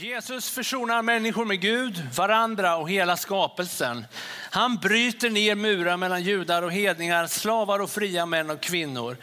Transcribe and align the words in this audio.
Jesus 0.00 0.50
försonar 0.50 1.02
människor 1.02 1.44
med 1.44 1.60
Gud, 1.60 2.02
varandra 2.16 2.76
och 2.76 2.90
hela 2.90 3.16
skapelsen. 3.16 4.06
Han 4.50 4.76
bryter 4.76 5.30
ner 5.30 5.54
murar 5.54 5.96
mellan 5.96 6.22
judar 6.22 6.62
och 6.62 6.72
hedningar, 6.72 7.26
slavar 7.26 7.80
och 7.80 7.90
fria 7.90 8.26
män 8.26 8.50
och 8.50 8.60
kvinnor. 8.60 9.16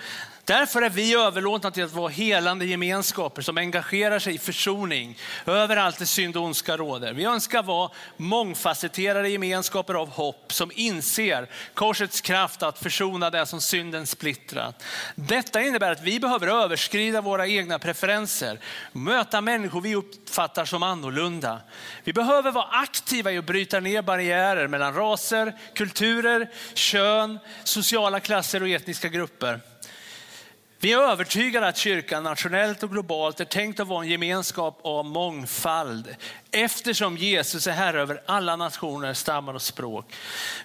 Därför 0.45 0.81
är 0.81 0.89
vi 0.89 1.13
överlåtna 1.13 1.71
till 1.71 1.83
att 1.83 1.93
vara 1.93 2.09
helande 2.09 2.65
gemenskaper 2.65 3.41
som 3.41 3.57
engagerar 3.57 4.19
sig 4.19 4.35
i 4.35 4.37
försoning 4.37 5.17
överallt 5.45 5.97
där 5.97 6.05
synd 6.05 6.37
och 6.37 6.43
ondska 6.43 6.77
råder. 6.77 7.13
Vi 7.13 7.25
önskar 7.25 7.63
vara 7.63 7.91
mångfacetterade 8.17 9.29
gemenskaper 9.29 9.93
av 9.93 10.09
hopp 10.09 10.53
som 10.53 10.71
inser 10.75 11.49
korsets 11.73 12.21
kraft 12.21 12.63
att 12.63 12.79
försona 12.79 13.29
det 13.29 13.45
som 13.45 13.61
synden 13.61 14.07
splittrat. 14.07 14.83
Detta 15.15 15.61
innebär 15.61 15.91
att 15.91 16.01
vi 16.01 16.19
behöver 16.19 16.47
överskrida 16.47 17.21
våra 17.21 17.47
egna 17.47 17.79
preferenser, 17.79 18.59
möta 18.91 19.41
människor 19.41 19.81
vi 19.81 19.95
uppfattar 19.95 20.65
som 20.65 20.83
annorlunda. 20.83 21.61
Vi 22.03 22.13
behöver 22.13 22.51
vara 22.51 22.67
aktiva 22.71 23.31
i 23.31 23.37
att 23.37 23.45
bryta 23.45 23.79
ner 23.79 24.01
barriärer 24.01 24.67
mellan 24.67 24.93
raser, 24.93 25.55
kulturer, 25.73 26.49
kön, 26.73 27.39
sociala 27.63 28.19
klasser 28.19 28.61
och 28.61 28.69
etniska 28.69 29.09
grupper. 29.09 29.59
Vi 30.85 30.93
är 30.93 30.97
övertygade 31.11 31.67
att 31.67 31.77
kyrkan 31.77 32.23
nationellt 32.23 32.83
och 32.83 32.91
globalt 32.91 33.39
är 33.39 33.45
tänkt 33.45 33.79
att 33.79 33.87
vara 33.87 34.03
en 34.03 34.09
gemenskap 34.09 34.79
av 34.81 35.05
mångfald 35.05 36.15
eftersom 36.51 37.17
Jesus 37.17 37.67
är 37.67 37.71
herre 37.71 38.01
över 38.01 38.21
alla 38.25 38.55
nationer, 38.55 39.13
stammar 39.13 39.53
och 39.53 39.61
språk. 39.61 40.13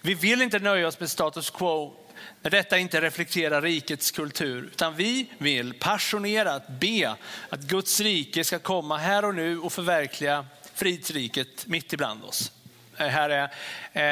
Vi 0.02 0.14
vill 0.14 0.42
inte 0.42 0.58
nöja 0.58 0.88
oss 0.88 1.00
med 1.00 1.10
status 1.10 1.50
quo 1.50 1.94
när 2.42 2.50
detta 2.50 2.78
inte 2.78 3.00
reflekterar 3.00 3.62
rikets 3.62 4.10
kultur, 4.10 4.62
utan 4.72 4.96
vi 4.96 5.30
vill 5.38 5.74
passionerat 5.74 6.68
be 6.68 7.16
att 7.48 7.60
Guds 7.60 8.00
rike 8.00 8.44
ska 8.44 8.58
komma 8.58 8.96
här 8.96 9.24
och 9.24 9.34
nu 9.34 9.58
och 9.58 9.72
förverkliga 9.72 10.46
fridsriket 10.74 11.66
mitt 11.66 11.92
ibland 11.92 12.24
oss. 12.24 12.52
Eh, 12.96 13.06
här 13.06 13.30
är 13.30 13.44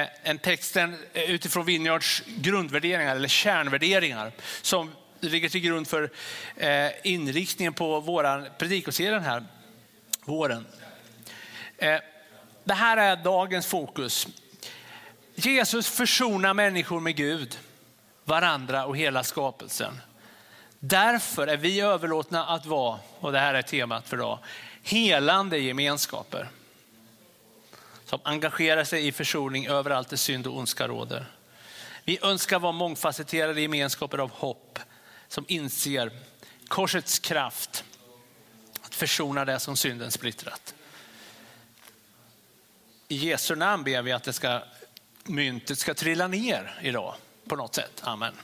eh, 0.03 0.09
en 0.23 0.39
texten 0.39 0.97
eh, 1.13 1.31
utifrån 1.31 1.67
Vineyards 1.67 2.23
grundvärderingar 2.27 3.17
eller 3.17 3.29
kärnvärderingar 3.29 4.33
som 4.63 4.93
ligger 5.21 5.49
till 5.49 5.61
grund 5.61 5.89
för 5.89 6.11
eh, 6.57 6.89
inriktningen 7.05 7.73
på 7.73 8.01
vår 8.01 8.59
predikoserie 8.59 9.11
den 9.11 9.23
här 9.23 9.45
våren. 10.25 10.67
Eh, 11.79 11.99
det 12.65 12.75
här 12.75 12.97
är 12.97 13.17
dagens 13.17 13.67
fokus. 13.67 14.29
Jesus 15.35 15.89
försonar 15.89 16.55
människor 16.55 17.01
med 17.01 17.17
Gud, 17.17 17.59
varandra 18.25 18.87
och 18.87 18.97
hela 18.97 19.25
skapelsen. 19.25 20.01
Därför 20.81 21.47
är 21.47 21.57
vi 21.57 21.81
överlåtna 21.81 22.47
att 22.47 22.67
vara, 22.67 22.99
och 23.21 23.33
det 23.33 23.39
här 23.39 23.55
är 23.55 23.63
temat 23.63 24.09
för 24.09 24.17
idag, 24.17 24.39
helande 24.83 25.59
gemenskaper. 25.59 26.49
Som 28.05 28.21
engagerar 28.23 28.85
sig 28.85 29.07
i 29.07 29.13
försoning 29.13 29.67
överallt 29.67 30.09
där 30.09 30.17
synd 30.17 30.47
och 30.47 30.59
ondska 30.59 30.89
råder. 30.89 31.27
Vi 32.05 32.19
önskar 32.23 32.59
vara 32.59 32.73
mångfacetterade 32.73 33.61
gemenskaper 33.61 34.19
av 34.19 34.31
hopp 34.31 34.79
som 35.29 35.45
inser 35.49 36.11
korsets 36.69 37.19
kraft 37.19 37.85
att 38.83 38.95
försona 38.95 39.45
det 39.45 39.59
som 39.59 39.77
synden 39.77 40.11
splittrat. 40.11 40.75
I 43.09 43.17
Jesu 43.17 43.55
namn 43.55 43.85
ber 43.85 44.03
vi 44.03 44.13
att 44.13 44.25
det 44.25 44.33
ska, 44.33 44.63
myntet 45.25 45.79
ska 45.79 45.95
trilla 45.95 46.29
ner 46.29 46.79
idag 46.83 47.15
på 47.49 47.57
något 47.57 47.75
sätt. 47.75 48.01
Amen. 48.05 48.35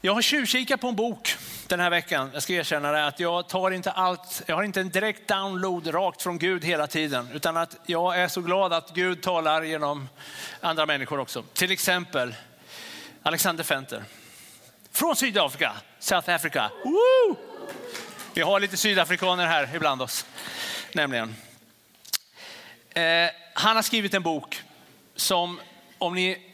Jag 0.00 0.14
har 0.14 0.22
tjuvkikat 0.22 0.80
på 0.80 0.88
en 0.88 0.96
bok 0.96 1.36
den 1.66 1.80
här 1.80 1.90
veckan. 1.90 2.30
Jag 2.32 2.42
ska 2.42 2.52
erkänna 2.52 2.92
det, 2.92 3.06
att 3.06 3.20
jag 3.20 3.48
tar 3.48 3.70
inte 3.70 3.90
allt, 3.90 4.42
jag 4.46 4.56
har 4.56 4.62
inte 4.62 4.80
en 4.80 4.88
direkt 4.88 5.28
download 5.28 5.94
rakt 5.94 6.22
från 6.22 6.38
Gud 6.38 6.64
hela 6.64 6.86
tiden, 6.86 7.28
utan 7.34 7.56
att 7.56 7.76
jag 7.86 8.18
är 8.18 8.28
så 8.28 8.40
glad 8.40 8.72
att 8.72 8.94
Gud 8.94 9.22
talar 9.22 9.62
genom 9.62 10.08
andra 10.60 10.86
människor 10.86 11.20
också. 11.20 11.44
Till 11.52 11.70
exempel 11.70 12.34
Alexander 13.22 13.64
Fenter. 13.64 14.04
Från 14.92 15.16
Sydafrika, 15.16 15.72
South 15.98 16.30
Africa. 16.30 16.70
Woo! 16.84 17.36
Vi 18.34 18.40
har 18.40 18.60
lite 18.60 18.76
sydafrikaner 18.76 19.46
här 19.46 19.76
ibland 19.76 20.02
oss, 20.02 20.26
nämligen. 20.92 21.36
Eh, 22.90 23.30
han 23.54 23.76
har 23.76 23.82
skrivit 23.82 24.14
en 24.14 24.22
bok 24.22 24.62
som, 25.14 25.60
om 25.98 26.14
ni 26.14 26.52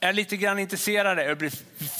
är 0.00 0.12
lite 0.12 0.36
grann 0.36 0.58
intresserade 0.58 1.32
och 1.32 1.42
vill 1.42 1.50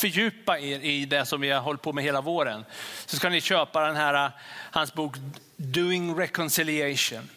fördjupa 0.01 0.59
er 0.59 0.81
i 0.81 1.05
det 1.05 1.27
som 1.27 1.41
vi 1.41 1.51
har 1.51 1.61
hållit 1.61 1.83
på 1.83 1.93
med 1.93 2.05
hela 2.05 2.21
våren, 2.21 2.65
så 3.07 3.17
ska 3.17 3.29
ni 3.29 3.41
köpa 3.41 3.87
den 3.87 3.97
här, 3.97 4.25
eh, 4.25 4.31
hans 4.71 4.95
bok 4.95 5.17
Doing 5.57 6.19
Reconciliation. 6.19 7.31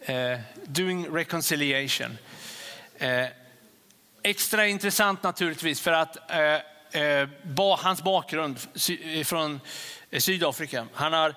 Eh, 0.00 0.38
Doing 0.64 1.16
Reconciliation. 1.16 2.18
Eh, 2.98 3.26
extra 4.22 4.66
intressant 4.66 5.22
naturligtvis 5.22 5.80
för 5.80 5.92
att 5.92 6.30
eh, 6.30 6.58
Eh, 6.92 7.28
hans 7.78 8.02
bakgrund 8.02 8.58
eh, 9.04 9.24
från 9.24 9.60
eh, 10.10 10.20
Sydafrika. 10.20 10.86
Han 10.94 11.12
har 11.12 11.34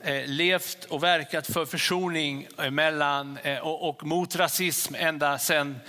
eh, 0.00 0.26
levt 0.26 0.84
och 0.84 1.02
verkat 1.02 1.46
för 1.46 1.66
försoning 1.66 2.46
eh, 2.58 2.70
mellan 2.70 3.38
och, 3.62 3.88
och 3.88 4.06
mot 4.06 4.36
rasism 4.36 4.94
ända 4.98 5.38
sedan 5.38 5.80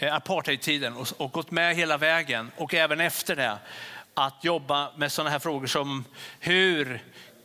apartheidtiden 0.00 0.96
och, 0.96 1.08
och 1.16 1.32
gått 1.32 1.50
med 1.50 1.76
hela 1.76 1.96
vägen 1.96 2.50
och 2.56 2.74
även 2.74 3.00
efter 3.00 3.36
det 3.36 3.58
att 4.14 4.44
jobba 4.44 4.90
med 4.96 5.12
sådana 5.12 5.30
här 5.30 5.38
frågor 5.38 5.66
som 5.66 6.04
hur 6.40 7.02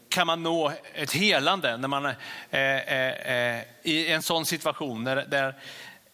kan 0.10 0.28
man 0.28 0.44
nå 0.44 0.74
ett 0.94 1.14
helande 1.14 1.78
när 1.78 1.88
man 1.88 2.14
är 2.52 3.66
i 3.84 4.12
en 4.12 4.22
sån 4.22 4.46
situation 4.46 5.04
där, 5.04 5.16
där 5.16 5.56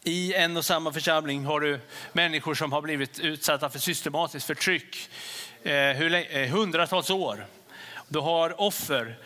i 0.10 0.34
en 0.34 0.58
och 0.58 0.66
samma 0.66 0.94
församling 0.94 1.46
har 1.46 1.60
du 1.60 1.80
människor 2.14 2.54
som 2.54 2.72
har 2.72 2.82
blivit 2.82 3.20
utsatta 3.20 3.70
för 3.70 3.80
systematiskt 3.80 4.48
förtryck 4.48 5.10
eh, 5.64 5.74
eh, 5.74 6.50
hundratals 6.50 7.10
år. 7.10 7.46
Du 8.08 8.20
har 8.20 8.62
offer 8.62 9.18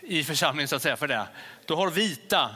i 0.00 0.24
församlingen 0.24 0.68
så 0.68 0.76
att 0.76 0.82
säga 0.82 0.96
för 0.96 1.08
det. 1.08 1.26
Du 1.66 1.74
har 1.74 1.90
vita 1.90 2.50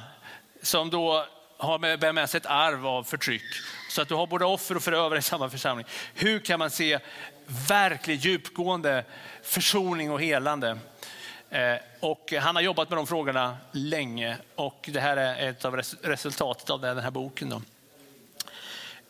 som 0.62 0.90
då 0.90 1.26
har 1.56 1.78
med, 1.78 2.14
med 2.14 2.30
sig 2.30 2.38
ett 2.38 2.46
arv 2.46 2.86
av 2.86 3.04
förtryck. 3.04 3.42
Så 3.90 4.02
att 4.02 4.08
du 4.08 4.14
har 4.14 4.26
både 4.26 4.44
offer 4.44 4.76
och 4.76 4.82
förövare 4.82 5.18
i 5.18 5.22
samma 5.22 5.50
församling. 5.50 5.86
Hur 6.14 6.38
kan 6.38 6.58
man 6.58 6.70
se 6.70 6.98
verklig 7.68 8.20
djupgående 8.20 9.04
försoning 9.42 10.10
och 10.10 10.22
helande? 10.22 10.78
Eh, 11.50 11.76
och 12.00 12.32
han 12.32 12.56
har 12.56 12.62
jobbat 12.62 12.90
med 12.90 12.98
de 12.98 13.06
frågorna 13.06 13.56
länge 13.72 14.36
och 14.54 14.88
det 14.92 15.00
här 15.00 15.16
är 15.16 15.48
ett 15.48 15.64
av 15.64 15.76
resultatet 16.02 16.70
av 16.70 16.80
den 16.80 16.98
här 16.98 17.10
boken. 17.10 17.48
Då. 17.48 17.62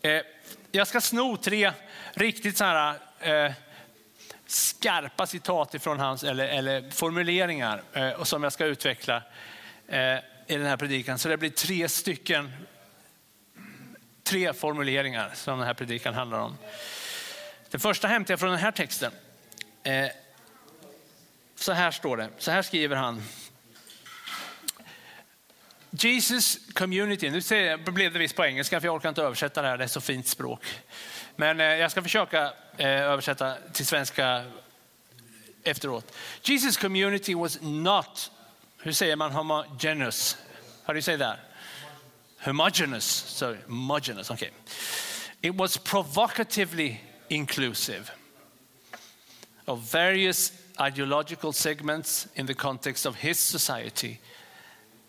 Eh, 0.01 0.21
jag 0.71 0.87
ska 0.87 1.01
sno 1.01 1.37
tre 1.37 1.71
riktigt 2.13 2.57
så 2.57 2.63
här, 2.63 2.95
eh, 3.19 3.51
skarpa 4.45 5.27
citat 5.27 5.73
ifrån 5.73 5.99
hans, 5.99 6.23
eller, 6.23 6.47
eller 6.47 6.89
formuleringar 6.89 7.83
eh, 7.93 8.23
som 8.23 8.43
jag 8.43 8.53
ska 8.53 8.65
utveckla 8.65 9.23
eh, 9.87 10.17
i 10.47 10.57
den 10.57 10.65
här 10.65 10.77
predikan. 10.77 11.19
Så 11.19 11.29
det 11.29 11.37
blir 11.37 11.49
tre 11.49 11.89
stycken, 11.89 12.51
tre 14.23 14.53
formuleringar 14.53 15.31
som 15.33 15.57
den 15.57 15.67
här 15.67 15.73
predikan 15.73 16.13
handlar 16.13 16.39
om. 16.39 16.57
Den 17.69 17.79
första 17.79 18.07
hämtar 18.07 18.31
jag 18.31 18.39
från 18.39 18.51
den 18.51 18.59
här 18.59 18.71
texten. 18.71 19.11
Så 21.61 21.71
här 21.71 21.91
står 21.91 22.17
det, 22.17 22.29
så 22.37 22.51
här 22.51 22.61
skriver 22.61 22.95
han. 22.95 23.21
Jesus 25.89 26.59
community, 26.73 27.29
nu 27.29 27.77
blev 27.77 28.13
det 28.13 28.19
visst 28.19 28.35
på 28.35 28.45
engelska 28.45 28.79
för 28.79 28.87
jag 28.87 28.95
orkar 28.95 29.09
inte 29.09 29.21
översätta 29.21 29.61
det 29.61 29.67
här, 29.67 29.77
det 29.77 29.83
är 29.83 29.87
så 29.87 30.01
fint 30.01 30.27
språk. 30.27 30.65
Men 31.35 31.59
eh, 31.59 31.65
jag 31.65 31.91
ska 31.91 32.01
försöka 32.01 32.53
eh, 32.77 32.87
översätta 32.87 33.55
till 33.73 33.85
svenska 33.85 34.45
efteråt. 35.63 36.13
Jesus 36.43 36.77
community 36.77 37.35
was 37.35 37.57
not, 37.61 38.31
hur 38.77 38.91
säger 38.91 39.15
man 39.15 39.31
homogenous? 39.31 40.37
How 40.83 40.93
do 40.93 40.97
you 40.97 41.01
say 41.01 41.17
that? 41.17 41.37
Homogenous, 42.39 43.05
sorry, 43.05 43.57
homogenous, 43.67 44.31
okay. 44.31 44.49
It 45.41 45.55
was 45.55 45.77
provocatively 45.77 46.97
inclusive 47.29 48.11
of 49.65 49.91
various 49.91 50.60
ideological 50.79 51.53
segments 51.53 52.27
in 52.35 52.45
the 52.45 52.53
context 52.53 53.05
of 53.05 53.15
his 53.15 53.39
society. 53.39 54.19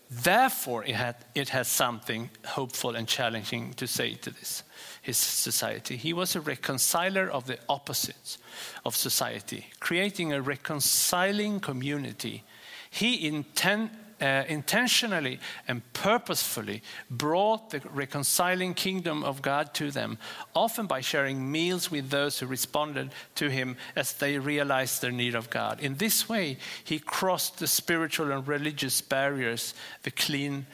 Therefore, 0.09 0.83
it, 0.83 0.95
had, 0.95 1.15
it 1.33 1.49
has 1.49 1.67
something 1.67 2.29
hopeful 2.45 2.95
and 2.95 3.07
challenging 3.07 3.73
to 3.75 3.87
say 3.87 4.13
to 4.15 4.29
this, 4.29 4.63
his 5.01 5.17
society. 5.17 5.97
He 5.97 6.13
was 6.13 6.35
a 6.35 6.41
reconciler 6.41 7.29
of 7.29 7.47
the 7.47 7.57
opposites 7.67 8.37
of 8.85 8.95
society, 8.95 9.67
creating 9.79 10.31
a 10.31 10.41
reconciling 10.41 11.59
community. 11.59 12.43
He, 12.91 13.29
inten, 13.29 13.89
uh, 14.23 14.45
intentionally 14.47 15.39
and 15.67 15.81
purposefully 15.91 16.81
brought 17.09 17.69
the 17.71 17.81
reconciling 17.93 18.73
kingdom 18.73 19.23
of 19.23 19.41
God 19.41 19.73
to 19.73 19.91
them, 19.91 20.17
often 20.55 20.87
by 20.87 21.01
sharing 21.01 21.51
meals 21.51 21.91
with 21.91 22.09
those 22.09 22.39
who 22.39 22.45
responded 22.45 23.11
to 23.35 23.49
him 23.49 23.75
as 23.95 24.13
they 24.13 24.39
realized 24.39 25.01
their 25.01 25.11
need 25.11 25.35
of 25.35 25.49
God. 25.49 25.81
In 25.81 25.97
this 25.97 26.29
way, 26.29 26.57
he 26.83 26.99
crossed 26.99 27.59
the 27.59 27.67
spiritual 27.67 28.31
and 28.31 28.47
religious 28.47 29.01
barriers, 29.01 29.73
the 30.03 30.11
clean 30.11 30.65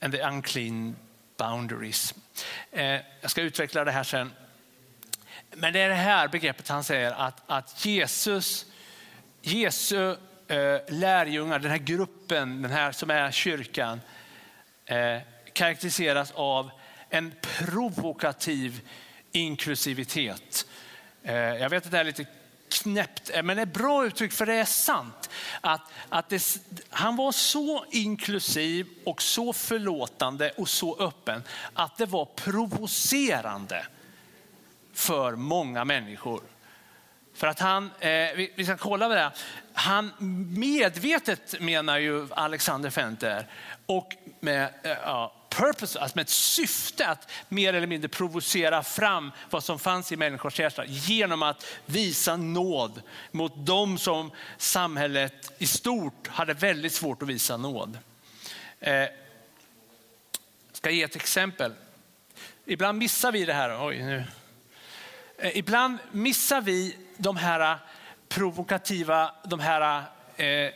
and 0.00 0.12
the 0.12 0.26
unclean 0.26 0.96
boundaries. 1.36 2.14
Eh, 2.72 3.00
jag 3.20 3.30
ska 3.30 3.42
utveckla 3.42 3.84
det 3.84 3.92
här 3.92 4.04
sen. 4.04 4.32
Men 5.50 5.72
det 5.72 5.80
är 5.80 5.88
det 5.88 5.94
här 5.94 6.28
begreppet 6.28 6.68
han 6.68 6.84
säger 6.84 7.10
att, 7.12 7.42
att 7.46 7.84
Jesus, 7.84 8.66
Jesu 9.42 10.16
Eh, 10.48 10.80
lärjungar, 10.88 11.58
den 11.58 11.70
här 11.70 11.78
gruppen, 11.78 12.62
den 12.62 12.70
här 12.70 12.92
som 12.92 13.10
är 13.10 13.30
kyrkan, 13.30 14.00
eh, 14.84 15.18
karaktäriseras 15.52 16.32
av 16.34 16.70
en 17.10 17.34
provokativ 17.40 18.80
inklusivitet. 19.32 20.66
Eh, 21.22 21.36
jag 21.36 21.70
vet 21.70 21.86
att 21.86 21.92
det 21.92 21.98
är 21.98 22.04
lite 22.04 22.26
knäppt, 22.68 23.30
men 23.44 23.56
det 23.56 23.62
är 23.62 23.66
bra 23.66 24.06
uttryck 24.06 24.32
för 24.32 24.46
det 24.46 24.54
är 24.54 24.64
sant. 24.64 25.30
Att, 25.60 25.82
att 26.08 26.28
det, 26.28 26.58
han 26.90 27.16
var 27.16 27.32
så 27.32 27.84
inklusiv 27.90 28.86
och 29.04 29.22
så 29.22 29.52
förlåtande 29.52 30.50
och 30.50 30.68
så 30.68 30.96
öppen 30.96 31.42
att 31.72 31.96
det 31.96 32.06
var 32.06 32.24
provocerande 32.24 33.86
för 34.92 35.36
många 35.36 35.84
människor. 35.84 36.42
För 37.38 37.46
att 37.46 37.60
han, 37.60 37.90
eh, 38.00 38.08
vi, 38.10 38.52
vi, 38.54 38.64
ska 38.64 38.76
kolla 38.76 39.08
på 39.08 39.14
det, 39.14 39.30
han 39.72 40.12
medvetet 40.58 41.60
menar 41.60 41.98
ju 41.98 42.28
Alexander 42.30 42.90
Fenter 42.90 43.46
och 43.86 44.16
med, 44.40 44.68
eh, 44.82 44.90
ja, 44.90 45.34
purpose, 45.48 46.00
alltså 46.00 46.16
med 46.16 46.22
ett 46.22 46.28
syfte 46.28 47.08
att 47.08 47.30
mer 47.48 47.74
eller 47.74 47.86
mindre 47.86 48.08
provocera 48.08 48.82
fram 48.82 49.32
vad 49.50 49.64
som 49.64 49.78
fanns 49.78 50.12
i 50.12 50.16
människors 50.16 50.60
hjärta 50.60 50.84
genom 50.86 51.42
att 51.42 51.66
visa 51.86 52.36
nåd 52.36 53.02
mot 53.30 53.66
dem 53.66 53.98
som 53.98 54.30
samhället 54.56 55.52
i 55.58 55.66
stort 55.66 56.28
hade 56.28 56.54
väldigt 56.54 56.92
svårt 56.92 57.22
att 57.22 57.28
visa 57.28 57.56
nåd. 57.56 57.98
Eh, 58.80 59.04
ska 60.72 60.90
ge 60.90 61.02
ett 61.02 61.16
exempel. 61.16 61.72
Ibland 62.64 62.98
missar 62.98 63.32
vi 63.32 63.44
det 63.44 63.54
här. 63.54 63.86
Oj, 63.86 64.02
nu. 64.02 64.24
Eh, 65.38 65.56
ibland 65.56 65.98
missar 66.12 66.60
vi 66.60 66.96
de 67.18 67.36
här 67.36 67.60
eh, 67.60 67.78
provokativa, 68.28 69.34
de 69.44 69.60
här 69.60 70.04
eh, 70.36 70.72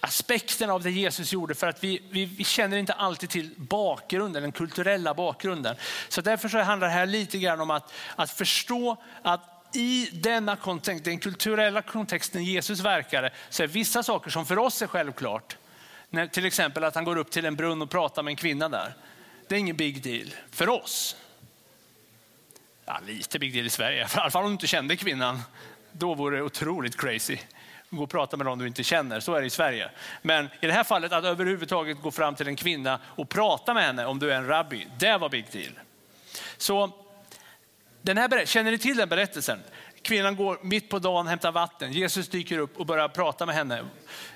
aspekterna 0.00 0.72
av 0.72 0.82
det 0.82 0.90
Jesus 0.90 1.32
gjorde 1.32 1.54
för 1.54 1.66
att 1.66 1.84
vi, 1.84 2.02
vi, 2.10 2.24
vi, 2.24 2.44
känner 2.44 2.76
inte 2.76 2.92
alltid 2.92 3.30
till 3.30 3.50
bakgrunden, 3.56 4.42
den 4.42 4.52
kulturella 4.52 5.14
bakgrunden. 5.14 5.76
Så 6.08 6.20
därför 6.20 6.48
så 6.48 6.58
handlar 6.58 6.88
det 6.88 6.94
här 6.94 7.06
lite 7.06 7.38
grann 7.38 7.60
om 7.60 7.70
att, 7.70 7.92
att 8.16 8.30
förstå 8.30 8.96
att 9.22 9.40
i 9.74 10.08
denna 10.12 10.56
kontext, 10.56 11.04
den 11.04 11.18
kulturella 11.18 11.82
kontexten 11.82 12.44
Jesus 12.44 12.80
verkade, 12.80 13.30
så 13.50 13.62
är 13.62 13.66
vissa 13.66 14.02
saker 14.02 14.30
som 14.30 14.46
för 14.46 14.58
oss 14.58 14.82
är 14.82 14.86
självklart. 14.86 15.56
När, 16.10 16.26
till 16.26 16.46
exempel 16.46 16.84
att 16.84 16.94
han 16.94 17.04
går 17.04 17.16
upp 17.16 17.30
till 17.30 17.44
en 17.44 17.56
brunn 17.56 17.82
och 17.82 17.90
pratar 17.90 18.22
med 18.22 18.32
en 18.32 18.36
kvinna 18.36 18.68
där. 18.68 18.94
Det 19.48 19.54
är 19.54 19.58
ingen 19.58 19.76
big 19.76 20.02
deal 20.02 20.34
för 20.50 20.68
oss. 20.68 21.16
Ja, 22.84 23.00
lite 23.06 23.38
big 23.38 23.54
deal 23.54 23.66
i 23.66 23.70
Sverige, 23.70 24.00
i 24.00 24.06
alla 24.14 24.30
fall 24.30 24.42
om 24.42 24.48
du 24.48 24.52
inte 24.52 24.66
kände 24.66 24.96
kvinnan. 24.96 25.42
Då 25.92 26.14
vore 26.14 26.36
det 26.36 26.42
otroligt 26.42 27.00
crazy 27.00 27.38
gå 27.96 28.02
och 28.02 28.10
prata 28.10 28.36
med 28.36 28.46
någon 28.46 28.58
du 28.58 28.66
inte 28.66 28.82
känner. 28.82 29.20
Så 29.20 29.34
är 29.34 29.40
det 29.40 29.46
i 29.46 29.50
Sverige. 29.50 29.90
Men 30.22 30.48
i 30.60 30.66
det 30.66 30.72
här 30.72 30.84
fallet 30.84 31.12
att 31.12 31.24
överhuvudtaget 31.24 32.02
gå 32.02 32.10
fram 32.10 32.34
till 32.34 32.48
en 32.48 32.56
kvinna 32.56 33.00
och 33.04 33.28
prata 33.28 33.74
med 33.74 33.82
henne 33.82 34.06
om 34.06 34.18
du 34.18 34.32
är 34.32 34.36
en 34.36 34.46
rabbi, 34.46 34.86
det 34.98 35.18
var 35.18 35.28
big 35.28 35.44
deal. 35.52 35.72
Så 36.56 36.90
den 38.02 38.18
här, 38.18 38.46
känner 38.46 38.70
ni 38.70 38.78
till 38.78 38.96
den 38.96 39.08
berättelsen? 39.08 39.58
Kvinnan 40.02 40.36
går 40.36 40.58
mitt 40.62 40.88
på 40.88 40.98
dagen, 40.98 41.26
hämtar 41.26 41.52
vatten. 41.52 41.92
Jesus 41.92 42.28
dyker 42.28 42.58
upp 42.58 42.80
och 42.80 42.86
börjar 42.86 43.08
prata 43.08 43.46
med 43.46 43.54
henne. 43.54 43.84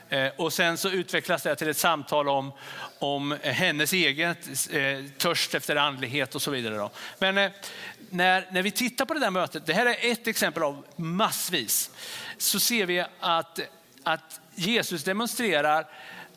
Eh, 0.08 0.28
och 0.36 0.52
sen 0.52 0.78
så 0.78 0.90
utvecklas 0.90 1.42
det 1.42 1.56
till 1.56 1.68
ett 1.68 1.76
samtal 1.76 2.28
om, 2.28 2.52
om 2.98 3.36
hennes 3.42 3.92
eget 3.92 4.48
eh, 4.72 5.04
törst 5.18 5.54
efter 5.54 5.76
andlighet 5.76 6.34
och 6.34 6.42
så 6.42 6.50
vidare. 6.50 6.88
Men 7.18 7.38
eh, 7.38 7.50
när, 8.10 8.48
när 8.50 8.62
vi 8.62 8.70
tittar 8.70 9.04
på 9.04 9.14
det 9.14 9.20
där 9.20 9.30
mötet, 9.30 9.66
det 9.66 9.72
här 9.72 9.86
är 9.86 10.12
ett 10.12 10.26
exempel 10.26 10.62
av 10.62 10.84
massvis 10.96 11.90
så 12.38 12.60
ser 12.60 12.86
vi 12.86 13.04
att, 13.20 13.60
att 14.02 14.40
Jesus 14.54 15.04
demonstrerar 15.04 15.88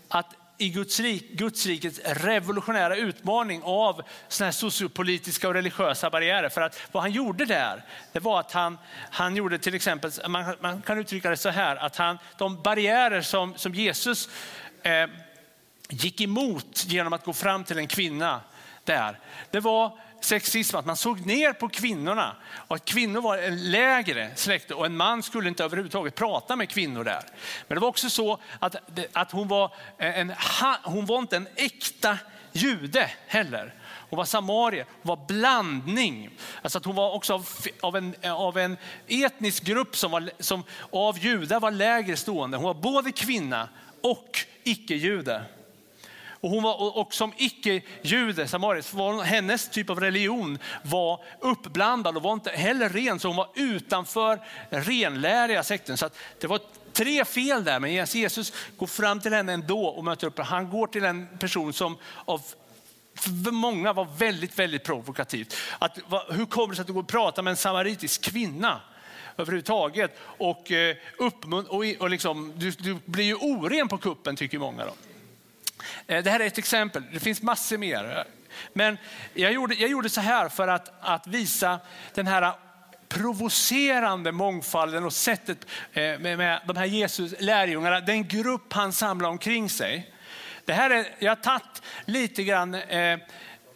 att 0.08 0.36
i 0.62 0.70
Guds, 0.70 1.00
rik, 1.00 1.32
Guds 1.32 1.66
rikets 1.66 2.00
revolutionära 2.06 2.96
utmaning 2.96 3.62
av 3.64 4.02
såna 4.28 4.46
här 4.46 4.52
sociopolitiska 4.52 5.48
och 5.48 5.54
religiösa 5.54 6.10
barriärer. 6.10 6.50
För 6.50 6.62
att 6.62 6.80
vad 6.92 7.04
han 7.04 7.12
gjorde 7.12 7.46
där, 7.46 7.84
det 8.12 8.20
var 8.20 8.40
att 8.40 8.52
han, 8.52 8.78
han 9.10 9.36
gjorde 9.36 9.58
till 9.58 9.76
exempel, 9.76 10.12
man, 10.28 10.56
man 10.62 10.82
kan 10.82 10.98
uttrycka 10.98 11.30
det 11.30 11.38
så 11.38 11.50
här, 11.50 11.76
att 11.76 11.96
han, 11.96 12.18
de 12.38 12.62
barriärer 12.62 13.22
som, 13.22 13.58
som 13.58 13.76
Jesus 13.76 14.30
eh, 14.84 15.08
gick 15.90 16.22
emot 16.22 16.86
genom 16.88 17.14
att 17.14 17.26
gå 17.26 17.34
fram 17.34 17.64
till 17.64 17.78
en 17.78 17.88
kvinna 17.88 18.42
där, 18.84 19.20
det 19.52 19.60
var 19.60 20.00
sexism, 20.22 20.76
att 20.76 20.86
man 20.86 20.98
såg 20.98 21.26
ner 21.26 21.54
på 21.54 21.70
kvinnorna 21.70 22.36
och 22.52 22.76
att 22.76 22.86
kvinnor 22.86 23.22
var 23.22 23.38
en 23.38 23.72
lägre 23.72 24.32
släkte 24.36 24.74
och 24.74 24.86
en 24.86 24.98
man 24.98 25.24
skulle 25.24 25.50
inte 25.50 25.64
överhuvudtaget 25.64 26.16
prata 26.16 26.56
med 26.56 26.70
kvinnor 26.70 27.04
där. 27.04 27.24
Men 27.68 27.76
det 27.76 27.82
var 27.82 27.88
också 27.88 28.10
så 28.10 28.38
att, 28.60 28.76
att 29.14 29.32
hon, 29.32 29.48
var 29.48 29.74
en, 29.98 30.34
hon 30.84 31.06
var 31.06 31.20
inte 31.20 31.38
en 31.38 31.48
äkta 31.56 32.18
jude 32.52 33.12
heller. 33.28 33.74
Hon 34.10 34.18
var 34.18 34.26
samarier, 34.26 34.86
hon 35.02 35.18
var 35.18 35.26
blandning. 35.28 36.30
Alltså 36.62 36.78
att 36.78 36.86
hon 36.86 36.96
var 36.96 37.12
också 37.12 37.34
av, 37.34 37.48
av, 37.82 37.96
en, 37.96 38.16
av 38.24 38.58
en 38.58 38.78
etnisk 39.08 39.64
grupp 39.64 39.96
som, 39.96 40.12
var, 40.12 40.30
som 40.40 40.64
av 40.92 41.18
judar 41.18 41.60
var 41.60 41.72
lägre 41.72 42.18
stående. 42.18 42.58
Hon 42.58 42.66
var 42.66 42.74
både 42.74 43.12
kvinna 43.12 43.70
och 44.02 44.40
icke-jude. 44.64 45.46
Och, 46.42 46.50
hon 46.50 46.64
var, 46.64 46.98
och 46.98 47.14
som 47.14 47.34
icke-jude, 47.38 48.48
samarisk, 48.48 48.94
var 48.94 49.24
hennes 49.24 49.70
typ 49.70 49.90
av 49.90 50.00
religion 50.00 50.58
var 50.84 51.24
uppblandad 51.40 52.16
och 52.18 52.24
var 52.24 52.34
inte 52.34 52.50
heller 52.50 52.90
ren, 52.90 53.20
så 53.20 53.28
hon 53.28 53.38
var 53.38 53.50
utanför 53.56 54.40
renläriga 54.70 55.64
sekten. 55.64 55.98
Så 55.98 56.10
det 56.40 56.48
var 56.48 56.60
tre 56.94 57.26
fel 57.26 57.64
där, 57.64 57.80
men 57.80 57.94
Jesus 57.94 58.54
går 58.78 58.88
fram 58.88 59.20
till 59.20 59.34
henne 59.34 59.54
ändå 59.54 59.86
och 59.86 60.04
möter 60.04 60.28
upp 60.28 60.40
Han 60.40 60.70
går 60.70 60.88
till 60.88 61.04
en 61.04 61.28
person 61.40 61.74
som 61.74 61.98
av 62.26 62.42
för 63.16 63.52
många 63.52 63.94
var 63.94 64.08
väldigt, 64.18 64.60
väldigt 64.60 64.84
provokativt. 64.84 65.56
Att, 65.80 65.98
hur 66.30 66.46
kommer 66.46 66.68
det 66.68 66.76
sig 66.76 66.82
att 66.82 66.88
du 66.88 66.94
går 66.94 67.02
och 67.02 67.08
pratar 67.08 67.44
med 67.44 67.52
en 67.52 67.58
samaritisk 67.58 68.22
kvinna? 68.22 68.82
överhuvudtaget. 69.38 70.20
Och, 70.22 70.72
eh, 70.72 70.96
och, 71.70 71.86
och 72.00 72.10
liksom, 72.10 72.54
du, 72.56 72.72
du, 72.72 72.98
blir 73.06 73.24
ju 73.24 73.36
oren 73.36 73.88
på 73.88 73.98
kuppen 73.98 74.36
tycker 74.36 74.60
många. 74.60 74.86
Då. 74.86 74.92
Eh, 76.10 76.24
det 76.24 76.30
här 76.30 76.40
är 76.40 76.48
ett 76.48 76.58
exempel, 76.58 77.04
det 77.14 77.20
finns 77.20 77.42
massor 77.42 77.78
mer. 77.78 78.26
Men 78.74 78.98
jag 79.34 79.54
gjorde, 79.54 79.76
jag 79.76 79.90
gjorde 79.90 80.10
så 80.10 80.22
här 80.22 80.50
för 80.50 80.68
att, 80.68 80.92
att 81.02 81.28
visa 81.28 81.80
den 82.14 82.28
här 82.28 82.54
provocerande 83.10 84.32
mångfalden 84.32 85.04
och 85.04 85.14
sättet 85.14 85.58
eh, 85.94 86.20
med, 86.20 86.38
med 86.38 86.62
de 86.66 86.78
här 86.78 86.86
Jesus 86.86 87.34
lärjungarna, 87.40 88.00
den 88.00 88.28
grupp 88.28 88.74
han 88.74 88.94
samlar 88.94 89.30
omkring 89.30 89.70
sig. 89.70 90.14
Det 90.66 90.74
här 90.74 90.90
är, 90.90 91.06
jag 91.20 91.32
har 91.32 91.36
tagit 91.36 91.82
lite 92.06 92.44
grann, 92.44 92.74
eh, 92.74 93.00
eh, 93.00 93.20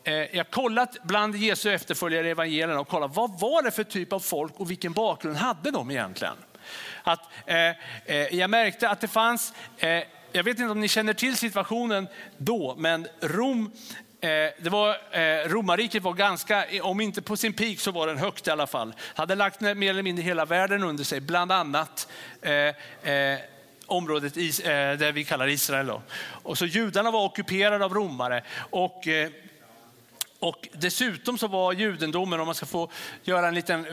jag 0.03 0.37
har 0.37 0.51
kollat 0.51 0.97
bland 1.03 1.35
Jesu 1.35 1.73
efterföljare 1.73 2.27
i 2.27 2.31
evangelierna 2.31 2.79
och 2.79 2.87
kollat 2.87 3.15
vad 3.15 3.39
var 3.39 3.63
det 3.63 3.71
för 3.71 3.83
typ 3.83 4.13
av 4.13 4.19
folk 4.19 4.53
och 4.55 4.71
vilken 4.71 4.93
bakgrund 4.93 5.37
hade 5.37 5.71
de 5.71 5.91
egentligen? 5.91 6.35
Att, 7.03 7.21
eh, 7.45 7.57
eh, 8.05 8.35
jag 8.35 8.49
märkte 8.49 8.89
att 8.89 9.01
det 9.01 9.07
fanns 9.07 9.53
eh, 9.77 10.03
jag 10.35 10.43
vet 10.43 10.59
inte 10.59 10.71
om 10.71 10.79
ni 10.79 10.87
känner 10.87 11.13
till 11.13 11.37
situationen 11.37 12.07
då, 12.37 12.75
men 12.77 13.07
Rom, 13.21 13.71
eh, 14.21 14.29
det 14.59 14.69
var, 14.69 14.89
eh, 14.89 15.49
romarriket 15.49 16.03
var 16.03 16.13
ganska, 16.13 16.65
om 16.81 17.01
inte 17.01 17.21
på 17.21 17.37
sin 17.37 17.53
peak 17.53 17.79
så 17.79 17.91
var 17.91 18.07
den 18.07 18.17
högt 18.17 18.47
i 18.47 18.51
alla 18.51 18.67
fall. 18.67 18.93
Hade 19.15 19.35
lagt 19.35 19.61
mer 19.61 19.89
eller 19.89 20.03
mindre 20.03 20.23
hela 20.23 20.45
världen 20.45 20.83
under 20.83 21.03
sig, 21.03 21.19
bland 21.21 21.51
annat 21.51 22.07
eh, 22.41 22.51
eh 22.51 23.39
området 23.85 24.33
där 24.33 25.11
vi 25.11 25.23
kallar 25.23 25.47
Israel. 25.47 25.87
Då. 25.87 26.01
Och 26.43 26.57
så 26.57 26.65
judarna 26.65 27.11
var 27.11 27.25
ockuperade 27.25 27.85
av 27.85 27.93
romare. 27.93 28.43
Och, 28.57 29.07
och 30.39 30.67
dessutom 30.73 31.37
så 31.37 31.47
var 31.47 31.73
judendomen, 31.73 32.39
om 32.39 32.45
man 32.45 32.55
ska 32.55 32.65
få 32.65 32.89
göra 33.23 33.47
en 33.47 33.55
liten, 33.55 33.85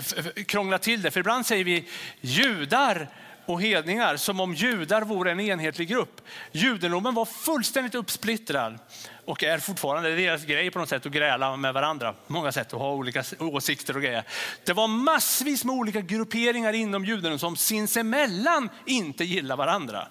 krångla 0.47 0.79
till 0.79 1.03
det, 1.03 1.11
för 1.11 1.21
ibland 1.21 1.47
säger 1.47 1.65
vi 1.65 1.89
judar 2.21 3.09
och 3.53 3.63
hedningar 3.63 4.17
som 4.17 4.41
om 4.41 4.55
judar 4.55 5.03
vore 5.03 5.31
en 5.31 5.41
enhetlig 5.41 5.89
grupp. 5.89 6.21
Judendomen 6.53 7.15
var 7.15 7.25
fullständigt 7.25 7.95
uppsplittrad 7.95 8.79
och 9.25 9.45
är 9.45 9.59
fortfarande 9.59 10.17
deras 10.17 10.45
grej 10.45 10.71
på 10.71 10.79
något 10.79 10.89
sätt 10.89 11.07
att 11.07 11.13
gräla 11.13 11.57
med 11.57 11.75
varandra. 11.75 12.15
Många 12.27 12.53
sätt 12.53 12.73
att 12.73 12.81
ha 12.81 12.93
olika 12.93 13.25
åsikter 13.39 13.97
och 13.97 14.03
grejer. 14.03 14.25
Det 14.65 14.73
var 14.73 14.89
massvis 14.89 15.65
med 15.65 15.75
olika 15.75 16.01
grupperingar 16.01 16.73
inom 16.73 17.05
judendomen 17.05 17.39
som 17.39 17.57
sinsemellan 17.57 18.69
inte 18.87 19.25
gillar 19.25 19.57
varandra. 19.57 20.09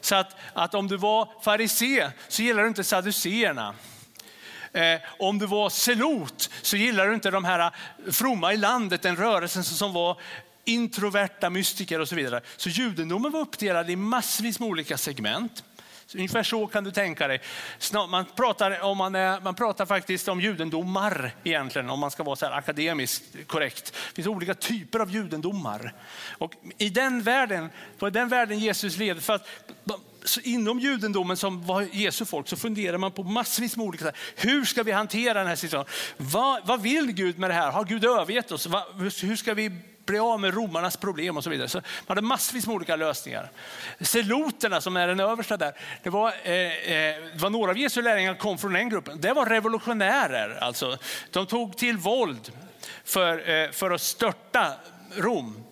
Så 0.00 0.14
att, 0.14 0.36
att 0.52 0.74
om 0.74 0.88
du 0.88 0.96
var 0.96 1.28
farisé 1.44 2.10
så 2.28 2.42
gillade 2.42 2.62
du 2.62 2.68
inte 2.68 2.84
saduceerna. 2.84 3.74
Eh, 4.72 5.00
om 5.18 5.38
du 5.38 5.46
var 5.46 5.70
selot 5.70 6.50
så 6.62 6.76
gillade 6.76 7.08
du 7.08 7.14
inte 7.14 7.30
de 7.30 7.44
här 7.44 7.70
fromma 8.10 8.52
i 8.52 8.56
landet, 8.56 9.02
den 9.02 9.16
rörelsen 9.16 9.64
som 9.64 9.92
var 9.92 10.16
introverta 10.64 11.50
mystiker 11.50 12.00
och 12.00 12.08
så 12.08 12.14
vidare. 12.14 12.40
Så 12.56 12.68
judendomen 12.68 13.32
var 13.32 13.40
uppdelad 13.40 13.90
i 13.90 13.96
massvis 13.96 14.60
med 14.60 14.68
olika 14.68 14.98
segment. 14.98 15.64
Ungefär 16.14 16.42
så 16.42 16.66
kan 16.66 16.84
du 16.84 16.90
tänka 16.90 17.28
dig. 17.28 17.40
Man 18.08 18.24
pratar, 18.36 18.80
om 18.80 18.98
man, 18.98 19.14
är, 19.14 19.40
man 19.40 19.54
pratar 19.54 19.86
faktiskt 19.86 20.28
om 20.28 20.40
judendomar 20.40 21.34
egentligen, 21.44 21.90
om 21.90 22.00
man 22.00 22.10
ska 22.10 22.22
vara 22.22 22.36
så 22.36 22.46
här 22.46 22.52
akademiskt 22.52 23.24
korrekt. 23.46 23.84
Det 23.84 24.14
finns 24.14 24.26
olika 24.26 24.54
typer 24.54 24.98
av 24.98 25.10
judendomar. 25.10 25.94
Och 26.38 26.54
I 26.78 26.88
den 26.88 27.22
världen, 27.22 27.70
var 27.98 28.10
den 28.10 28.28
världen 28.28 28.58
Jesus 28.58 28.96
levde, 28.96 29.20
för 29.20 29.34
att 29.34 29.48
inom 30.42 30.80
judendomen 30.80 31.36
som 31.36 31.66
var 31.66 31.88
Jesu 31.92 32.24
folk 32.24 32.48
så 32.48 32.56
funderar 32.56 32.98
man 32.98 33.12
på 33.12 33.22
massvis 33.22 33.76
med 33.76 33.86
olika 33.86 34.12
Hur 34.36 34.64
ska 34.64 34.82
vi 34.82 34.92
hantera 34.92 35.38
den 35.38 35.46
här 35.46 35.56
situationen? 35.56 35.92
Vad, 36.16 36.66
vad 36.66 36.82
vill 36.82 37.12
Gud 37.12 37.38
med 37.38 37.50
det 37.50 37.54
här? 37.54 37.70
Har 37.70 37.84
Gud 37.84 38.04
övergett 38.04 38.52
oss? 38.52 38.68
Hur 39.22 39.36
ska 39.36 39.54
vi 39.54 39.70
bli 40.06 40.18
av 40.18 40.40
med 40.40 40.54
romarnas 40.54 40.96
problem 40.96 41.36
och 41.36 41.44
så 41.44 41.50
vidare. 41.50 41.68
Så 41.68 41.78
man 41.78 42.16
hade 42.16 42.22
massvis 42.22 42.66
med 42.66 42.74
olika 42.76 42.96
lösningar. 42.96 43.50
Seloterna 44.00 44.80
som 44.80 44.96
är 44.96 45.08
den 45.08 45.20
översta 45.20 45.56
där, 45.56 45.72
det 46.02 46.10
var, 46.10 46.32
eh, 46.42 46.52
eh, 46.52 47.16
var 47.34 47.50
några 47.50 47.70
av 47.70 47.78
Jesu 47.78 48.02
lärjungar 48.02 48.34
kom 48.34 48.58
från 48.58 48.72
den 48.72 48.88
gruppen. 48.88 49.20
Det 49.20 49.32
var 49.32 49.46
revolutionärer, 49.46 50.58
alltså. 50.60 50.98
De 51.30 51.46
tog 51.46 51.76
till 51.76 51.96
våld 51.96 52.52
för, 53.04 53.50
eh, 53.50 53.70
för 53.70 53.90
att 53.90 54.00
störta 54.00 54.72
Rom. 55.16 55.64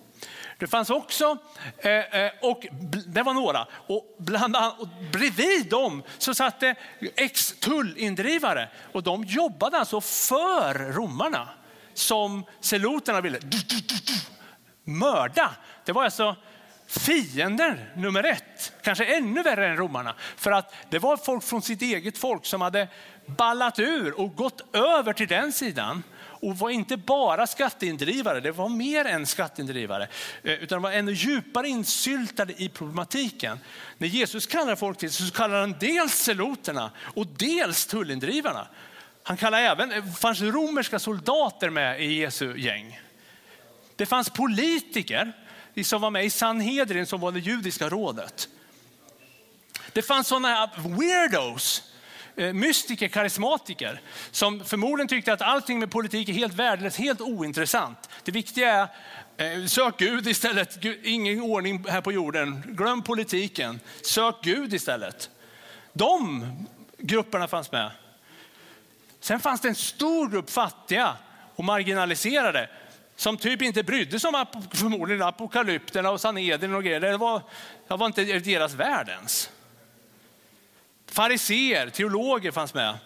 Det 0.59 0.67
fanns 0.67 0.91
också, 0.91 1.39
eh, 1.79 1.93
eh, 1.93 2.33
och 2.41 2.67
det 3.07 3.23
var 3.23 3.35
några, 3.35 3.67
och, 3.73 4.17
bland, 4.19 4.57
och 4.57 4.89
bredvid 5.13 5.67
dem 5.67 6.03
så 6.19 6.35
satt 6.35 6.61
det 6.61 6.75
ex-tullindrivare 7.17 8.69
och 8.93 9.03
de 9.03 9.25
jobbade 9.25 9.79
alltså 9.79 10.01
för 10.01 10.93
romarna 10.93 11.49
som 12.01 12.45
seloterna 12.61 13.21
ville 13.21 13.39
mörda. 14.85 15.51
Det 15.85 15.93
var 15.93 16.05
alltså 16.05 16.37
fiender 16.87 17.93
nummer 17.97 18.25
ett, 18.25 18.73
kanske 18.83 19.05
ännu 19.05 19.43
värre 19.43 19.69
än 19.69 19.77
romarna. 19.77 20.15
För 20.37 20.53
att 20.53 20.75
det 20.91 20.99
var 20.99 21.17
folk 21.17 21.45
från 21.45 21.63
sitt 21.63 21.83
eget 21.83 22.19
folk 22.19 22.47
som 22.47 22.61
hade 22.61 22.89
ballat 23.27 23.79
ur 23.79 24.21
och 24.21 24.35
gått 24.35 24.77
över 24.77 25.13
till 25.13 25.29
den 25.29 25.53
sidan 25.53 26.03
och 26.41 26.59
var 26.59 26.71
inte 26.71 26.97
bara 26.97 27.47
skatteindrivare, 27.47 28.41
det 28.41 28.53
var 28.53 28.69
mer 28.69 29.05
än 29.05 29.27
skatteindrivare, 29.27 30.09
eh, 30.43 30.53
utan 30.53 30.77
de 30.77 30.83
var 30.83 30.93
ännu 30.93 31.13
djupare 31.13 31.69
insyltade 31.69 32.63
i 32.63 32.69
problematiken. 32.69 33.59
När 33.99 34.09
Jesus 34.09 34.47
kallar 34.47 34.77
folk 34.77 34.99
till 34.99 35.11
så 35.11 35.33
kallar 35.33 35.61
han 35.61 35.75
dels 35.81 36.15
seloterna 36.15 36.91
och 37.15 37.27
dels 37.27 37.87
tullindrivarna. 37.87 38.67
Han 39.31 39.37
kallar 39.37 39.59
även, 39.59 39.89
det 39.89 40.03
fanns 40.03 40.41
romerska 40.41 40.99
soldater 40.99 41.71
med 41.71 42.03
i 42.03 42.13
Jesu 42.13 42.59
gäng. 42.59 43.01
Det 43.97 44.07
fanns 44.07 44.31
politiker 44.31 45.33
som 45.85 46.01
var 46.01 46.11
med 46.11 46.25
i 46.25 46.31
Sanhedrin 46.31 47.07
som 47.07 47.21
var 47.21 47.33
det 47.33 47.39
judiska 47.41 47.89
rådet. 47.89 48.49
Det 49.93 50.03
fanns 50.03 50.29
sådana 50.29 50.71
weirdos, 50.77 51.83
eh, 52.37 52.53
mystiker, 52.53 53.09
karismatiker 53.09 54.01
som 54.31 54.65
förmodligen 54.65 55.09
tyckte 55.09 55.33
att 55.33 55.43
allting 55.43 55.79
med 55.79 55.91
politik 55.91 56.29
är 56.29 56.33
helt 56.33 56.55
värdelöst, 56.55 56.97
helt 56.97 57.21
ointressant. 57.21 58.11
Det 58.25 58.33
viktiga 58.33 58.89
är 59.37 59.59
eh, 59.61 59.67
sök 59.67 59.99
Gud 59.99 60.27
istället, 60.27 60.85
ingen 61.05 61.41
ordning 61.41 61.85
här 61.89 62.01
på 62.01 62.13
jorden. 62.13 62.63
Glöm 62.67 63.03
politiken, 63.03 63.81
sök 64.03 64.35
Gud 64.43 64.75
istället. 64.75 65.31
De 65.93 66.47
grupperna 66.99 67.49
fanns 67.49 67.73
med. 67.73 67.91
Sen 69.21 69.41
fanns 69.41 69.61
det 69.61 69.69
en 69.69 69.75
stor 69.75 70.29
grupp 70.29 70.51
fattiga 70.51 71.17
och 71.57 71.65
marginaliserade 71.65 72.69
som 73.17 73.37
typ 73.37 73.63
inte 73.63 73.83
brydde 73.83 74.21
sig 74.21 74.29
om 74.29 74.47
förmodligen 74.73 75.23
apokalypterna 75.23 76.11
och 76.11 76.21
Sanedrin 76.21 76.75
och 76.75 76.85
grejer. 76.85 77.01
Det 77.01 77.17
var, 77.17 77.43
det 77.89 77.97
var 77.97 78.07
inte 78.07 78.25
deras 78.25 78.75
värld 78.75 79.09
ens. 79.09 79.51
Fariseer, 81.11 81.91
teologer 81.91 82.51
fanns 82.51 82.75
med. 82.75 82.99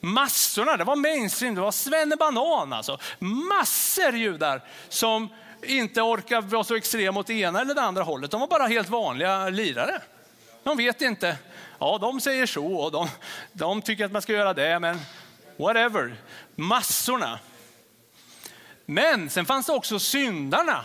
Massorna, 0.00 0.76
det 0.76 0.84
var 0.84 0.96
mainstream, 0.96 1.54
det 1.54 1.60
var 1.60 1.72
svennebanan 1.72 2.72
alltså. 2.72 2.98
Massor 3.18 4.14
judar 4.14 4.62
som 4.88 5.28
inte 5.62 6.02
orkar 6.02 6.40
vara 6.40 6.64
så 6.64 6.76
extrema 6.76 7.20
åt 7.20 7.26
det 7.26 7.34
ena 7.34 7.60
eller 7.60 7.74
det 7.74 7.82
andra 7.82 8.02
hållet. 8.02 8.30
De 8.30 8.40
var 8.40 8.48
bara 8.48 8.66
helt 8.66 8.88
vanliga 8.88 9.48
lirare. 9.48 10.00
De 10.62 10.76
vet 10.76 11.02
inte. 11.02 11.36
Ja, 11.78 11.98
de 12.00 12.20
säger 12.20 12.46
så 12.46 12.66
och 12.66 12.92
de, 12.92 13.08
de 13.52 13.82
tycker 13.82 14.04
att 14.04 14.12
man 14.12 14.22
ska 14.22 14.32
göra 14.32 14.54
det, 14.54 14.78
men 14.78 15.00
whatever. 15.58 16.16
Massorna. 16.56 17.38
Men 18.86 19.30
sen 19.30 19.46
fanns 19.46 19.66
det 19.66 19.72
också 19.72 19.98
syndarna. 19.98 20.84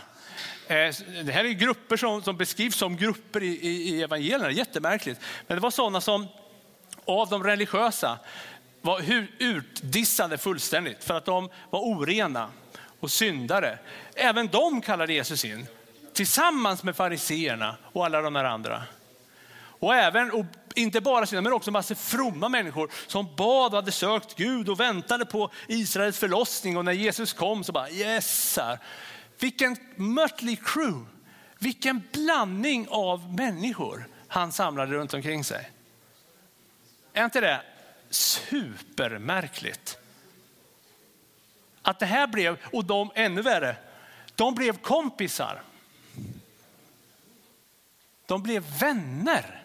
Eh, 0.68 0.94
det 1.24 1.32
här 1.32 1.44
är 1.44 1.48
grupper 1.48 1.96
som, 1.96 2.22
som 2.22 2.36
beskrivs 2.36 2.76
som 2.76 2.96
grupper 2.96 3.42
i, 3.42 3.46
i, 3.46 3.68
i 3.68 4.02
evangelierna, 4.02 4.50
jättemärkligt. 4.50 5.20
Men 5.46 5.56
det 5.56 5.60
var 5.60 5.70
sådana 5.70 6.00
som 6.00 6.26
av 7.04 7.28
de 7.28 7.44
religiösa 7.44 8.18
var 8.80 9.02
utdissade 9.38 10.38
fullständigt 10.38 11.04
för 11.04 11.14
att 11.14 11.24
de 11.24 11.48
var 11.70 11.80
orena 11.80 12.50
och 13.00 13.10
syndare. 13.10 13.78
Även 14.14 14.48
de 14.48 14.80
kallade 14.80 15.12
Jesus 15.12 15.44
in 15.44 15.66
tillsammans 16.12 16.82
med 16.82 16.96
fariseerna 16.96 17.76
och 17.82 18.04
alla 18.04 18.20
de 18.20 18.36
här 18.36 18.44
andra. 18.44 18.82
Och 19.84 19.94
även, 19.94 20.30
och 20.30 20.46
inte 20.74 21.00
bara 21.00 21.26
sina, 21.26 21.40
men 21.40 21.52
också 21.52 21.70
massor 21.70 21.94
fromma 21.94 22.48
människor 22.48 22.90
som 23.06 23.36
bad 23.36 23.72
och 23.72 23.76
hade 23.76 23.92
sökt 23.92 24.34
Gud 24.34 24.68
och 24.68 24.80
väntade 24.80 25.26
på 25.26 25.50
Israels 25.68 26.18
förlossning. 26.18 26.76
Och 26.76 26.84
när 26.84 26.92
Jesus 26.92 27.32
kom 27.32 27.64
så 27.64 27.72
bara 27.72 27.90
yes. 27.90 28.56
Här. 28.56 28.78
Vilken 29.38 29.76
mötley 29.96 30.56
crew, 30.56 31.06
vilken 31.58 32.02
blandning 32.12 32.86
av 32.90 33.34
människor 33.34 34.06
han 34.28 34.52
samlade 34.52 34.94
runt 34.94 35.14
omkring 35.14 35.44
sig. 35.44 35.70
Är 37.12 37.24
inte 37.24 37.40
det 37.40 37.60
supermärkligt? 38.10 39.98
Att 41.82 41.98
det 41.98 42.06
här 42.06 42.26
blev, 42.26 42.58
och 42.72 42.84
de 42.84 43.10
ännu 43.14 43.42
värre, 43.42 43.76
de 44.34 44.54
blev 44.54 44.76
kompisar. 44.78 45.62
De 48.26 48.42
blev 48.42 48.78
vänner. 48.80 49.63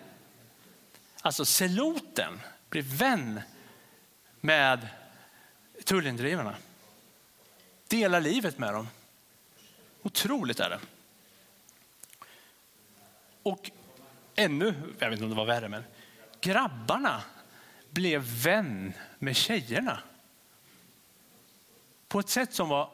Alltså 1.22 1.46
seloten 1.46 2.42
blev 2.70 2.86
vän 2.86 3.42
med 4.42 4.88
tullindrivarna. 5.84 6.56
Delar 7.88 8.22
livet 8.22 8.58
med 8.58 8.74
dem. 8.74 8.88
Otroligt 10.02 10.60
är 10.60 10.70
det. 10.70 10.80
Och 13.44 13.72
ännu, 14.36 14.74
jag 15.00 15.10
vet 15.10 15.18
inte 15.18 15.24
om 15.24 15.30
det 15.30 15.36
var 15.36 15.46
värre, 15.46 15.70
men 15.70 15.84
grabbarna 16.42 17.24
blev 17.90 18.22
vän 18.22 18.94
med 19.20 19.36
tjejerna. 19.36 20.00
På 22.08 22.20
ett 22.20 22.30
sätt 22.30 22.54
som 22.54 22.70
var, 22.70 22.90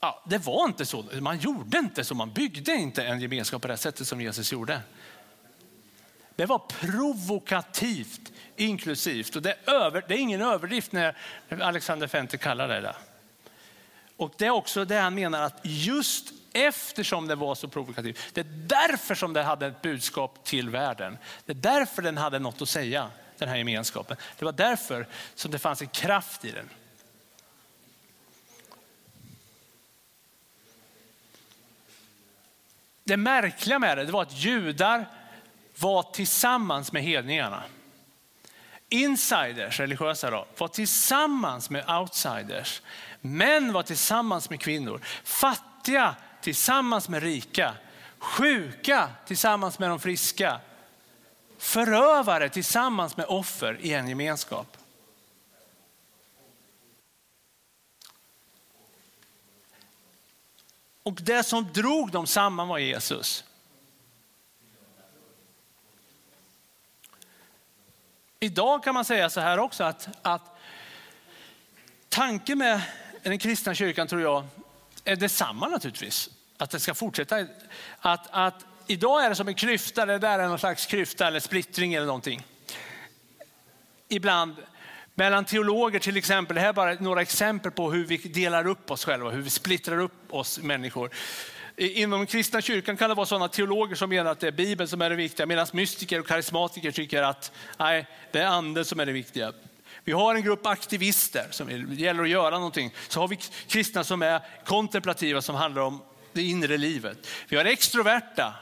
ja, 0.00 0.22
det 0.26 0.38
var 0.38 0.64
inte 0.64 0.86
så. 0.86 1.02
Man 1.20 1.38
gjorde 1.38 1.78
inte 1.78 2.04
så, 2.04 2.14
man 2.14 2.32
byggde 2.32 2.74
inte 2.74 3.04
en 3.04 3.20
gemenskap 3.20 3.62
på 3.62 3.68
det 3.68 3.76
sättet 3.76 4.06
som 4.06 4.20
Jesus 4.20 4.52
gjorde. 4.52 4.80
Det 6.40 6.46
var 6.46 6.58
provokativt 6.58 8.32
inklusivt. 8.56 9.36
Och 9.36 9.42
det, 9.42 9.56
är 9.64 9.74
över, 9.74 10.04
det 10.08 10.14
är 10.14 10.18
ingen 10.18 10.42
överdrift 10.42 10.92
när 10.92 11.16
Alexander 11.60 12.06
Fenter 12.06 12.38
kallar 12.38 12.68
det 12.68 12.80
det. 12.80 12.96
Och 14.16 14.34
det 14.36 14.46
är 14.46 14.50
också 14.50 14.84
det 14.84 14.98
han 14.98 15.14
menar 15.14 15.42
att 15.42 15.60
just 15.62 16.32
eftersom 16.52 17.26
det 17.26 17.34
var 17.34 17.54
så 17.54 17.68
provokativt, 17.68 18.18
det 18.32 18.40
är 18.40 18.46
därför 18.66 19.14
som 19.14 19.32
det 19.32 19.42
hade 19.42 19.66
ett 19.66 19.82
budskap 19.82 20.44
till 20.44 20.70
världen. 20.70 21.18
Det 21.44 21.52
är 21.52 21.56
därför 21.56 22.02
den 22.02 22.16
hade 22.16 22.38
något 22.38 22.62
att 22.62 22.68
säga, 22.68 23.10
den 23.38 23.48
här 23.48 23.56
gemenskapen. 23.56 24.16
Det 24.38 24.44
var 24.44 24.52
därför 24.52 25.06
som 25.34 25.50
det 25.50 25.58
fanns 25.58 25.82
en 25.82 25.88
kraft 25.88 26.44
i 26.44 26.50
den. 26.50 26.70
Det 33.04 33.16
märkliga 33.16 33.78
med 33.78 33.98
det, 33.98 34.04
det 34.04 34.12
var 34.12 34.22
att 34.22 34.36
judar 34.36 35.06
var 35.78 36.02
tillsammans 36.02 36.92
med 36.92 37.02
hedningarna. 37.02 37.62
Insiders, 38.88 39.80
religiösa 39.80 40.30
då, 40.30 40.46
var 40.58 40.68
tillsammans 40.68 41.70
med 41.70 41.90
outsiders. 41.90 42.82
Män 43.20 43.72
var 43.72 43.82
tillsammans 43.82 44.50
med 44.50 44.60
kvinnor. 44.60 45.00
Fattiga 45.24 46.16
tillsammans 46.40 47.08
med 47.08 47.22
rika. 47.22 47.74
Sjuka 48.18 49.08
tillsammans 49.26 49.78
med 49.78 49.90
de 49.90 50.00
friska. 50.00 50.60
Förövare 51.58 52.48
tillsammans 52.48 53.16
med 53.16 53.26
offer 53.26 53.78
i 53.80 53.92
en 53.92 54.08
gemenskap. 54.08 54.76
Och 61.02 61.18
det 61.22 61.42
som 61.42 61.72
drog 61.72 62.10
dem 62.10 62.26
samman 62.26 62.68
var 62.68 62.78
Jesus. 62.78 63.44
Idag 68.40 68.84
kan 68.84 68.94
man 68.94 69.04
säga 69.04 69.30
så 69.30 69.40
här 69.40 69.58
också 69.58 69.84
att, 69.84 70.08
att 70.22 70.58
tanken 72.08 72.58
med 72.58 72.80
den 73.22 73.38
kristna 73.38 73.74
kyrkan 73.74 74.06
tror 74.06 74.22
jag 74.22 74.44
är 75.04 75.16
detsamma 75.16 75.68
naturligtvis. 75.68 76.30
Att 76.58 76.70
det 76.70 76.80
ska 76.80 76.94
fortsätta. 76.94 77.46
Att, 77.98 78.28
att 78.30 78.64
idag 78.86 79.24
är 79.24 79.28
det 79.28 79.34
som 79.34 79.48
en 79.48 79.54
klyfta, 79.54 80.06
det 80.06 80.18
där 80.18 80.38
är 80.38 80.48
någon 80.48 80.58
slags 80.58 80.86
klyfta 80.86 81.26
eller 81.26 81.40
splittring 81.40 81.94
eller 81.94 82.06
någonting. 82.06 82.46
Ibland 84.08 84.56
mellan 85.14 85.44
teologer 85.44 85.98
till 85.98 86.16
exempel, 86.16 86.54
det 86.54 86.60
här 86.60 86.68
är 86.68 86.72
bara 86.72 86.94
några 86.94 87.22
exempel 87.22 87.72
på 87.72 87.92
hur 87.92 88.04
vi 88.04 88.16
delar 88.16 88.66
upp 88.66 88.90
oss 88.90 89.04
själva, 89.04 89.30
hur 89.30 89.42
vi 89.42 89.50
splittrar 89.50 89.98
upp 89.98 90.34
oss 90.34 90.58
människor. 90.58 91.10
Inom 91.80 92.26
kristna 92.26 92.60
kyrkan 92.60 92.96
kan 92.96 93.08
det 93.08 93.14
vara 93.14 93.26
sådana 93.26 93.48
teologer 93.48 93.96
som 93.96 94.10
menar 94.10 94.30
att 94.30 94.40
det 94.40 94.46
är 94.46 94.52
Bibeln 94.52 94.88
som 94.88 95.02
är 95.02 95.10
det 95.10 95.16
viktiga, 95.16 95.46
medan 95.46 95.66
mystiker 95.72 96.20
och 96.20 96.26
karismatiker 96.26 96.90
tycker 96.90 97.22
att 97.22 97.52
nej, 97.78 98.06
det 98.32 98.38
är 98.38 98.46
anden 98.46 98.84
som 98.84 99.00
är 99.00 99.06
det 99.06 99.12
viktiga. 99.12 99.52
Vi 100.04 100.12
har 100.12 100.34
en 100.34 100.42
grupp 100.42 100.66
aktivister 100.66 101.46
som 101.50 101.66
det 101.66 101.94
gäller 101.94 102.22
att 102.22 102.28
göra 102.28 102.50
någonting. 102.50 102.94
Så 103.08 103.20
har 103.20 103.28
vi 103.28 103.38
kristna 103.66 104.04
som 104.04 104.22
är 104.22 104.40
kontemplativa 104.64 105.42
som 105.42 105.54
handlar 105.54 105.82
om 105.82 106.02
det 106.32 106.42
inre 106.42 106.76
livet. 106.76 107.28
Vi 107.48 107.56
har 107.56 107.64
extroverta 107.64 108.54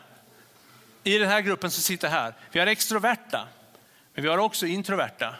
i 1.04 1.18
den 1.18 1.28
här 1.28 1.40
gruppen 1.40 1.70
som 1.70 1.82
sitter 1.82 2.08
här. 2.08 2.34
Vi 2.52 2.60
har 2.60 2.66
extroverta, 2.66 3.48
men 4.14 4.22
vi 4.22 4.30
har 4.30 4.38
också 4.38 4.66
introverta. 4.66 5.34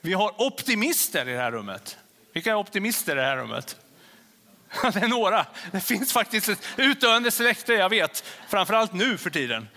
Vi 0.00 0.12
har 0.12 0.42
optimister 0.42 1.28
i 1.28 1.32
det 1.32 1.38
här 1.38 1.52
rummet. 1.52 1.98
Vilka 2.32 2.50
är 2.50 2.56
optimister 2.56 3.12
i 3.12 3.20
det 3.20 3.26
här 3.26 3.36
rummet? 3.36 3.76
Det 4.92 5.00
är 5.00 5.08
några. 5.08 5.46
Det 5.72 5.80
finns 5.80 6.12
faktiskt 6.12 6.48
ett 6.48 6.68
utdöende 6.76 7.30
släkte, 7.30 7.72
jag 7.72 7.88
vet. 7.88 8.24
Framförallt 8.48 8.92
nu 8.92 9.18
för 9.18 9.30
tiden. 9.30 9.68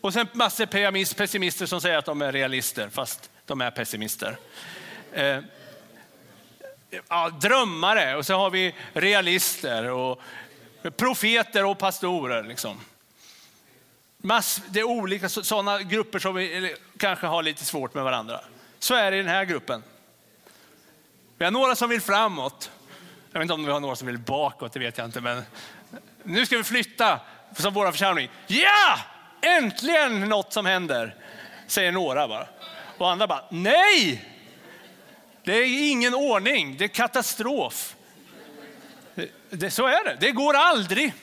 Och 0.00 0.12
sen 0.12 0.26
massor 0.32 0.86
av 0.86 1.14
pessimister 1.14 1.66
som 1.66 1.80
säger 1.80 1.98
att 1.98 2.04
de 2.04 2.22
är 2.22 2.32
realister, 2.32 2.88
fast 2.88 3.30
de 3.46 3.60
är 3.60 3.70
pessimister. 3.70 4.36
Eh, 5.12 5.38
ja, 7.08 7.30
drömmare 7.30 8.16
och 8.16 8.26
så 8.26 8.34
har 8.34 8.50
vi 8.50 8.74
realister 8.92 9.90
och 9.90 10.22
profeter 10.96 11.64
och 11.64 11.78
pastorer. 11.78 12.42
Liksom. 12.42 12.80
Mass, 14.18 14.62
det 14.68 14.80
är 14.80 14.84
olika 14.84 15.28
sådana 15.28 15.82
grupper 15.82 16.18
som 16.18 16.34
vi 16.34 16.76
kanske 16.96 17.26
har 17.26 17.42
lite 17.42 17.64
svårt 17.64 17.94
med 17.94 18.04
varandra. 18.04 18.40
Så 18.78 18.94
är 18.94 19.10
det 19.10 19.16
i 19.16 19.20
den 19.20 19.28
här 19.28 19.44
gruppen. 19.44 19.82
Vi 21.38 21.44
har 21.44 21.52
några 21.52 21.76
som 21.76 21.90
vill 21.90 22.00
framåt. 22.00 22.70
Jag 23.32 23.38
vet 23.38 23.44
inte 23.44 23.54
om 23.54 23.64
vi 23.64 23.72
har 23.72 23.80
några 23.80 23.96
som 23.96 24.06
vill 24.06 24.18
bakåt, 24.18 24.72
det 24.72 24.78
vet 24.78 24.98
jag 24.98 25.04
inte. 25.04 25.20
Men 25.20 25.42
nu 26.22 26.46
ska 26.46 26.56
vi 26.56 26.64
flytta 26.64 27.20
som 27.56 27.74
vår 27.74 27.92
församling. 27.92 28.30
Ja, 28.46 28.98
äntligen 29.40 30.20
något 30.20 30.52
som 30.52 30.66
händer, 30.66 31.14
säger 31.66 31.92
några 31.92 32.28
bara. 32.28 32.46
Och 32.98 33.10
andra 33.10 33.26
bara, 33.26 33.44
nej! 33.50 34.28
Det 35.44 35.52
är 35.52 35.90
ingen 35.90 36.14
ordning, 36.14 36.76
det 36.76 36.84
är 36.84 36.88
katastrof. 36.88 37.96
Det, 39.50 39.70
så 39.70 39.86
är 39.86 40.04
det, 40.04 40.16
det 40.20 40.32
går 40.32 40.54
aldrig. 40.54 41.14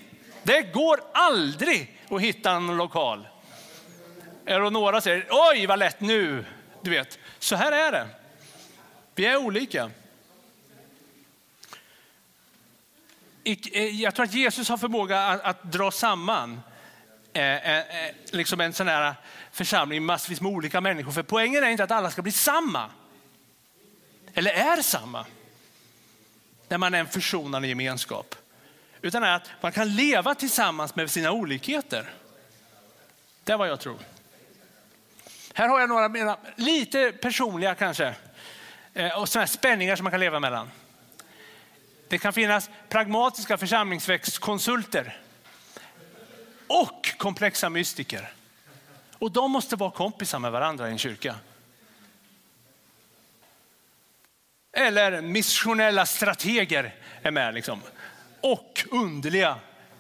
Det 0.44 0.62
går 0.62 1.00
aldrig 1.14 2.00
att 2.10 2.22
hitta 2.22 2.52
en 2.52 2.78
lokal. 2.78 3.28
Eller 4.46 4.70
några 4.70 5.02
säger, 5.02 5.28
oj 5.30 5.66
vad 5.66 5.80
lätt 5.80 6.02
nu. 6.02 6.46
Du 6.82 6.90
vet, 6.90 7.20
så 7.40 7.56
här 7.56 7.72
är 7.72 7.92
det. 7.92 8.08
Vi 9.16 9.26
är 9.26 9.38
olika. 9.38 9.84
Eh, 9.84 9.90
Eh, 13.44 14.02
jag 14.02 14.16
tror 14.16 14.26
att 14.26 14.34
Jesus 14.34 14.70
har 14.70 14.78
förmåga 14.78 15.28
att, 15.28 15.42
att 15.42 15.72
dra 15.72 15.92
samman 15.92 16.62
eh, 17.34 17.44
eh, 17.44 17.78
eh, 17.78 18.16
liksom 18.32 18.62
en 18.62 18.74
sån 18.74 18.88
här 18.88 19.16
församling 19.52 20.04
massvis 20.04 20.42
med 20.42 20.52
olika 20.52 20.82
människor. 20.82 21.12
För 21.12 21.24
poängen 21.24 21.64
är 21.64 21.70
inte 21.70 21.84
att 21.84 21.92
alla 21.92 22.12
ska 22.12 22.22
bli 22.22 22.32
samma. 22.32 22.90
Eller 24.34 24.52
är 24.52 24.82
samma. 24.82 25.26
När 26.68 26.78
man 26.78 26.94
är 26.94 27.00
en 27.00 27.08
försonande 27.08 27.68
gemenskap. 27.68 28.36
Utan 29.02 29.24
att 29.24 29.50
man 29.62 29.72
kan 29.72 29.96
leva 29.96 30.36
tillsammans 30.36 30.96
med 30.96 31.12
sina 31.12 31.32
olikheter. 31.32 32.10
Det 33.44 33.54
är 33.54 33.58
vad 33.58 33.68
jag 33.68 33.80
tror. 33.80 34.00
Här 35.54 35.68
har 35.68 35.80
jag 35.80 35.90
några 35.90 36.10
mera, 36.10 36.38
lite 36.56 37.12
personliga 37.12 37.76
kanske. 37.76 38.16
Eh, 38.94 39.20
och 39.20 39.30
sådana 39.30 39.48
spänningar 39.48 39.96
som 39.96 40.04
man 40.04 40.12
kan 40.12 40.20
leva 40.20 40.40
mellan. 40.40 40.70
Det 42.10 42.18
kan 42.18 42.34
finnas 42.34 42.70
pragmatiska 42.90 43.58
församlingsväxtkonsulter 43.58 45.18
och 46.68 47.18
komplexa 47.18 47.70
mystiker. 47.70 48.34
Och 49.20 49.32
de 49.32 49.52
måste 49.52 49.76
vara 49.76 49.92
kompisar 49.92 50.40
med 50.40 50.52
varandra 50.52 50.90
i 50.90 50.92
en 50.92 50.98
kyrka. 50.98 51.36
Eller 54.72 55.22
missionella 55.22 56.06
strateger 56.06 56.96
är 57.22 57.32
med. 57.32 57.54
Liksom. 57.54 57.82
Och 58.42 58.86
underliga 58.92 59.56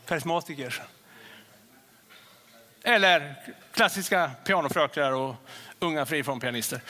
karismatiker. 0.06 0.84
Eller 2.84 3.36
klassiska 3.74 4.32
pianofröknar 4.45 5.12
och 5.12 5.36
unga 5.80 6.06
frifrån-pianister. 6.06 6.82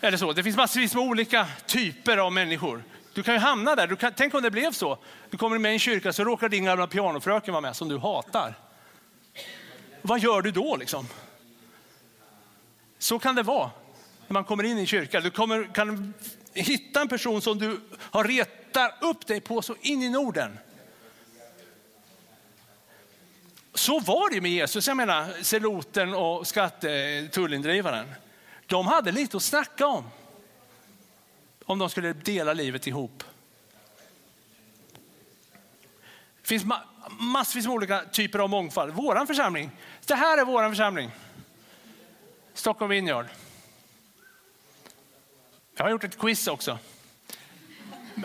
Eller 0.00 0.18
så. 0.18 0.32
Det 0.32 0.42
finns 0.42 0.56
massvis 0.56 0.94
med 0.94 1.04
olika 1.04 1.46
typer 1.66 2.16
av 2.16 2.32
människor. 2.32 2.82
Du 3.18 3.22
kan 3.22 3.34
ju 3.34 3.40
hamna 3.40 3.76
där. 3.76 3.86
Du 3.86 3.96
kan, 3.96 4.12
tänk 4.16 4.34
om 4.34 4.42
det 4.42 4.50
blev 4.50 4.72
så. 4.72 4.98
Du 5.30 5.38
kommer 5.38 5.58
med 5.58 5.70
i 5.70 5.72
en 5.72 5.78
kyrka 5.78 6.12
så 6.12 6.24
råkar 6.24 6.48
din 6.48 6.64
gamla 6.64 6.86
pianofröken 6.86 7.52
vara 7.52 7.60
med 7.60 7.76
som 7.76 7.88
du 7.88 7.98
hatar. 7.98 8.54
Vad 10.02 10.20
gör 10.20 10.42
du 10.42 10.50
då 10.50 10.76
liksom? 10.76 11.08
Så 12.98 13.18
kan 13.18 13.34
det 13.34 13.42
vara 13.42 13.70
när 14.26 14.34
man 14.34 14.44
kommer 14.44 14.64
in 14.64 14.78
i 14.78 14.80
en 14.80 14.86
kyrka. 14.86 15.20
Du 15.20 15.30
kommer, 15.30 15.74
kan 15.74 16.14
hitta 16.52 17.00
en 17.00 17.08
person 17.08 17.42
som 17.42 17.58
du 17.58 17.80
har 17.98 18.24
retat 18.24 18.94
upp 19.00 19.26
dig 19.26 19.40
på 19.40 19.62
så 19.62 19.74
in 19.80 20.02
i 20.02 20.08
Norden. 20.08 20.58
Så 23.74 24.00
var 24.00 24.30
det 24.30 24.40
med 24.40 24.50
Jesus. 24.50 24.88
Jag 24.88 24.96
menar, 24.96 25.42
seloten 25.42 26.14
och 26.14 26.46
skattetullindrivaren. 26.46 28.14
De 28.66 28.86
hade 28.86 29.12
lite 29.12 29.36
att 29.36 29.42
snacka 29.42 29.86
om 29.86 30.04
om 31.68 31.78
de 31.78 31.90
skulle 31.90 32.12
dela 32.12 32.52
livet 32.52 32.86
ihop. 32.86 33.24
Det 36.42 36.48
finns 36.48 36.64
massvis 37.18 37.66
med 37.66 37.74
olika 37.74 38.04
typer 38.04 38.38
av 38.38 38.48
mångfald. 38.48 38.94
Vår 38.94 39.26
församling, 39.26 39.70
det 40.06 40.14
här 40.14 40.38
är 40.38 40.44
vår 40.44 40.68
församling. 40.68 41.10
Stockholm 42.54 42.90
Vineyard. 42.90 43.26
Jag 45.76 45.84
har 45.84 45.90
gjort 45.90 46.04
ett 46.04 46.18
quiz 46.18 46.48
också 46.48 46.78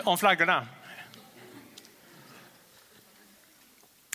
om 0.04 0.18
flaggorna. 0.18 0.66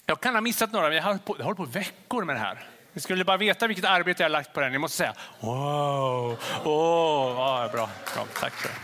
Jag 0.06 0.22
kan 0.22 0.34
ha 0.34 0.42
missat 0.42 0.72
några, 0.72 0.88
men 0.88 0.96
jag 0.96 1.04
har 1.04 1.10
hållit 1.10 1.26
på, 1.26 1.36
jag 1.38 1.46
har 1.46 1.56
hållit 1.56 1.74
på 1.74 1.80
veckor 1.80 2.24
med 2.24 2.36
det 2.36 2.40
här. 2.40 2.68
Ni 2.94 3.02
skulle 3.02 3.26
bara 3.26 3.38
veta 3.38 3.68
vilket 3.68 3.86
arbete 3.86 4.24
jag 4.24 4.30
har 4.30 4.32
lagt 4.32 4.54
på 4.54 4.60
den. 4.62 4.72
Ni 4.72 4.78
måste 4.78 4.98
säga 4.98 5.14
wow, 5.40 6.40
oh, 6.64 7.36
ja, 7.38 7.70
bra, 7.74 7.90
bra, 8.16 8.28
tack 8.40 8.54
för 8.54 8.70
det. 8.70 8.76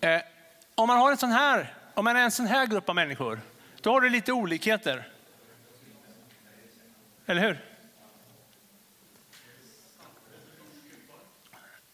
Eh, 0.00 0.20
om 0.76 0.88
man 0.88 0.98
har 0.98 1.10
en 1.10 1.16
sån 1.16 1.32
här, 1.32 1.74
om 1.94 2.04
man 2.04 2.16
är 2.16 2.20
en 2.20 2.30
sån 2.30 2.46
här 2.46 2.66
grupp 2.66 2.88
av 2.88 2.94
människor, 2.94 3.40
då 3.80 3.92
har 3.92 4.00
du 4.00 4.08
lite 4.08 4.32
olikheter. 4.32 5.08
Eller 7.26 7.42
hur? 7.42 7.64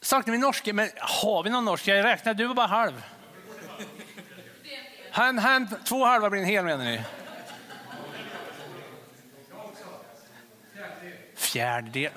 Saknar 0.01 0.33
vi 0.33 0.38
norska? 0.38 0.73
Men 0.73 0.90
har 0.99 1.42
vi 1.42 1.51
någon 1.51 1.64
norsk? 1.64 1.88
Jag 1.88 2.05
räknar, 2.05 2.35
du 2.35 2.47
var 2.47 2.55
bara 2.55 2.66
halv. 2.66 3.03
Han, 5.11 5.38
han, 5.38 5.68
två 5.85 6.05
halva 6.05 6.31
blir 6.31 6.40
en 6.40 6.47
hel 6.47 6.64
menar 6.64 6.85
ni? 6.85 7.03
Fjärdedel. 11.35 12.12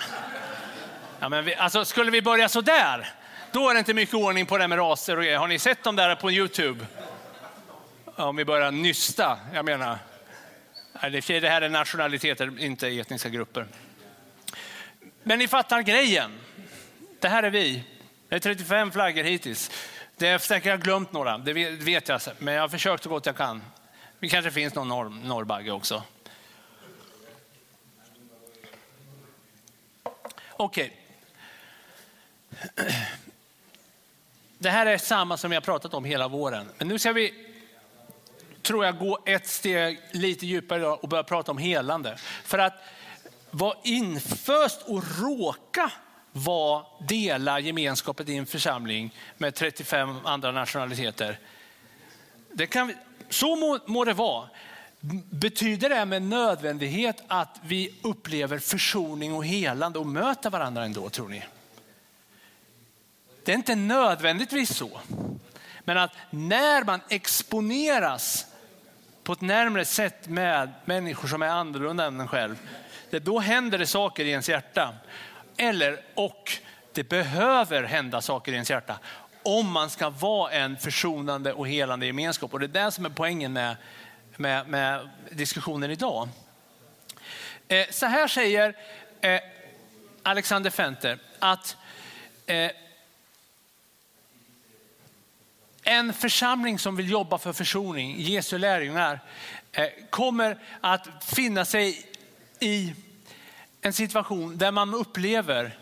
Ja, 1.20 1.30
men 1.30 1.46
vi, 1.46 1.56
alltså, 1.56 1.86
skulle 1.86 2.12
vi 2.12 2.22
börja 2.22 2.50
så 2.50 2.62
där, 2.62 3.14
då 3.56 3.70
är 3.70 3.74
det 3.74 3.80
inte 3.80 3.94
mycket 3.94 4.16
ordning 4.16 4.46
på 4.46 4.58
det 4.58 4.68
med 4.68 4.78
raser 4.78 5.18
och 5.18 5.24
grejer. 5.24 5.38
Har 5.38 5.48
ni 5.48 5.60
sett 5.60 5.84
dem 5.84 5.96
där 5.96 6.16
på 6.16 6.32
Youtube? 6.32 6.86
Om 8.06 8.36
vi 8.36 8.46
börjar 8.46 8.72
nysta, 8.72 9.40
jag 9.54 9.66
menar. 9.66 9.98
Det 11.02 11.50
här 11.50 11.62
är 11.62 11.70
nationaliteter, 11.70 12.60
inte 12.60 12.88
etniska 12.88 13.30
grupper. 13.30 13.68
Men 15.24 15.40
ni 15.40 15.48
fattar 15.48 15.82
grejen. 15.82 16.32
Det 17.20 17.30
här 17.30 17.44
är 17.44 17.50
vi. 17.50 17.84
Det 18.30 18.36
är 18.36 18.40
35 18.40 18.92
flaggor 18.92 19.24
hittills. 19.24 19.72
Det 20.18 20.28
är 20.28 20.38
säkert 20.38 20.70
jag 20.70 20.82
glömt 20.82 21.12
några, 21.12 21.38
det 21.38 21.54
vet 21.54 22.10
jag. 22.10 22.22
Men 22.40 22.54
jag 22.54 22.62
har 22.62 22.70
försökt 22.70 23.04
så 23.04 23.10
gott 23.10 23.26
jag 23.26 23.38
kan. 23.38 23.64
Det 24.20 24.28
kanske 24.28 24.52
finns 24.52 24.76
någon 24.76 24.88
norr, 24.88 25.10
norrbagge 25.10 25.72
också. 25.72 26.04
Okej. 30.58 30.94
Okay. 32.76 32.96
Det 34.58 34.70
här 34.70 34.86
är 34.86 34.98
samma 34.98 35.38
som 35.38 35.50
vi 35.50 35.56
har 35.56 35.62
pratat 35.62 35.94
om 35.94 36.06
hela 36.06 36.28
våren. 36.28 36.70
Men 36.78 36.88
nu 36.88 37.00
ska 37.00 37.14
vi, 37.14 37.34
tror 38.62 38.86
jag, 38.86 39.00
gå 39.00 39.20
ett 39.26 39.48
steg 39.48 40.00
lite 40.12 40.46
djupare 40.46 40.88
och 40.88 41.10
börja 41.10 41.24
prata 41.24 41.52
om 41.52 41.58
helande. 41.58 42.18
För 42.44 42.58
att 42.58 42.74
vara 43.52 43.78
inföst 43.84 44.82
och 44.82 45.04
råka 45.22 45.92
vara 46.32 46.86
dela 47.00 47.60
gemenskapet 47.60 48.30
i 48.30 48.36
en 48.36 48.46
församling 48.46 49.14
med 49.38 49.56
35 49.56 50.18
andra 50.24 50.52
nationaliteter. 50.52 51.40
Det 52.52 52.68
kan, 52.68 52.94
så 53.30 53.56
må, 53.56 53.80
må 53.86 54.06
det 54.06 54.14
vara. 54.14 54.50
Betyder 55.30 55.90
det 55.90 56.06
med 56.06 56.22
nödvändighet 56.22 57.24
att 57.28 57.60
vi 57.64 57.96
upplever 58.02 58.60
försoning 58.60 59.34
och 59.34 59.46
helande 59.46 60.00
och 60.00 60.08
möter 60.08 60.50
varandra 60.50 60.86
ändå 60.86 61.10
tror 61.10 61.30
ni? 61.30 61.44
Det 63.46 63.52
är 63.52 63.56
inte 63.56 63.76
nödvändigtvis 63.76 64.76
så. 64.76 65.00
Men 65.80 65.98
att 65.98 66.12
när 66.30 66.84
man 66.84 67.02
exponeras 67.10 68.46
på 69.24 69.34
ett 69.34 69.42
närmare 69.42 69.86
sätt 69.86 70.28
med 70.28 70.72
människor 70.86 71.28
som 71.28 71.42
är 71.42 71.48
annorlunda 71.48 72.06
än 72.06 72.20
en 72.20 72.28
själv, 72.28 72.56
det 73.10 73.20
då 73.20 73.40
händer 73.40 73.78
det 73.78 73.88
saker 73.88 74.26
i 74.26 74.30
ens 74.30 74.50
hjärta. 74.50 74.94
Eller 75.58 76.02
och 76.16 76.52
det 76.94 77.04
behöver 77.04 77.84
hända 77.84 78.22
saker 78.22 78.52
i 78.52 78.56
ens 78.56 78.70
hjärta 78.70 79.00
om 79.44 79.72
man 79.72 79.90
ska 79.90 80.10
vara 80.10 80.52
en 80.52 80.78
försonande 80.78 81.54
och 81.54 81.68
helande 81.68 82.06
gemenskap. 82.06 82.54
Och 82.54 82.60
det 82.60 82.66
är 82.66 82.86
det 82.86 82.92
som 82.92 83.06
är 83.06 83.10
poängen 83.10 83.54
med, 83.54 83.76
med, 84.36 84.68
med 84.68 85.10
diskussionen 85.30 85.92
idag. 85.92 86.30
Eh, 87.68 87.86
så 87.92 88.06
här 88.06 88.28
säger 88.28 88.76
eh, 89.22 89.40
Alexander 90.24 90.70
Fenter 90.70 91.20
att 91.40 91.78
eh, 92.46 92.72
en 95.88 96.14
församling 96.14 96.80
som 96.80 96.96
vill 96.96 97.10
jobba 97.10 97.38
för 97.38 97.54
försoning, 97.54 98.16
Jesu 98.20 98.58
lärjungar, 98.58 99.20
eh, 99.72 99.88
kommer 100.10 100.58
att 100.82 101.08
finna 101.26 101.66
sig 101.66 102.06
i 102.60 102.94
en 103.82 103.94
situation 103.94 104.58
där 104.58 104.72
man 104.72 104.94
upplever 104.94 105.78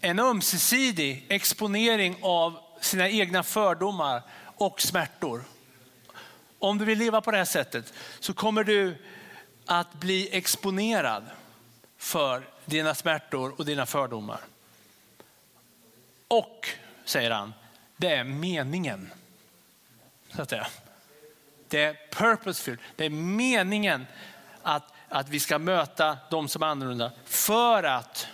en 0.00 0.18
ömsesidig 0.18 1.26
exponering 1.28 2.16
av 2.22 2.58
sina 2.80 3.08
egna 3.08 3.42
fördomar 3.42 4.22
och 4.56 4.80
smärtor. 4.80 5.44
Om 6.58 6.78
du 6.78 6.84
vill 6.84 6.98
leva 6.98 7.20
på 7.20 7.30
det 7.30 7.36
här 7.36 7.44
sättet 7.44 7.92
så 8.20 8.32
kommer 8.32 8.64
du 8.64 8.96
att 9.66 9.94
bli 9.94 10.28
exponerad 10.32 11.24
för 11.98 12.42
dina 12.64 12.94
smärtor 12.94 13.54
och 13.58 13.64
dina 13.64 13.86
fördomar. 13.86 14.40
Och, 16.28 16.68
säger 17.04 17.30
han, 17.30 17.54
det 17.96 18.14
är 18.14 18.24
meningen. 18.24 19.10
Så 20.34 20.42
att 20.42 20.50
säga. 20.50 20.66
Det 21.68 21.84
är 21.84 21.96
purposeful, 22.10 22.78
det 22.96 23.04
är 23.04 23.10
meningen 23.10 24.06
att, 24.62 24.92
att 25.08 25.28
vi 25.28 25.40
ska 25.40 25.58
möta 25.58 26.18
de 26.30 26.48
som 26.48 26.62
är 26.62 26.66
annorlunda 26.66 27.12
för 27.24 27.82
att 27.82 28.28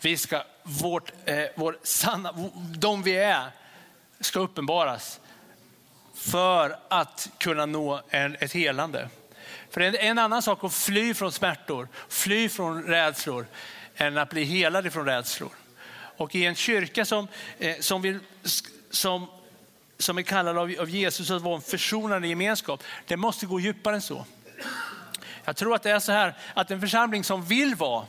vi 0.00 0.16
ska, 0.16 0.42
vårt, 0.62 1.12
eh, 1.24 1.44
vår 1.54 1.78
sanna, 1.82 2.50
de 2.78 3.02
vi 3.02 3.16
är 3.16 3.50
ska 4.20 4.40
uppenbaras 4.40 5.20
för 6.14 6.78
att 6.88 7.30
kunna 7.38 7.66
nå 7.66 8.00
en, 8.08 8.36
ett 8.40 8.52
helande. 8.52 9.08
För 9.70 9.80
det 9.80 9.86
är 9.86 10.10
en 10.10 10.18
annan 10.18 10.42
sak 10.42 10.64
att 10.64 10.74
fly 10.74 11.14
från 11.14 11.32
smärtor, 11.32 11.88
fly 12.08 12.48
från 12.48 12.82
rädslor, 12.82 13.46
än 13.96 14.18
att 14.18 14.30
bli 14.30 14.44
helad 14.44 14.92
från 14.92 15.06
rädslor. 15.06 15.52
Och 16.16 16.34
i 16.34 16.44
en 16.44 16.54
kyrka 16.54 17.04
som, 17.04 17.28
eh, 17.58 17.76
som, 17.80 18.02
vill, 18.02 18.18
som, 18.90 19.26
som 19.98 20.18
är 20.18 20.22
kallad 20.22 20.58
av, 20.58 20.74
av 20.80 20.90
Jesus 20.90 21.30
att 21.30 21.42
vara 21.42 21.56
en 21.56 21.62
försonande 21.62 22.28
gemenskap, 22.28 22.82
det 23.06 23.16
måste 23.16 23.46
gå 23.46 23.60
djupare 23.60 23.94
än 23.94 24.00
så. 24.00 24.24
Jag 25.44 25.56
tror 25.56 25.74
att 25.74 25.82
det 25.82 25.90
är 25.90 25.98
så 25.98 26.12
här 26.12 26.34
att 26.54 26.70
en 26.70 26.80
församling 26.80 27.24
som 27.24 27.44
vill 27.44 27.74
vara 27.74 28.06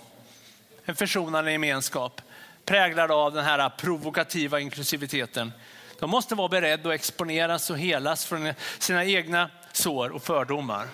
en 0.86 0.96
försonande 0.96 1.52
gemenskap 1.52 2.22
präglad 2.66 3.12
av 3.12 3.34
den 3.34 3.46
här 3.46 3.70
provokativa 3.70 4.60
inklusiviteten. 4.60 5.52
De 6.00 6.10
måste 6.10 6.36
vara 6.36 6.48
beredda 6.48 6.90
att 6.90 6.96
exponeras 6.96 7.70
och 7.70 7.80
helas 7.80 8.26
från 8.26 8.54
sina 8.80 9.06
egna 9.06 9.50
sår 9.72 10.10
och 10.10 10.24
fördomar. 10.24 10.88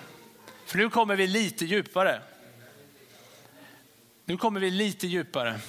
För 0.65 0.77
nu 0.77 0.89
kommer 0.89 1.15
vi 1.15 1.27
lite 1.27 1.65
djupare. 1.65 2.21
Nu 4.25 4.37
kommer 4.37 4.59
vi 4.59 4.71
lite 4.71 5.07
djupare. 5.07 5.59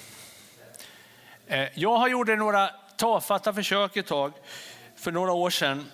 Eh, 1.47 1.69
jag 1.75 1.97
har 1.97 2.09
gjort 2.09 2.29
några 2.29 2.69
tafatta 2.97 3.53
försök 3.53 3.97
ett 3.97 4.07
tag 4.07 4.33
för 5.05 5.12
några 5.12 5.33
år 5.33 5.51
sedan 5.51 5.90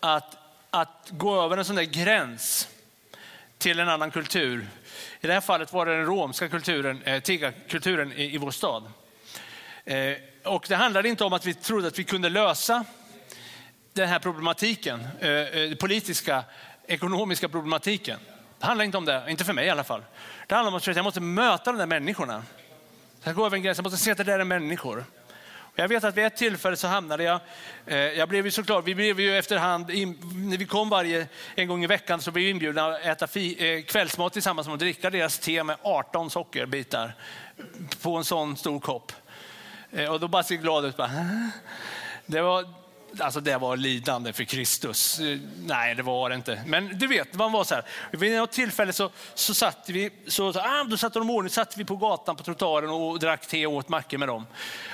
att, 0.00 0.36
att 0.70 1.08
gå 1.10 1.42
över 1.42 1.56
en 1.56 1.64
sån 1.64 1.76
där 1.76 1.82
gräns 1.82 2.68
till 3.58 3.80
en 3.80 3.88
annan 3.88 4.10
kultur. 4.10 4.68
I 5.20 5.26
det 5.26 5.32
här 5.32 5.40
fallet 5.40 5.72
var 5.72 5.86
det 5.86 5.96
den 5.96 6.06
romska 6.06 6.48
kulturen, 6.48 7.02
eh, 7.02 7.20
tiggarkulturen 7.20 8.12
i, 8.12 8.34
i 8.34 8.38
vår 8.38 8.50
stad. 8.50 8.82
Eh, 9.84 10.14
och 10.44 10.66
det 10.68 10.76
handlade 10.76 11.08
inte 11.08 11.24
om 11.24 11.32
att 11.32 11.46
vi 11.46 11.54
trodde 11.54 11.88
att 11.88 11.98
vi 11.98 12.04
kunde 12.04 12.28
lösa 12.28 12.84
den 13.92 14.08
här 14.08 14.18
problematiken, 14.18 15.08
eh, 15.20 15.30
eh 15.30 15.74
politiska, 15.74 16.44
ekonomiska 16.86 17.48
problematiken. 17.48 18.18
Det 18.58 18.66
handlar 18.66 18.84
inte 18.84 18.98
om 18.98 19.04
det, 19.04 19.24
inte 19.28 19.44
för 19.44 19.52
mig 19.52 19.66
i 19.66 19.70
alla 19.70 19.84
fall. 19.84 20.02
Det 20.46 20.54
handlar 20.54 20.72
om 20.72 20.76
att 20.76 20.86
jag 20.86 21.04
måste 21.04 21.20
möta 21.20 21.72
de 21.72 21.78
där 21.78 21.86
människorna. 21.86 22.42
Jag 23.22 23.34
går 23.34 23.46
över 23.46 23.56
en 23.56 23.62
gräns, 23.62 23.78
jag 23.78 23.84
måste 23.84 23.98
se 23.98 24.10
att 24.10 24.18
det 24.18 24.24
där 24.24 24.38
är 24.38 24.44
människor. 24.44 25.04
Jag 25.76 25.88
vet 25.88 26.04
att 26.04 26.16
vid 26.16 26.24
ett 26.24 26.36
tillfälle 26.36 26.76
så 26.76 26.88
hamnade 26.88 27.24
jag, 27.24 27.40
eh, 27.86 27.96
jag 27.96 28.28
blev 28.28 28.44
ju 28.44 28.50
såklart, 28.50 28.84
vi 28.84 28.94
blev 28.94 29.20
ju 29.20 29.38
efterhand, 29.38 29.86
när 29.86 30.56
vi 30.56 30.66
kom 30.66 30.88
varje 30.88 31.26
en 31.54 31.68
gång 31.68 31.84
i 31.84 31.86
veckan 31.86 32.20
så 32.20 32.30
blev 32.30 32.44
vi 32.44 32.50
inbjudna 32.50 32.86
att 32.86 33.04
äta 33.04 33.26
fi, 33.26 33.74
eh, 33.74 33.84
kvällsmat 33.84 34.32
tillsammans 34.32 34.68
och 34.68 34.78
dricka 34.78 35.10
deras 35.10 35.38
te 35.38 35.64
med 35.64 35.76
18 35.82 36.30
sockerbitar 36.30 37.14
på 38.02 38.16
en 38.16 38.24
sån 38.24 38.56
stor 38.56 38.80
kopp. 38.80 39.12
Eh, 39.90 40.12
och 40.12 40.20
då 40.20 40.28
bara 40.28 40.42
ser 40.42 40.54
jag 40.54 40.62
glad 40.62 40.84
ut. 40.84 40.96
Bara, 40.96 41.10
det 42.26 42.40
var, 42.40 42.83
alltså 43.20 43.40
det 43.40 43.56
var 43.56 43.76
lidande 43.76 44.32
för 44.32 44.44
Kristus. 44.44 45.20
Nej, 45.58 45.94
det 45.94 46.02
var 46.02 46.28
det 46.28 46.34
inte. 46.34 46.62
Men 46.66 46.98
du 46.98 47.06
vet, 47.06 47.34
man 47.34 47.52
var 47.52 47.64
så 47.64 47.74
här. 47.74 47.84
Vid 48.10 48.32
något 48.32 48.52
tillfälle 48.52 48.92
så, 48.92 49.10
så 49.34 49.54
satt 49.54 49.88
vi, 49.88 50.10
så, 50.26 50.52
så, 50.52 50.60
ah, 50.60 50.84
då 50.84 50.96
satte 50.96 51.18
de 51.18 51.30
ordning, 51.30 51.50
satt 51.50 51.76
vi 51.76 51.84
på 51.84 51.96
gatan 51.96 52.36
på 52.36 52.42
trottoaren 52.42 52.90
och 52.90 53.18
drack 53.18 53.46
te 53.46 53.66
och 53.66 53.72
åt 53.72 53.88
mackor 53.88 54.18
med 54.18 54.28
dem. 54.28 54.46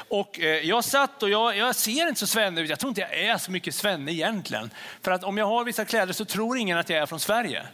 Och 0.09 0.41
eh, 0.41 0.47
jag 0.47 0.85
satt 0.85 1.23
och 1.23 1.31
jag, 1.31 1.57
jag 1.57 1.75
ser 1.75 2.09
inte 2.09 2.21
så 2.21 2.27
svenne 2.27 2.61
ut. 2.61 2.71
Jag 2.71 2.79
tror 2.79 2.89
inte 2.89 3.01
jag 3.01 3.19
är 3.19 3.39
så 3.39 3.51
mycket 3.51 3.75
svenne 3.75 4.13
egentligen. 4.13 4.71
För 5.03 5.11
att 5.11 5.25
om 5.25 5.39
jag 5.39 5.47
har 5.47 5.65
vissa 5.65 5.85
kläder 5.85 6.13
så 6.13 6.25
tror 6.25 6.59
ingen 6.59 6.79
att 6.79 6.91
jag 6.91 6.99
är 6.99 7.07
från 7.07 7.21
Sverige. 7.21 7.67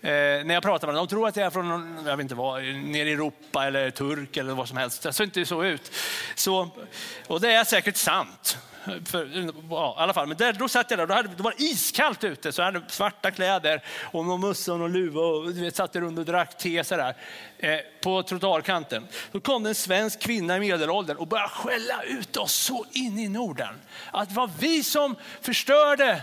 Eh, 0.00 0.44
när 0.44 0.54
jag 0.54 0.62
pratar 0.62 0.86
med 0.86 0.94
dem. 0.94 1.06
De 1.06 1.10
tror 1.10 1.28
att 1.28 1.36
jag 1.36 1.46
är 1.46 1.50
från 1.50 1.98
jag 2.06 2.16
vet 2.16 2.24
inte 2.24 2.34
vad, 2.34 2.62
nere 2.62 3.08
i 3.08 3.12
Europa 3.12 3.66
eller 3.66 3.90
turk 3.90 4.36
eller 4.36 4.54
vad 4.54 4.68
som 4.68 4.76
helst. 4.76 5.02
Det 5.02 5.12
ser 5.12 5.24
inte 5.24 5.46
så 5.46 5.64
ut. 5.64 5.92
Så, 6.34 6.68
och 7.26 7.40
det 7.40 7.52
är 7.52 7.64
säkert 7.64 7.96
sant. 7.96 8.58
För, 9.04 9.50
ja, 9.70 9.96
i 9.98 10.02
alla 10.02 10.12
fall. 10.12 10.26
Men 10.26 10.36
där, 10.36 10.52
då 10.52 10.68
satt 10.68 10.90
jag 10.90 10.98
där, 10.98 11.06
då, 11.06 11.14
hade, 11.14 11.28
då 11.36 11.42
var 11.42 11.54
det 11.56 11.64
iskallt 11.64 12.24
ute, 12.24 12.52
så 12.52 12.60
jag 12.60 12.66
hade 12.66 12.82
svarta 12.88 13.30
kläder 13.30 13.82
och 14.02 14.24
någon 14.24 14.40
mössa 14.40 14.72
och 14.72 14.78
någon 14.78 14.92
luva 14.92 15.20
och 15.20 15.54
du 15.54 15.60
vet, 15.60 15.76
satt 15.76 15.96
runt 15.96 16.18
och 16.18 16.24
drack 16.24 16.58
te 16.58 16.84
sådär, 16.84 17.16
eh, 17.58 17.78
på 18.02 18.22
trottoarkanten. 18.22 19.08
Då 19.32 19.40
kom 19.40 19.62
det 19.62 19.68
en 19.68 19.74
svensk 19.74 20.20
kvinna 20.20 20.56
i 20.56 20.60
medelåldern 20.60 21.16
och 21.16 21.26
började 21.26 21.48
skälla 21.48 22.02
ut 22.02 22.36
oss 22.36 22.52
så 22.52 22.84
in 22.92 23.18
i 23.18 23.28
Norden. 23.28 23.74
Att 24.10 24.28
det 24.28 24.34
var 24.34 24.50
vi 24.58 24.84
som 24.84 25.16
förstörde 25.40 26.22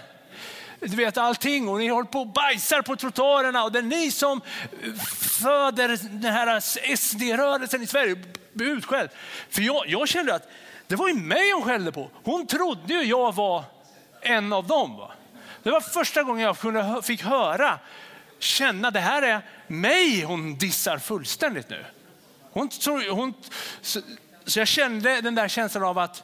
du 0.80 0.96
vet 0.96 1.18
allting 1.18 1.68
och 1.68 1.80
ni 1.80 1.88
håller 1.88 2.10
på 2.10 2.20
och 2.20 2.28
bajsar 2.28 2.82
på 2.82 2.96
trottoarerna 2.96 3.64
och 3.64 3.72
det 3.72 3.80
är 3.80 3.84
ni 3.84 4.12
som 4.12 4.42
föder 5.42 5.88
den 6.10 6.34
här 6.34 6.60
SD-rörelsen 6.96 7.82
i 7.82 7.88
Sverige. 7.88 8.16
Utskälld. 8.60 9.10
För 9.50 9.62
jag, 9.62 9.88
jag 9.88 10.08
kände 10.08 10.36
att 10.36 10.48
det 10.88 10.96
var 10.96 11.08
ju 11.08 11.14
mig 11.14 11.52
hon 11.52 11.64
skällde 11.64 11.92
på. 11.92 12.10
Hon 12.24 12.48
trodde 12.48 12.94
ju 12.94 13.04
jag 13.04 13.36
var 13.36 13.64
en 14.22 14.54
av 14.54 14.68
dem. 14.68 14.98
Va? 14.98 15.12
Det 15.64 15.72
var 15.72 15.82
första 15.82 16.24
gången 16.24 16.44
jag 16.44 16.58
kunde, 16.58 17.02
fick 17.04 17.24
höra, 17.24 17.80
känna 18.40 18.92
det 18.92 19.00
här 19.00 19.22
är 19.22 19.42
mig 19.68 20.22
hon 20.22 20.56
dissar 20.56 20.98
fullständigt 20.98 21.70
nu. 21.70 21.86
Hon, 22.52 22.70
hon, 23.12 23.34
så, 23.82 24.02
så 24.46 24.60
jag 24.60 24.68
kände 24.68 25.22
den 25.22 25.36
där 25.36 25.48
känslan 25.48 25.84
av 25.84 25.98
att 25.98 26.24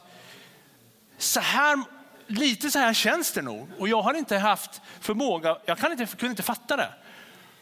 så 1.18 1.40
här, 1.40 1.82
lite 2.26 2.70
så 2.70 2.78
här 2.78 2.94
känns 2.94 3.32
det 3.32 3.42
nog. 3.42 3.68
Och 3.78 3.88
jag 3.88 4.02
har 4.02 4.14
inte 4.14 4.38
haft 4.38 4.80
förmåga, 5.00 5.58
jag 5.64 5.78
kan 5.78 5.92
inte, 5.92 6.06
kunde 6.06 6.30
inte 6.30 6.42
fatta 6.42 6.76
det. 6.76 6.88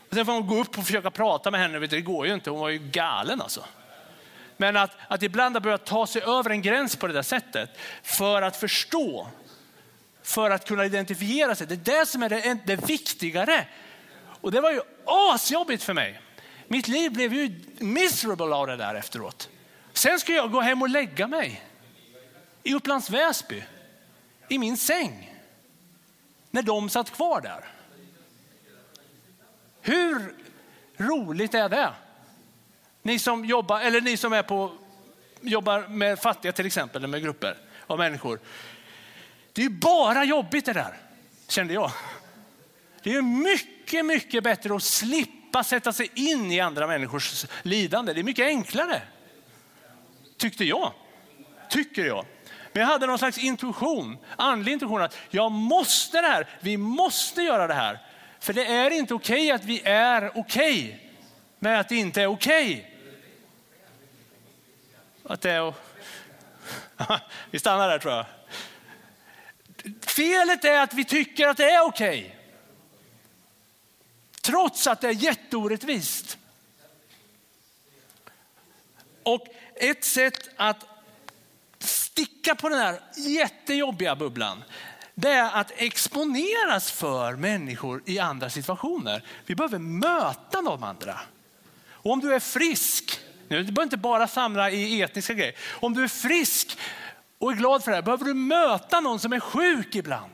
Och 0.09 0.15
sen 0.15 0.27
får 0.27 0.33
man 0.33 0.47
gå 0.47 0.61
upp 0.61 0.79
och 0.79 0.87
försöka 0.87 1.11
prata 1.11 1.51
med 1.51 1.61
henne, 1.61 1.79
det 1.79 2.01
går 2.01 2.27
ju 2.27 2.35
inte, 2.35 2.51
hon 2.51 2.61
var 2.61 2.69
ju 2.69 2.79
galen 2.79 3.41
alltså. 3.41 3.65
Men 4.61 4.77
att, 4.77 4.91
att 5.09 5.23
ibland 5.23 5.57
har 5.57 5.61
börjat 5.61 5.87
ta 5.87 6.07
sig 6.07 6.23
över 6.23 6.51
en 6.51 6.63
gräns 6.63 6.97
på 6.97 7.07
det 7.07 7.13
där 7.13 7.23
sättet 7.23 7.71
för 8.03 8.43
att 8.43 8.57
förstå, 8.57 9.29
för 10.23 10.51
att 10.51 10.69
kunna 10.69 10.85
identifiera 10.85 11.55
sig. 11.55 11.67
Det 11.67 11.75
är 11.75 11.99
det 11.99 12.07
som 12.07 12.23
är 12.23 12.29
det, 12.29 12.59
det 12.67 12.89
viktigare. 12.89 13.67
Och 14.41 14.53
det 14.53 14.61
var 14.61 14.71
ju 14.71 14.81
asjobbigt 15.05 15.83
för 15.83 15.95
mig. 15.95 16.21
Mitt 16.69 16.89
liv 16.89 17.13
blev 17.13 17.35
ju 17.35 17.61
miserable 17.79 18.55
av 18.55 18.67
det 18.67 18.77
där 18.77 18.95
efteråt. 18.95 19.49
Sen 19.93 20.21
ska 20.21 20.33
jag 20.33 20.53
gå 20.53 20.61
hem 20.61 20.83
och 20.83 20.89
lägga 20.89 21.27
mig 21.27 21.65
i 22.63 22.75
Upplands 22.75 23.11
Väsby, 23.11 23.65
i 24.49 24.59
min 24.59 24.77
säng, 24.77 25.35
när 26.51 26.63
de 26.63 26.91
satt 26.91 27.11
kvar 27.11 27.41
där. 27.41 27.65
Hur 29.81 30.35
roligt 30.97 31.55
är 31.55 31.69
det? 31.69 31.93
Ni 33.09 33.19
som 33.19 33.45
jobbar, 33.45 33.81
eller 33.81 34.01
ni 34.01 34.17
som 34.17 34.33
är 34.33 34.43
på, 34.43 34.73
jobbar 35.41 35.89
med 35.89 36.19
fattiga 36.19 36.53
till 36.53 36.67
exempel, 36.67 37.01
eller 37.01 37.09
med 37.09 37.23
grupper 37.23 37.57
av 37.87 37.99
människor. 37.99 38.41
Det 39.53 39.63
är 39.63 39.69
ju 39.69 39.71
bara 39.71 40.25
jobbigt 40.25 40.65
det 40.65 40.73
där, 40.73 40.97
kände 41.49 41.75
jag. 41.75 41.91
Det 43.03 43.15
är 43.15 43.23
mycket, 43.23 44.07
mycket 44.07 44.45
bättre 44.45 44.75
att 44.75 44.83
slippa 44.83 45.65
sätta 45.65 45.93
sig 45.93 46.11
in 46.15 46.53
i 46.53 46.61
andra 46.61 46.87
människors 46.87 47.47
lidande. 47.63 48.13
Det 48.13 48.21
är 48.21 48.25
mycket 48.25 48.47
enklare, 48.47 49.03
tyckte 50.37 50.65
jag. 50.65 50.93
Tycker 51.71 52.05
jag. 52.05 52.25
Men 52.73 52.81
jag 52.81 52.89
hade 52.89 53.07
någon 53.07 53.19
slags 53.19 53.39
intuition, 53.39 54.19
andlig 54.37 54.73
intuition 54.73 55.03
att 55.03 55.17
jag 55.31 55.53
måste 55.53 56.21
det 56.21 56.29
här, 56.29 56.49
vi 56.61 56.77
måste 56.77 57.43
göra 57.43 57.67
det 57.67 57.75
här. 57.75 57.99
För 58.41 58.53
det 58.53 58.67
är 58.67 58.91
inte 58.91 59.15
okej 59.15 59.37
okay 59.37 59.51
att 59.51 59.65
vi 59.65 59.83
är 59.85 60.31
okej 60.35 60.85
okay 60.85 61.09
med 61.59 61.81
att 61.81 61.89
det 61.89 61.97
inte 61.97 62.23
är 62.23 62.27
okej. 62.27 62.73
Okay. 62.73 62.98
Att 65.29 65.41
det 65.41 65.51
är... 65.51 65.75
vi 67.51 67.59
stannar 67.59 67.89
där 67.89 67.99
tror 67.99 68.15
jag. 68.15 68.27
Felet 70.01 70.65
är 70.65 70.81
att 70.81 70.95
vi 70.95 71.05
tycker 71.05 71.49
att 71.49 71.57
det 71.57 71.71
är 71.71 71.85
okej. 71.85 72.21
Okay. 72.21 72.35
Trots 74.41 74.87
att 74.87 75.01
det 75.01 75.09
är 75.09 75.13
jätteorättvist. 75.13 76.39
Och 79.23 79.47
ett 79.75 80.05
sätt 80.05 80.49
att 80.57 80.87
sticka 81.79 82.55
på 82.55 82.69
den 82.69 82.79
här 82.79 83.01
jättejobbiga 83.17 84.17
bubblan, 84.17 84.65
det 85.15 85.31
är 85.31 85.61
att 85.61 85.73
exponeras 85.77 86.91
för 86.91 87.37
människor 87.37 88.03
i 88.07 88.19
andra 88.19 88.51
situationer. 88.51 89.25
Vi 89.47 89.55
behöver 89.55 89.79
möta 89.79 90.63
de 90.63 90.83
andra. 90.83 91.21
Och 91.91 92.13
om 92.13 92.21
du 92.21 92.35
är 92.35 92.41
frisk, 92.41 93.18
nu 93.49 93.63
du 93.63 93.73
behöver 93.73 93.83
inte 93.83 93.97
bara 93.97 94.29
samla 94.29 94.71
i 94.71 95.03
etniska 95.03 95.35
grejer. 95.35 95.55
Om 95.71 95.95
du 95.95 96.05
är 96.05 96.09
frisk 96.09 96.79
och 97.39 97.53
är 97.53 97.57
glad 97.57 97.85
för 97.85 97.91
det 97.91 97.97
här, 97.97 98.03
behöver 98.03 98.25
du 98.25 98.35
möta 98.35 99.01
någon 99.01 99.21
som 99.21 99.33
är 99.33 99.41
sjuk 99.41 99.95
ibland. 99.95 100.33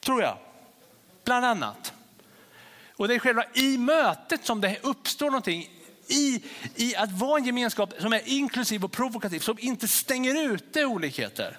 Tror 0.00 0.22
jag, 0.22 0.38
bland 1.24 1.46
annat. 1.46 1.92
Och 2.96 3.08
det 3.08 3.14
är 3.14 3.18
själva 3.18 3.44
i 3.54 3.78
mötet 3.78 4.46
som 4.46 4.60
det 4.60 4.78
uppstår 4.82 5.26
någonting 5.26 5.70
i, 6.06 6.42
i 6.74 6.96
att 6.96 7.12
vara 7.12 7.38
en 7.38 7.44
gemenskap 7.44 7.94
som 7.98 8.12
är 8.12 8.28
inklusiv 8.28 8.84
och 8.84 8.92
provokativ, 8.92 9.40
som 9.40 9.58
inte 9.60 9.88
stänger 9.88 10.52
ute 10.52 10.84
olikheter. 10.84 11.58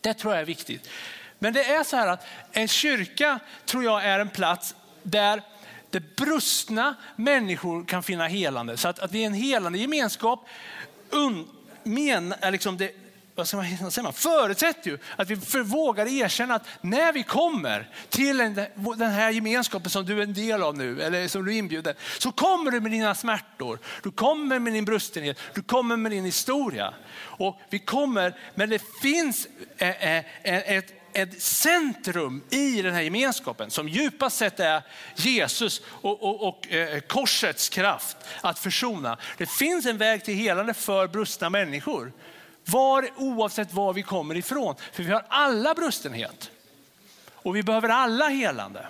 Det 0.00 0.14
tror 0.14 0.32
jag 0.32 0.40
är 0.40 0.46
viktigt. 0.46 0.90
Men 1.38 1.52
det 1.52 1.64
är 1.64 1.84
så 1.84 1.96
här 1.96 2.06
att 2.06 2.26
en 2.52 2.68
kyrka 2.68 3.38
tror 3.64 3.84
jag 3.84 4.04
är 4.04 4.18
en 4.18 4.28
plats 4.28 4.74
där 5.02 5.42
där 5.90 6.02
brustna 6.16 6.94
människor 7.16 7.84
kan 7.84 8.02
finna 8.02 8.26
helande. 8.26 8.76
Så 8.76 8.88
att, 8.88 8.98
att 8.98 9.12
vi 9.12 9.22
är 9.22 9.26
en 9.26 9.34
helande 9.34 9.78
gemenskap 9.78 10.48
un, 11.10 11.48
men, 11.82 12.34
liksom 12.42 12.76
det, 12.76 12.92
vad 13.34 13.48
ska 13.48 13.56
man, 13.56 13.90
säga, 13.90 14.12
förutsätter 14.12 14.90
ju 14.90 14.98
att 15.16 15.30
vi 15.30 15.62
vågar 15.62 16.06
erkänna 16.06 16.54
att 16.54 16.66
när 16.80 17.12
vi 17.12 17.22
kommer 17.22 17.90
till 18.08 18.38
den 18.96 19.10
här 19.10 19.30
gemenskapen 19.30 19.90
som 19.90 20.06
du 20.06 20.18
är 20.18 20.22
en 20.22 20.34
del 20.34 20.62
av 20.62 20.76
nu, 20.76 21.02
eller 21.02 21.28
som 21.28 21.44
du 21.44 21.54
är 21.54 21.58
inbjuden, 21.58 21.94
så 22.18 22.32
kommer 22.32 22.70
du 22.70 22.80
med 22.80 22.90
dina 22.90 23.14
smärtor, 23.14 23.78
du 24.02 24.10
kommer 24.10 24.58
med 24.58 24.72
din 24.72 24.84
brustenhet, 24.84 25.38
du 25.54 25.62
kommer 25.62 25.96
med 25.96 26.12
din 26.12 26.24
historia. 26.24 26.94
Och 27.16 27.60
vi 27.70 27.78
kommer, 27.78 28.34
men 28.54 28.70
det 28.70 28.82
finns 29.02 29.48
eh, 29.76 30.16
eh, 30.16 30.24
ett 30.42 31.05
ett 31.16 31.42
centrum 31.42 32.42
i 32.50 32.82
den 32.82 32.94
här 32.94 33.02
gemenskapen 33.02 33.70
som 33.70 33.88
djupast 33.88 34.36
sett 34.36 34.60
är 34.60 34.82
Jesus 35.14 35.82
och, 35.86 36.22
och, 36.22 36.48
och 36.48 36.72
eh, 36.72 37.00
korsets 37.00 37.68
kraft 37.68 38.16
att 38.40 38.58
försona. 38.58 39.18
Det 39.36 39.46
finns 39.46 39.86
en 39.86 39.98
väg 39.98 40.24
till 40.24 40.34
helande 40.34 40.74
för 40.74 41.08
brustna 41.08 41.50
människor. 41.50 42.12
Var, 42.64 43.08
oavsett 43.16 43.72
var 43.72 43.92
vi 43.92 44.02
kommer 44.02 44.34
ifrån. 44.34 44.74
För 44.92 45.02
vi 45.02 45.12
har 45.12 45.24
alla 45.28 45.74
brustenhet. 45.74 46.50
Och 47.32 47.56
vi 47.56 47.62
behöver 47.62 47.88
alla 47.88 48.28
helande. 48.28 48.86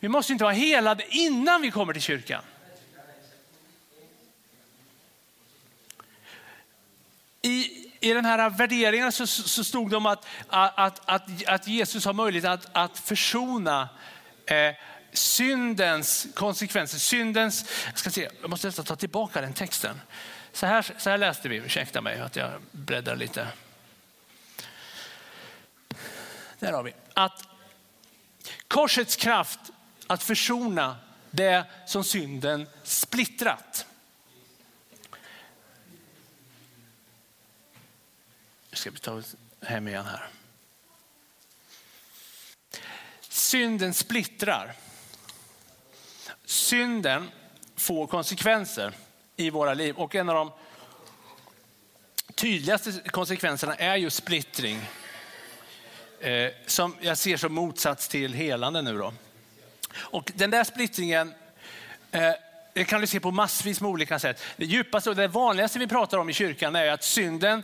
Vi 0.00 0.08
måste 0.08 0.32
inte 0.32 0.44
vara 0.44 0.54
helade 0.54 1.04
innan 1.08 1.62
vi 1.62 1.70
kommer 1.70 1.92
till 1.92 2.02
kyrkan. 2.02 2.42
I, 8.10 8.14
den 8.14 8.24
här 8.24 8.50
värderingen 8.50 9.12
så, 9.12 9.26
så 9.26 9.64
stod 9.64 9.90
det 9.90 9.96
om 9.96 10.06
att, 10.06 10.26
att, 10.48 11.00
att, 11.04 11.46
att 11.46 11.68
Jesus 11.68 12.04
har 12.04 12.12
möjlighet 12.12 12.50
att, 12.50 12.66
att 12.72 12.98
försona 12.98 13.88
eh, 14.46 14.74
syndens 15.12 16.26
konsekvenser. 16.34 16.98
Syndens, 16.98 17.64
jag, 17.86 17.98
ska 17.98 18.10
se, 18.10 18.28
jag 18.40 18.50
måste 18.50 18.66
nästan 18.66 18.84
ta 18.84 18.96
tillbaka 18.96 19.40
den 19.40 19.52
texten. 19.52 20.00
Så 20.52 20.66
här, 20.66 20.86
så 20.98 21.10
här 21.10 21.18
läste 21.18 21.48
vi, 21.48 21.56
ursäkta 21.56 22.00
mig 22.00 22.20
att 22.20 22.36
jag 22.36 22.50
bläddrar 22.70 23.16
lite. 23.16 23.48
Där 26.58 26.72
har 26.72 26.82
vi. 26.82 26.94
Att 27.14 27.44
korsets 28.68 29.16
kraft 29.16 29.60
att 30.06 30.22
försona 30.22 30.96
det 31.30 31.64
som 31.86 32.04
synden 32.04 32.66
splittrat. 32.82 33.86
Ska 38.78 38.90
vi 38.90 38.98
ta 38.98 39.22
hem 39.62 39.88
igen 39.88 40.06
här. 40.06 40.26
Synden 43.28 43.94
splittrar. 43.94 44.74
Synden 46.44 47.30
får 47.76 48.06
konsekvenser 48.06 48.92
i 49.36 49.50
våra 49.50 49.74
liv. 49.74 49.94
Och 49.94 50.14
en 50.14 50.28
av 50.28 50.34
de 50.34 50.52
tydligaste 52.34 52.92
konsekvenserna 53.10 53.74
är 53.74 53.96
ju 53.96 54.10
splittring. 54.10 54.80
Eh, 56.20 56.50
som 56.66 56.96
jag 57.00 57.18
ser 57.18 57.36
som 57.36 57.54
motsats 57.54 58.08
till 58.08 58.34
helande 58.34 58.82
nu 58.82 58.98
då. 58.98 59.12
Och 59.94 60.32
den 60.34 60.50
där 60.50 60.64
splittringen 60.64 61.34
eh, 62.10 62.32
det 62.78 62.84
kan 62.84 63.00
du 63.00 63.06
se 63.06 63.20
på 63.20 63.30
massvis 63.30 63.80
med 63.80 63.90
olika 63.90 64.18
sätt. 64.18 64.42
Det 64.56 64.64
djupaste 64.64 65.10
och 65.10 65.16
det 65.16 65.28
vanligaste 65.28 65.78
vi 65.78 65.86
pratar 65.86 66.18
om 66.18 66.30
i 66.30 66.32
kyrkan 66.32 66.76
är 66.76 66.90
att 66.90 67.04
synden 67.04 67.62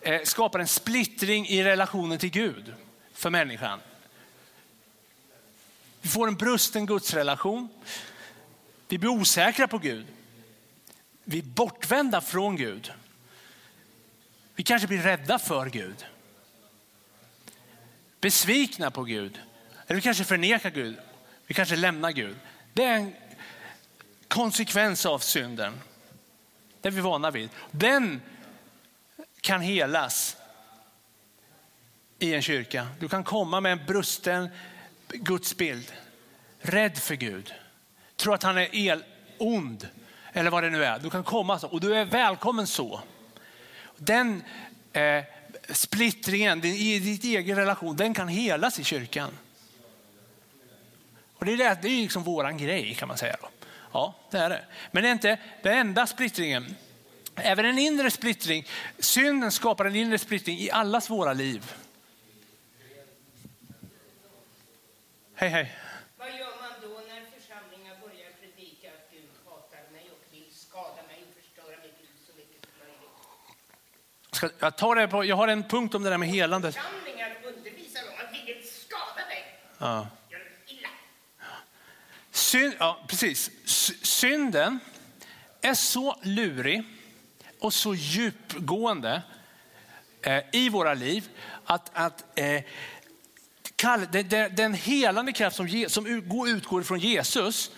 Eh, 0.00 0.22
skapar 0.22 0.58
en 0.58 0.68
splittring 0.68 1.46
i 1.46 1.64
relationen 1.64 2.18
till 2.18 2.30
Gud 2.30 2.74
för 3.12 3.30
människan. 3.30 3.80
Vi 6.00 6.08
får 6.08 6.28
en 6.28 6.36
brusten 6.36 6.86
gudsrelation. 6.86 7.68
Vi 8.88 8.98
blir 8.98 9.10
osäkra 9.10 9.68
på 9.68 9.78
Gud 9.78 10.06
vi 11.28 11.38
är 11.38 11.42
bortvända 11.42 12.20
från 12.20 12.56
Gud. 12.56 12.92
Vi 14.54 14.62
kanske 14.62 14.88
blir 14.88 15.02
rädda 15.02 15.38
för 15.38 15.66
Gud. 15.66 16.06
Besvikna 18.20 18.90
på 18.90 19.04
Gud. 19.04 19.40
Eller 19.86 19.96
vi 19.96 20.02
kanske 20.02 20.24
förnekar 20.24 20.70
Gud. 20.70 20.96
Vi 21.46 21.54
kanske 21.54 21.76
lämnar 21.76 22.10
Gud. 22.10 22.36
Det 22.72 22.84
är 22.84 22.94
en 22.94 23.14
konsekvens 24.28 25.06
av 25.06 25.18
synden. 25.18 25.80
Det 26.80 26.88
är 26.88 26.92
vi 26.92 27.00
vana 27.00 27.30
vid. 27.30 27.50
Den 27.70 28.20
kan 29.46 29.60
helas 29.60 30.36
i 32.18 32.34
en 32.34 32.42
kyrka. 32.42 32.88
Du 33.00 33.08
kan 33.08 33.24
komma 33.24 33.60
med 33.60 33.72
en 33.72 33.86
brusten 33.86 34.48
gudsbild. 35.08 35.92
Rädd 36.60 36.98
för 36.98 37.14
Gud. 37.14 37.54
Tror 38.16 38.34
att 38.34 38.42
han 38.42 38.58
är 38.58 38.68
el 38.72 39.04
ond 39.38 39.88
eller 40.32 40.50
vad 40.50 40.62
det 40.62 40.70
nu 40.70 40.84
är. 40.84 40.98
Du 40.98 41.10
kan 41.10 41.24
komma 41.24 41.58
så 41.58 41.68
och 41.68 41.80
du 41.80 41.96
är 41.96 42.04
välkommen 42.04 42.66
så. 42.66 43.00
Den 43.96 44.42
eh, 44.92 45.24
splittringen 45.68 46.64
i 46.64 46.98
ditt 46.98 47.24
egen 47.24 47.56
relation, 47.56 47.96
den 47.96 48.14
kan 48.14 48.28
helas 48.28 48.78
i 48.78 48.84
kyrkan. 48.84 49.30
Och 51.34 51.44
det 51.44 51.52
är, 51.52 51.56
det, 51.56 51.78
det 51.82 51.88
är 51.88 52.02
liksom 52.02 52.22
våran 52.22 52.56
grej 52.56 52.94
kan 52.94 53.08
man 53.08 53.18
säga. 53.18 53.36
Då. 53.42 53.48
Ja, 53.92 54.14
det 54.30 54.38
är 54.38 54.50
det. 54.50 54.64
Men 54.90 55.02
det 55.02 55.08
är 55.08 55.12
inte 55.12 55.38
den 55.62 55.78
enda 55.78 56.06
splittringen. 56.06 56.76
Även 57.36 57.64
en 57.64 57.78
inre 57.78 58.10
splittring, 58.10 58.66
synden 58.98 59.52
skapar 59.52 59.84
en 59.84 59.96
inre 59.96 60.18
splittring 60.18 60.58
i 60.58 60.70
allas 60.70 61.10
våra 61.10 61.32
liv. 61.32 61.74
Hej 65.34 65.48
hej. 65.48 65.78
Ska, 74.36 74.48
jag, 74.58 74.76
tar 74.76 74.94
det 74.94 75.08
på, 75.08 75.24
jag 75.24 75.36
har 75.36 75.48
en 75.48 75.62
punkt 75.62 75.94
om 75.94 76.02
det 76.02 76.10
där 76.10 76.18
med 76.18 76.28
helande. 76.28 76.72
Församlingar 76.72 77.36
undervisar 77.44 78.02
om 78.02 78.26
att 78.26 78.32
vi 78.32 78.52
vill 78.52 78.70
skada 78.70 79.28
dig. 79.28 79.58
Ja. 79.78 80.08
Gör 80.30 80.40
illa. 80.66 80.88
Synd, 82.30 82.74
ja, 82.78 83.04
precis. 83.08 83.50
Synden 84.02 84.78
är 85.60 85.74
så 85.74 86.16
lurig 86.22 86.84
och 87.60 87.72
så 87.72 87.94
djupgående 87.94 89.22
eh, 90.22 90.42
i 90.52 90.68
våra 90.68 90.94
liv 90.94 91.28
att, 91.64 91.90
att 91.94 92.24
eh, 92.34 92.62
kall, 93.76 94.06
den, 94.12 94.54
den 94.54 94.74
helande 94.74 95.32
kraft 95.32 95.56
som, 95.56 95.84
som 95.88 96.06
utgår 96.06 96.82
från 96.82 96.98
Jesus 96.98 97.70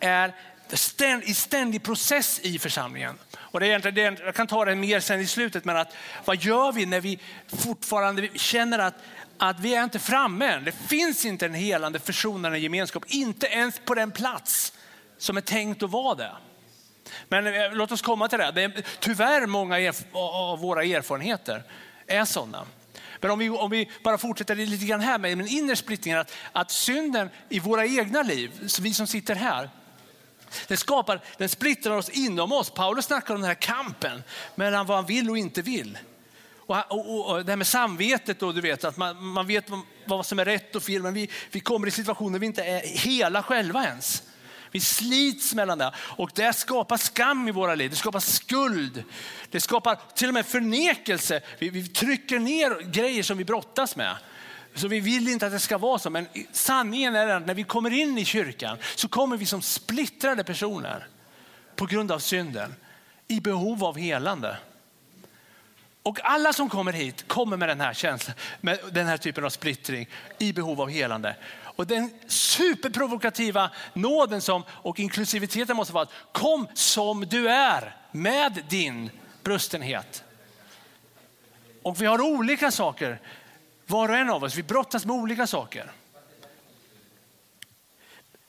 är 0.00 0.34
ständ, 0.68 1.22
i 1.24 1.34
ständig 1.34 1.82
process 1.82 2.40
i 2.42 2.58
församlingen. 2.58 3.18
Och 3.38 3.60
det 3.60 3.66
är 3.66 3.68
egentligen, 3.68 4.16
jag 4.24 4.34
kan 4.34 4.46
ta 4.46 4.64
det 4.64 4.74
mer 4.74 5.00
sen 5.00 5.20
i 5.20 5.26
slutet, 5.26 5.64
men 5.64 5.76
att, 5.76 5.96
vad 6.24 6.36
gör 6.36 6.72
vi 6.72 6.86
när 6.86 7.00
vi 7.00 7.18
fortfarande 7.46 8.28
känner 8.34 8.78
att, 8.78 8.94
att 9.38 9.60
vi 9.60 9.74
är 9.74 9.84
inte 9.84 9.98
framme 9.98 10.46
än? 10.46 10.64
Det 10.64 10.72
finns 10.72 11.24
inte 11.24 11.46
en 11.46 11.54
helande 11.54 11.98
försonande 11.98 12.58
gemenskap, 12.58 13.04
inte 13.06 13.46
ens 13.46 13.78
på 13.78 13.94
den 13.94 14.10
plats 14.10 14.72
som 15.18 15.36
är 15.36 15.40
tänkt 15.40 15.82
att 15.82 15.90
vara 15.90 16.14
det. 16.14 16.32
Men 17.28 17.46
eh, 17.46 17.72
låt 17.72 17.92
oss 17.92 18.02
komma 18.02 18.28
till 18.28 18.38
det. 18.38 18.52
det 18.54 18.62
är, 18.62 18.84
tyvärr 19.00 19.46
många 19.46 19.92
av 20.12 20.58
våra 20.58 20.84
erfarenheter 20.84 21.62
är 22.06 22.24
sådana. 22.24 22.66
Men 23.20 23.30
om 23.30 23.38
vi, 23.38 23.50
om 23.50 23.70
vi 23.70 23.90
bara 24.02 24.18
fortsätter 24.18 24.54
lite 24.54 24.84
grann 24.86 25.00
här 25.00 25.18
med 25.18 25.38
den 25.38 25.48
inre 25.48 25.76
splittringen, 25.76 26.18
att, 26.18 26.32
att 26.52 26.70
synden 26.70 27.30
i 27.48 27.60
våra 27.60 27.86
egna 27.86 28.22
liv, 28.22 28.66
så 28.66 28.82
vi 28.82 28.94
som 28.94 29.06
sitter 29.06 29.34
här, 29.34 29.70
den, 30.66 30.76
skapar, 30.76 31.20
den 31.38 31.48
splittrar 31.48 31.96
oss 31.96 32.08
inom 32.08 32.52
oss. 32.52 32.70
Paulus 32.70 33.04
snackar 33.04 33.34
om 33.34 33.40
den 33.40 33.48
här 33.48 33.54
kampen 33.54 34.22
mellan 34.54 34.86
vad 34.86 34.96
han 34.96 35.06
vill 35.06 35.30
och 35.30 35.38
inte 35.38 35.62
vill. 35.62 35.98
Och, 36.66 36.76
och, 36.90 37.30
och 37.30 37.44
det 37.44 37.52
här 37.52 37.56
med 37.56 37.66
samvetet, 37.66 38.40
då, 38.40 38.52
du 38.52 38.60
vet, 38.60 38.84
att 38.84 38.96
man, 38.96 39.24
man 39.26 39.46
vet 39.46 39.64
vad 40.04 40.26
som 40.26 40.38
är 40.38 40.44
rätt 40.44 40.76
och 40.76 40.82
fel, 40.82 41.02
men 41.02 41.14
vi, 41.14 41.30
vi 41.50 41.60
kommer 41.60 41.86
i 41.86 41.90
situationer 41.90 42.32
där 42.32 42.38
vi 42.38 42.46
inte 42.46 42.64
är 42.64 42.80
hela 42.80 43.42
själva 43.42 43.84
ens. 43.84 44.22
Vi 44.76 44.80
slits 44.80 45.54
mellan 45.54 45.78
det 45.78 45.92
och 45.98 46.30
det 46.34 46.52
skapar 46.52 46.96
skam 46.96 47.48
i 47.48 47.50
våra 47.50 47.74
liv. 47.74 47.90
Det 47.90 47.96
skapar 47.96 48.20
skuld. 48.20 49.04
Det 49.50 49.60
skapar 49.60 49.98
till 50.14 50.28
och 50.28 50.34
med 50.34 50.46
förnekelse. 50.46 51.40
Vi, 51.58 51.70
vi 51.70 51.88
trycker 51.88 52.38
ner 52.38 52.90
grejer 52.90 53.22
som 53.22 53.38
vi 53.38 53.44
brottas 53.44 53.96
med. 53.96 54.16
Så 54.74 54.88
vi 54.88 55.00
vill 55.00 55.28
inte 55.28 55.46
att 55.46 55.52
det 55.52 55.60
ska 55.60 55.78
vara 55.78 55.98
så, 55.98 56.10
men 56.10 56.28
sanningen 56.52 57.14
är 57.14 57.28
att 57.28 57.46
när 57.46 57.54
vi 57.54 57.64
kommer 57.64 57.92
in 57.92 58.18
i 58.18 58.24
kyrkan 58.24 58.78
så 58.96 59.08
kommer 59.08 59.36
vi 59.36 59.46
som 59.46 59.62
splittrade 59.62 60.44
personer 60.44 61.06
på 61.76 61.86
grund 61.86 62.12
av 62.12 62.18
synden 62.18 62.74
i 63.28 63.40
behov 63.40 63.84
av 63.84 63.98
helande. 63.98 64.56
Och 66.02 66.18
alla 66.22 66.52
som 66.52 66.68
kommer 66.68 66.92
hit 66.92 67.28
kommer 67.28 67.56
med 67.56 67.68
den 67.68 67.80
här 67.80 67.94
känslan, 67.94 68.36
med 68.60 68.78
den 68.92 69.06
här 69.06 69.16
typen 69.16 69.44
av 69.44 69.50
splittring 69.50 70.08
i 70.38 70.52
behov 70.52 70.80
av 70.80 70.90
helande. 70.90 71.36
Och 71.76 71.86
den 71.86 72.10
superprovokativa 72.26 73.70
nåden 73.92 74.40
som, 74.40 74.62
och 74.70 75.00
inklusiviteten 75.00 75.76
måste 75.76 75.94
vara 75.94 76.02
att 76.02 76.12
kom 76.32 76.66
som 76.74 77.26
du 77.26 77.48
är 77.50 77.96
med 78.12 78.64
din 78.68 79.10
brustenhet. 79.42 80.24
Och 81.82 82.02
vi 82.02 82.06
har 82.06 82.20
olika 82.20 82.70
saker 82.70 83.20
var 83.86 84.08
och 84.08 84.16
en 84.16 84.30
av 84.30 84.44
oss, 84.44 84.56
vi 84.56 84.62
brottas 84.62 85.04
med 85.04 85.16
olika 85.16 85.46
saker. 85.46 85.92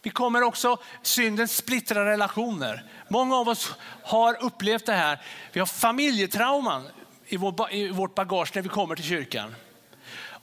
Vi 0.02 0.10
kommer 0.10 0.44
också, 0.44 0.78
synden 1.02 1.48
splittrar 1.48 2.06
relationer. 2.06 2.84
Många 3.08 3.36
av 3.36 3.50
oss 3.50 3.76
har 4.04 4.44
upplevt 4.44 4.86
det 4.86 4.94
här. 4.94 5.22
Vi 5.52 5.60
har 5.60 5.68
familjetrauman 5.68 6.88
i, 7.28 7.38
vårt 7.88 8.16
bagage 8.16 8.52
när 8.56 8.62
vi 8.62 8.70
kommer 8.70 8.96
till 8.96 9.06
kyrkan. 9.06 9.56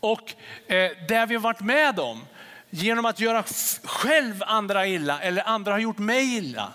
Och 0.00 0.34
eh, 0.66 0.90
det 1.08 1.26
vi 1.28 1.34
har 1.34 1.38
varit 1.38 1.60
med 1.60 2.00
om 2.00 2.26
genom 2.74 3.04
att 3.04 3.20
göra 3.20 3.44
själv 3.84 4.42
andra 4.46 4.86
illa 4.86 5.20
eller 5.20 5.48
andra 5.48 5.72
har 5.72 5.78
gjort 5.78 5.98
mig 5.98 6.36
illa 6.36 6.72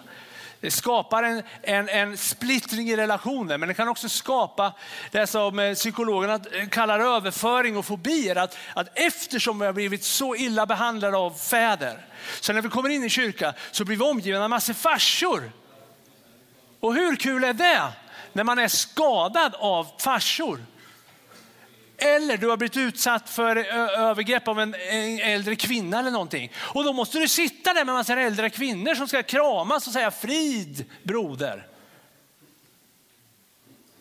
det 0.62 0.72
skapar 0.72 1.24
en, 1.24 1.44
en, 1.62 1.90
en 1.90 2.18
splittring 2.18 2.90
i 2.90 2.98
relationer, 2.98 3.58
men 3.58 3.68
det 3.68 3.74
kan 3.74 3.88
också 3.88 4.10
skapa 4.10 4.74
det 5.12 5.28
som 5.28 5.60
eh, 5.60 5.74
psykologerna 5.74 6.40
eh, 6.54 6.68
kallar 6.68 7.00
överföring 7.00 7.78
och 7.78 7.86
fobier. 7.86 8.36
Att, 8.36 8.58
att 8.74 8.88
eftersom 8.94 9.60
vi 9.60 9.66
har 9.66 9.74
blivit 9.74 10.04
så 10.04 10.36
illa 10.36 10.66
behandlade 10.66 11.18
av 11.18 11.32
fäder, 11.32 12.06
så 12.40 12.54
när 12.54 12.62
vi 12.62 12.70
kommer 12.70 12.90
in 12.90 13.04
i 13.04 13.10
kyrkan 13.10 13.54
så 13.72 13.86
blir 13.86 13.98
vi 13.98 14.04
omgivna 14.04 14.44
av 14.44 14.50
massor 14.50 14.74
farsor. 14.74 15.52
Och 16.80 16.94
hur 16.94 17.16
kul 17.16 17.44
är 17.44 17.54
det 17.54 17.82
när 18.34 18.44
man 18.44 18.60
är 18.60 18.68
skadad 18.68 19.56
av 19.56 19.88
farsor? 20.00 20.60
Eller 22.00 22.38
du 22.38 22.48
har 22.48 22.58
blivit 22.58 22.78
utsatt 22.78 23.30
för 23.30 23.56
övergrepp 23.56 24.48
av 24.48 24.60
en 24.60 24.74
äldre 25.20 25.56
kvinna 25.56 26.00
eller 26.00 26.12
någonting. 26.12 26.52
Och 26.58 26.84
då 26.84 26.94
måste 26.94 27.20
du 27.20 27.28
sitta 27.28 27.74
där 27.74 27.86
med 27.86 27.92
en 27.92 27.98
massa 27.98 28.22
äldre 28.22 28.50
kvinnor 28.50 28.96
som 28.96 29.08
ska 29.08 29.24
kramas 29.24 29.88
och 29.88 29.94
säga 29.94 30.12
frid 30.12 30.86
broder. 31.04 31.68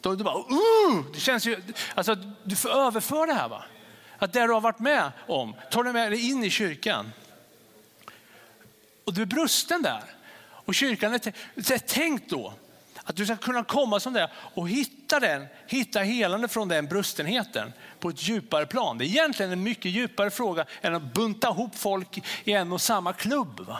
Då 0.00 0.14
du 0.14 0.24
bara, 0.24 0.38
uh, 0.38 1.12
det 1.14 1.20
känns 1.20 1.46
ju, 1.46 1.62
alltså 1.94 2.14
du 2.44 2.56
får 2.56 2.70
överför 2.70 3.26
det 3.26 3.34
här 3.34 3.48
va. 3.48 3.64
Att 4.18 4.32
det 4.32 4.46
du 4.46 4.52
har 4.52 4.60
varit 4.60 4.78
med 4.78 5.12
om, 5.26 5.54
tar 5.70 5.84
du 5.84 5.92
med 5.92 6.12
dig 6.12 6.30
in 6.30 6.44
i 6.44 6.50
kyrkan. 6.50 7.12
Och 9.04 9.14
du 9.14 9.22
är 9.22 9.26
brusten 9.26 9.82
där. 9.82 10.02
Och 10.40 10.74
kyrkan 10.74 11.14
är 11.14 11.78
tänkt 11.78 12.30
då 12.30 12.54
att 13.08 13.16
du 13.16 13.24
ska 13.24 13.36
kunna 13.36 13.64
komma 13.64 14.00
som 14.00 14.12
det 14.12 14.30
och 14.54 14.68
hitta 14.68 15.20
den, 15.20 15.46
hitta 15.66 16.00
helande 16.00 16.48
från 16.48 16.68
den 16.68 16.86
brustenheten 16.86 17.72
på 18.00 18.08
ett 18.08 18.28
djupare 18.28 18.66
plan. 18.66 18.98
Det 18.98 19.04
är 19.04 19.06
egentligen 19.06 19.52
en 19.52 19.62
mycket 19.62 19.92
djupare 19.92 20.30
fråga 20.30 20.64
än 20.80 20.94
att 20.94 21.14
bunta 21.14 21.48
ihop 21.48 21.76
folk 21.76 22.22
i 22.44 22.52
en 22.52 22.72
och 22.72 22.80
samma 22.80 23.12
klubb. 23.12 23.60
Va? 23.60 23.78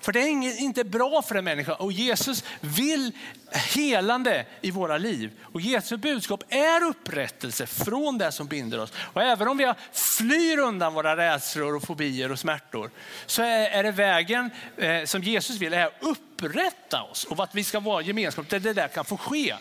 För 0.00 0.12
det 0.12 0.20
är 0.20 0.60
inte 0.60 0.84
bra 0.84 1.22
för 1.22 1.34
en 1.34 1.44
människa 1.44 1.74
och 1.74 1.92
Jesus 1.92 2.44
vill 2.60 3.12
helande 3.52 4.46
i 4.60 4.70
våra 4.70 4.98
liv. 4.98 5.30
Och 5.42 5.60
Jesu 5.60 5.96
budskap 5.96 6.42
är 6.48 6.84
upprättelse 6.84 7.66
från 7.66 8.18
det 8.18 8.32
som 8.32 8.46
binder 8.46 8.80
oss. 8.80 8.92
Och 8.96 9.22
även 9.22 9.48
om 9.48 9.56
vi 9.56 9.72
flyr 9.92 10.58
undan 10.58 10.94
våra 10.94 11.16
rädslor 11.16 11.76
och 11.76 11.82
fobier 11.82 12.32
och 12.32 12.38
smärtor 12.38 12.90
så 13.26 13.42
är 13.42 13.82
det 13.82 13.90
vägen 13.90 14.50
eh, 14.76 15.04
som 15.04 15.22
Jesus 15.22 15.56
vill 15.56 15.74
är 15.74 15.90
upp 16.00 16.18
upprätta 16.44 17.02
oss 17.02 17.24
och 17.24 17.44
att 17.44 17.54
vi 17.54 17.64
ska 17.64 17.80
vara 17.80 18.02
gemenskap 18.02 18.48
där 18.48 18.60
det 18.60 18.72
där 18.72 18.88
kan 18.88 19.04
få 19.04 19.16
ske. 19.16 19.54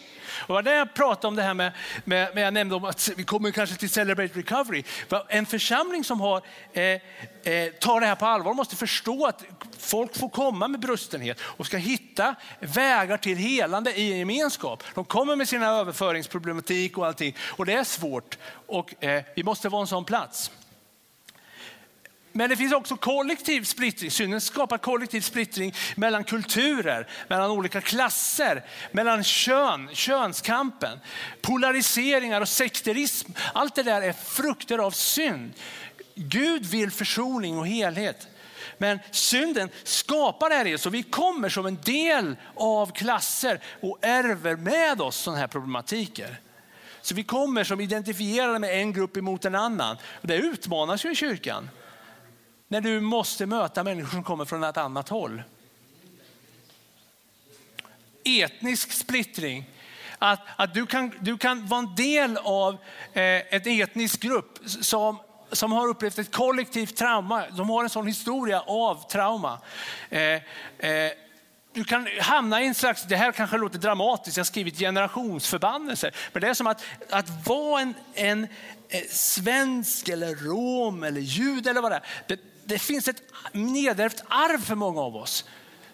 Och 0.48 0.63
när 0.63 0.72
jag 0.72 0.93
pratade 0.93 1.28
om 1.28 1.36
det 1.36 1.43
här 1.43 1.54
med, 1.54 1.72
med, 2.04 2.36
med 2.36 2.43
jag 2.43 2.54
nämnde 2.54 2.76
om 2.76 2.86
att 2.86 3.10
vi 3.17 3.24
kommer 3.24 3.52
kanske 3.52 3.76
till 3.76 3.89
Celebrate 3.89 4.39
Recovery. 4.39 4.84
En 5.30 5.46
församling 5.46 6.04
som 6.04 6.22
har, 6.22 6.41
eh, 6.74 6.84
eh, 6.84 7.72
tar 7.80 8.00
det 8.00 8.06
här 8.06 8.15
på 8.15 8.26
allvar 8.26 8.54
måste 8.54 8.76
förstå 8.76 9.26
att 9.26 9.43
folk 9.80 10.17
får 10.17 10.30
komma 10.30 10.67
med 10.67 10.80
brustenhet 10.80 11.39
och 11.41 11.65
ska 11.65 11.78
hitta 11.78 12.36
vägar 12.60 13.17
till 13.17 13.38
helande 13.38 14.00
i 14.00 14.17
gemenskap. 14.17 14.84
De 14.96 15.06
kommer 15.06 15.36
med 15.36 15.50
sina 15.50 15.67
överföringsproblematik 15.67 16.98
och 16.98 17.08
allting 17.08 17.36
och 17.39 17.65
det 17.65 17.74
är 17.74 17.84
svårt 17.84 18.38
och 18.67 19.04
eh, 19.04 19.24
vi 19.36 19.43
måste 19.43 19.69
vara 19.69 19.82
en 19.82 19.88
sån 19.88 20.06
plats. 20.06 20.52
Men 22.36 22.50
det 22.50 22.56
finns 22.56 22.74
också 22.74 22.96
kollektiv 22.96 23.63
splittring. 23.63 24.12
Synden 24.12 24.41
skapar 24.41 24.78
kollektiv 24.78 25.22
splittring 25.22 25.74
mellan 25.96 26.24
kulturer, 26.24 27.08
mellan 27.28 27.52
olika 27.52 27.82
klasser, 27.82 28.65
mellan 28.91 29.24
kön, 29.24 29.89
könskampen, 29.93 31.00
polariseringar 31.41 32.41
och 32.41 32.50
sekterism. 32.50 33.32
Allt 33.54 33.76
det 33.76 33.84
där 33.84 34.02
är 34.02 34.13
frukter 34.13 34.78
av 34.78 34.91
synd. 34.91 35.54
Gud 36.15 36.65
vill 36.65 36.91
försoning 36.91 37.58
och 37.58 37.67
helhet. 37.67 38.28
Men 38.78 39.00
synden 39.12 39.69
skapar 39.84 40.50
det 40.50 40.56
här 40.56 40.78
så 40.78 40.89
vi 40.89 41.04
kommer 41.04 41.50
som 41.50 41.65
en 41.65 41.80
del 41.84 42.36
av 42.56 42.91
klasser 42.91 43.60
och 43.82 43.98
ärver 44.02 44.56
med 44.56 45.02
oss 45.02 45.15
sådana 45.15 45.39
här 45.39 45.48
problematiker. 45.48 46.39
Så 47.02 47.15
vi 47.15 47.24
kommer 47.24 47.63
som 47.63 47.82
identifierade 47.82 48.60
med 48.60 48.80
en 48.80 48.93
grupp 48.93 49.17
emot 49.17 49.46
en 49.46 49.56
annan. 49.56 49.98
Det 50.22 50.36
utmanas 50.36 51.06
ju 51.06 51.12
i 51.12 51.15
kyrkan 51.15 51.69
när 52.73 52.81
du 52.81 52.99
måste 52.99 53.45
möta 53.45 53.83
människor 53.83 54.09
som 54.12 54.23
kommer 54.23 54.45
från 54.45 54.63
ett 54.63 54.77
annat 54.77 55.09
håll. 55.09 55.43
Etnisk 58.23 58.91
splittring. 58.91 59.69
Att, 60.19 60.39
att 60.55 60.73
du, 60.73 60.86
kan, 60.86 61.12
du 61.19 61.38
kan 61.38 61.67
vara 61.67 61.79
en 61.79 61.95
del 61.95 62.38
av 62.38 62.73
eh, 63.13 63.21
en 63.23 63.81
etnisk 63.81 64.21
grupp 64.21 64.59
som, 64.65 65.17
som 65.51 65.71
har 65.71 65.88
upplevt 65.88 66.19
ett 66.19 66.31
kollektivt 66.31 66.95
trauma. 66.95 67.43
De 67.49 67.69
har 67.69 67.83
en 67.83 67.89
sån 67.89 68.07
historia 68.07 68.62
av 68.62 69.09
trauma. 69.09 69.59
Eh, 70.09 70.19
eh, 70.19 70.41
du 71.73 71.83
kan 71.83 72.07
hamna 72.21 72.62
i 72.62 72.67
en 72.67 72.75
slags, 72.75 73.03
det 73.03 73.15
här 73.15 73.31
kanske 73.31 73.57
låter 73.57 73.79
dramatiskt, 73.79 74.38
jag 74.38 74.41
har 74.41 74.45
skrivit 74.45 74.79
generationsförbannelse. 74.79 76.12
Men 76.31 76.41
det 76.41 76.47
är 76.47 76.53
som 76.53 76.67
att, 76.67 76.83
att 77.09 77.47
vara 77.47 77.81
en, 77.81 77.93
en, 78.13 78.43
eh, 78.89 79.01
svensk 79.09 80.09
eller 80.09 80.36
rom 80.36 81.03
eller 81.03 81.21
jud 81.21 81.67
eller 81.67 81.82
vad 81.82 81.91
det 81.91 81.95
är 81.95 82.03
det 82.28 82.53
det 82.66 82.80
finns 82.80 83.07
ett 83.07 83.24
nedärvt 83.51 84.24
arv 84.28 84.61
för 84.61 84.76
många 84.76 85.01
av 85.01 85.16
oss. 85.16 85.45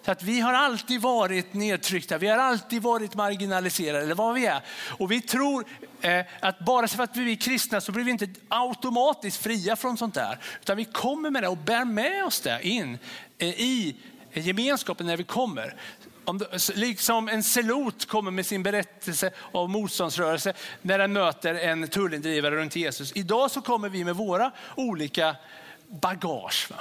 Så 0.05 0.11
att 0.11 0.23
vi 0.23 0.39
har 0.39 0.53
alltid 0.53 1.01
varit 1.01 1.53
nedtryckta, 1.53 2.17
vi 2.17 2.27
har 2.27 2.37
alltid 2.37 2.81
varit 2.81 3.15
marginaliserade 3.15 4.03
eller 4.03 4.15
vad 4.15 4.35
vi 4.35 4.45
är. 4.45 4.61
Och 4.97 5.11
vi 5.11 5.21
tror 5.21 5.65
eh, 6.01 6.25
att 6.39 6.59
bara 6.59 6.87
för 6.87 7.03
att 7.03 7.17
vi 7.17 7.31
är 7.31 7.35
kristna 7.35 7.81
så 7.81 7.91
blir 7.91 8.03
vi 8.03 8.11
inte 8.11 8.27
automatiskt 8.47 9.43
fria 9.43 9.75
från 9.75 9.97
sånt 9.97 10.13
där. 10.13 10.39
Utan 10.61 10.77
vi 10.77 10.85
kommer 10.85 11.29
med 11.29 11.43
det 11.43 11.47
och 11.47 11.57
bär 11.57 11.85
med 11.85 12.25
oss 12.25 12.41
det 12.41 12.59
in 12.61 12.97
eh, 13.37 13.47
i 13.49 13.95
gemenskapen 14.33 15.07
när 15.07 15.17
vi 15.17 15.23
kommer. 15.23 15.75
om 16.25 16.37
det, 16.37 16.75
liksom 16.75 17.29
en 17.29 17.43
celot 17.43 18.05
kommer 18.05 18.31
med 18.31 18.45
sin 18.45 18.63
berättelse 18.63 19.31
av 19.51 19.69
motståndsrörelse 19.69 20.53
när 20.81 20.97
den 20.97 21.13
möter 21.13 21.55
en 21.55 21.87
tullindrivare 21.87 22.55
runt 22.55 22.75
Jesus. 22.75 23.11
Idag 23.15 23.51
så 23.51 23.61
kommer 23.61 23.89
vi 23.89 24.03
med 24.03 24.15
våra 24.15 24.51
olika 24.75 25.35
bagage. 25.89 26.67
Va? 26.69 26.75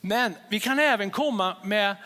Men 0.00 0.34
vi 0.48 0.60
kan 0.60 0.78
även 0.78 1.10
komma 1.10 1.56
med, 1.64 1.96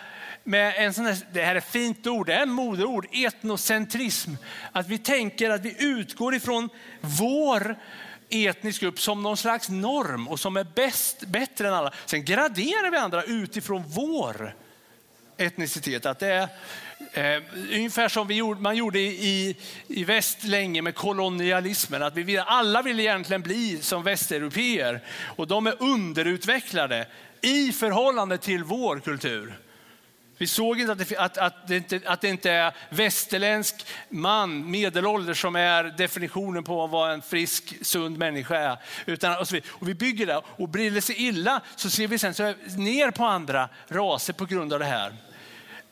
med 0.44 0.74
en 0.76 0.94
sån 0.94 1.07
här, 1.07 1.18
det 1.32 1.42
här 1.42 1.55
är 1.55 1.59
ett 1.59 1.70
fint 1.70 2.07
ord, 2.07 2.26
det 2.26 2.34
är 2.34 2.42
en 2.42 2.50
modeord, 2.50 3.07
etnocentrism. 3.12 4.30
Att 4.72 4.88
vi 4.88 4.98
tänker 4.98 5.50
att 5.50 5.61
vi 5.61 5.76
utgår 5.78 6.34
ifrån 6.34 6.68
vår 7.00 7.76
etnisk 8.28 8.80
grupp 8.80 9.00
som 9.00 9.22
någon 9.22 9.36
slags 9.36 9.68
norm 9.68 10.28
och 10.28 10.40
som 10.40 10.57
är 10.57 10.66
bäst, 10.74 11.24
bättre 11.26 11.68
än 11.68 11.74
alla. 11.74 11.92
Sen 12.07 12.24
graderar 12.24 12.90
vi 12.90 12.96
andra 12.96 13.22
utifrån 13.22 13.84
vår 13.86 14.55
etnicitet. 15.36 16.07
Att 16.07 16.18
det 16.18 16.32
är 16.32 16.48
eh, 17.12 17.42
ungefär 17.72 18.09
som 18.09 18.26
vi 18.26 18.34
gjorde, 18.34 18.61
man 18.61 18.76
gjorde 18.76 18.99
i, 18.99 19.57
i 19.86 20.05
väst 20.05 20.45
länge 20.45 20.82
med 20.82 20.95
kolonialismen. 20.95 22.03
Att 22.03 22.16
vi 22.16 22.22
vill, 22.22 22.38
alla 22.38 22.82
vill 22.82 23.01
egentligen 23.01 23.42
bli 23.42 23.78
som 23.82 24.03
västeuropeer 24.03 25.01
och 25.36 25.47
de 25.47 25.66
är 25.66 25.82
underutvecklade 25.82 27.07
i 27.40 27.72
förhållande 27.72 28.38
till 28.38 28.64
vår 28.64 29.01
kultur. 29.01 29.59
Vi 30.38 30.47
såg 30.47 30.80
inte 30.80 30.92
att 30.92 31.09
det, 31.09 31.16
att, 31.16 31.38
att, 31.38 31.68
det 31.68 31.76
inte, 31.76 32.01
att 32.07 32.20
det 32.20 32.28
inte 32.28 32.51
är 32.51 32.72
västerländsk 32.88 33.86
man, 34.09 34.70
medelålder, 34.70 35.34
som 35.34 35.57
är 35.57 35.84
definitionen 35.84 36.64
på 36.64 36.86
vad 36.86 37.12
en 37.12 37.22
frisk, 37.22 37.74
sund 37.82 38.18
människa 38.18 38.57
är. 38.57 38.76
Utan, 39.07 39.38
och, 39.38 39.49
så 39.49 39.61
och 39.68 39.88
vi 39.88 39.95
bygger 39.95 40.26
det 40.26 40.42
och 40.47 40.68
blir 40.68 40.90
det 40.90 41.01
sig 41.01 41.16
illa 41.16 41.61
så 41.76 41.90
ser 41.90 42.07
vi 42.07 42.18
sen 42.18 42.34
så 42.34 42.55
ner 42.76 43.11
på 43.11 43.24
andra 43.24 43.68
raser 43.88 44.32
på 44.32 44.45
grund 44.45 44.72
av 44.72 44.78
det 44.78 44.84
här. 44.84 45.12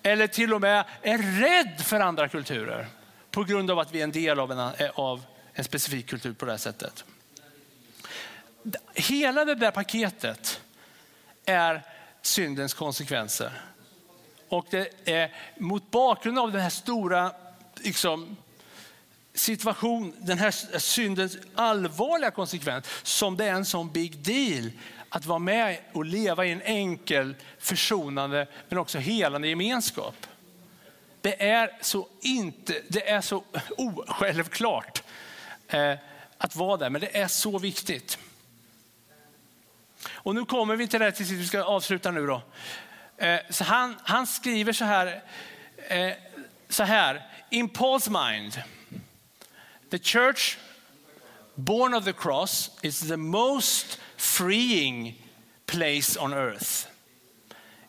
Eller 0.03 0.26
till 0.26 0.55
och 0.55 0.61
med 0.61 0.84
är 1.03 1.18
rädd 1.18 1.80
för 1.80 2.00
andra 2.00 2.28
kulturer 2.28 2.86
på 3.30 3.44
grund 3.44 3.70
av 3.70 3.78
att 3.78 3.92
vi 3.92 3.98
är 3.98 4.05
en 4.05 4.12
del 4.12 4.38
av 4.38 4.53
en, 4.53 4.90
av 4.94 5.24
en 5.53 5.64
specifik 5.64 6.07
kultur 6.07 6.32
på 6.32 6.44
det 6.44 6.53
här 6.53 6.59
sättet. 6.59 7.05
Hela 8.94 9.44
det 9.44 9.55
där 9.55 9.70
paketet 9.70 10.61
är 11.44 11.82
syndens 12.22 12.74
konsekvenser. 12.74 13.62
Och 14.48 14.66
det 14.70 14.88
är 15.05 15.34
mot 15.59 15.90
bakgrund 15.90 16.38
av 16.38 16.53
den 16.53 16.61
här 16.61 16.70
stora 16.70 17.32
liksom, 17.76 18.36
situation, 19.34 20.14
den 20.18 20.38
här 20.38 20.78
syndens 20.78 21.36
allvarliga 21.55 22.30
konsekvens 22.30 22.86
som 23.03 23.36
det 23.36 23.44
är 23.44 23.53
en 23.53 23.64
sån 23.64 23.92
big 23.92 24.18
deal 24.18 24.70
att 25.14 25.26
vara 25.26 25.38
med 25.38 25.78
och 25.92 26.04
leva 26.04 26.46
i 26.46 26.52
en 26.52 26.62
enkel, 26.62 27.34
försonande 27.58 28.46
men 28.68 28.78
också 28.78 28.98
helande 28.98 29.48
gemenskap. 29.48 30.26
Det 31.20 31.48
är 31.48 31.70
så, 31.80 32.08
inte, 32.20 32.82
det 32.88 33.08
är 33.10 33.20
så 33.20 33.44
osjälvklart 33.76 35.02
eh, 35.68 35.94
att 36.38 36.56
vara 36.56 36.76
där, 36.76 36.90
men 36.90 37.00
det 37.00 37.16
är 37.16 37.28
så 37.28 37.58
viktigt. 37.58 38.18
Och 40.08 40.34
nu 40.34 40.44
kommer 40.44 40.76
vi 40.76 40.88
till 40.88 41.00
det 41.00 41.12
till 41.12 41.26
sist, 41.26 41.40
vi 41.40 41.46
ska 41.46 41.62
avsluta 41.62 42.10
nu 42.10 42.26
då. 42.26 42.42
Eh, 43.16 43.40
så 43.50 43.64
han, 43.64 43.96
han 44.02 44.26
skriver 44.26 44.72
så 44.72 44.84
här, 44.84 45.22
eh, 45.88 46.12
så 46.68 46.82
här, 46.82 47.22
in 47.50 47.68
Paul's 47.68 48.30
mind, 48.30 48.62
the 49.90 49.98
church 49.98 50.58
born 51.54 51.94
of 51.94 52.04
the 52.04 52.12
cross 52.12 52.70
is 52.82 53.08
the 53.08 53.16
most 53.16 53.98
freeing 54.23 55.14
place 55.66 56.16
on 56.16 56.33
earth. 56.33 56.87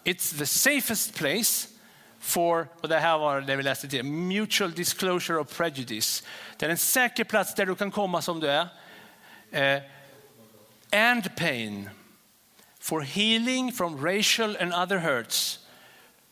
It's 0.04 0.32
the 0.32 0.46
safest 0.46 1.16
place 1.16 1.68
for, 2.20 2.68
och 2.82 2.90
det 2.90 3.00
här 3.00 3.18
var 3.18 3.42
det 3.42 3.56
vi 3.56 3.64
läste 3.64 3.88
till, 3.88 4.04
mutual 4.04 4.72
disclosure 4.72 5.40
of 5.40 5.58
prejudice. 5.58 6.24
Det 6.58 6.66
är 6.66 6.70
en 6.70 6.78
säker 6.78 7.24
plats 7.24 7.56
där 7.56 7.66
du 7.66 7.76
kan 7.76 7.92
komma 7.92 8.22
som 8.22 8.40
du 8.40 8.48
är. 8.48 8.68
Eh, 9.52 9.82
and 10.92 11.36
pain 11.36 11.90
for 12.80 13.02
healing 13.02 13.72
from 13.72 14.06
racial 14.06 14.58
and 14.60 14.74
other 14.74 14.98
hurts, 14.98 15.60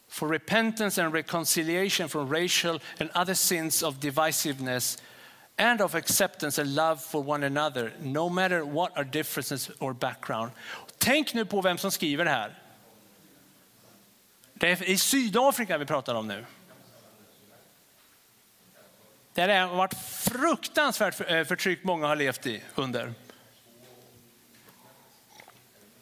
for 0.07 0.27
repentance 0.27 0.97
and 0.97 1.13
reconciliation 1.13 2.09
from 2.09 2.29
racial 2.29 2.79
and 2.99 3.09
other 3.15 3.35
sins 3.35 3.83
of 3.83 3.99
divisiveness, 3.99 4.97
and 5.57 5.81
of 5.81 5.95
acceptance 5.95 6.61
and 6.61 6.75
love 6.75 7.01
for 7.01 7.29
one 7.29 7.43
another, 7.43 7.93
no 8.01 8.29
matter 8.29 8.63
what 8.63 8.97
our 8.97 9.03
differences 9.03 9.71
or 9.79 9.93
background. 9.93 10.51
Tänk 10.97 11.33
nu 11.33 11.45
på 11.45 11.61
vem 11.61 11.77
som 11.77 11.91
skriver 11.91 12.25
det 12.25 12.31
här. 12.31 12.59
Det 14.53 14.71
är 14.71 14.89
i 14.89 14.97
Sydafrika 14.97 15.77
vi 15.77 15.85
pratar 15.85 16.15
om 16.15 16.27
nu. 16.27 16.45
Där 19.33 19.47
Det 19.47 19.53
har 19.53 19.75
varit 19.75 19.93
fruktansvärt 20.07 21.31
eh, 21.31 21.43
förtryck 21.43 21.83
många 21.83 22.07
har 22.07 22.15
levt 22.15 22.45
i 22.45 22.63
under. 22.75 23.13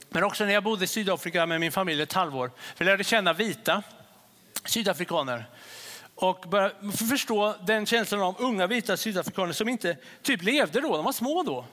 Men 0.09 0.23
också 0.23 0.45
när 0.45 0.53
jag 0.53 0.63
bodde 0.63 0.83
i 0.83 0.87
Sydafrika 0.87 1.45
med 1.45 1.59
min 1.59 1.71
familj 1.71 2.01
ett 2.01 2.13
halvår. 2.13 2.51
Vi 2.77 2.85
lärde 2.85 3.03
känna 3.03 3.33
vita 3.33 3.83
sydafrikaner 4.65 5.45
och 6.21 6.45
började 6.49 6.91
förstå 6.91 7.55
den 7.65 7.85
känslan 7.85 8.21
av 8.21 8.35
unga 8.39 8.67
vita 8.67 8.97
sydafrikaner 8.97 9.53
som 9.53 9.69
inte 9.69 9.97
typ 10.21 10.41
levde 10.41 10.81
då, 10.81 10.95
de 10.95 11.05
var 11.05 11.11
små 11.11 11.43
då. 11.43 11.65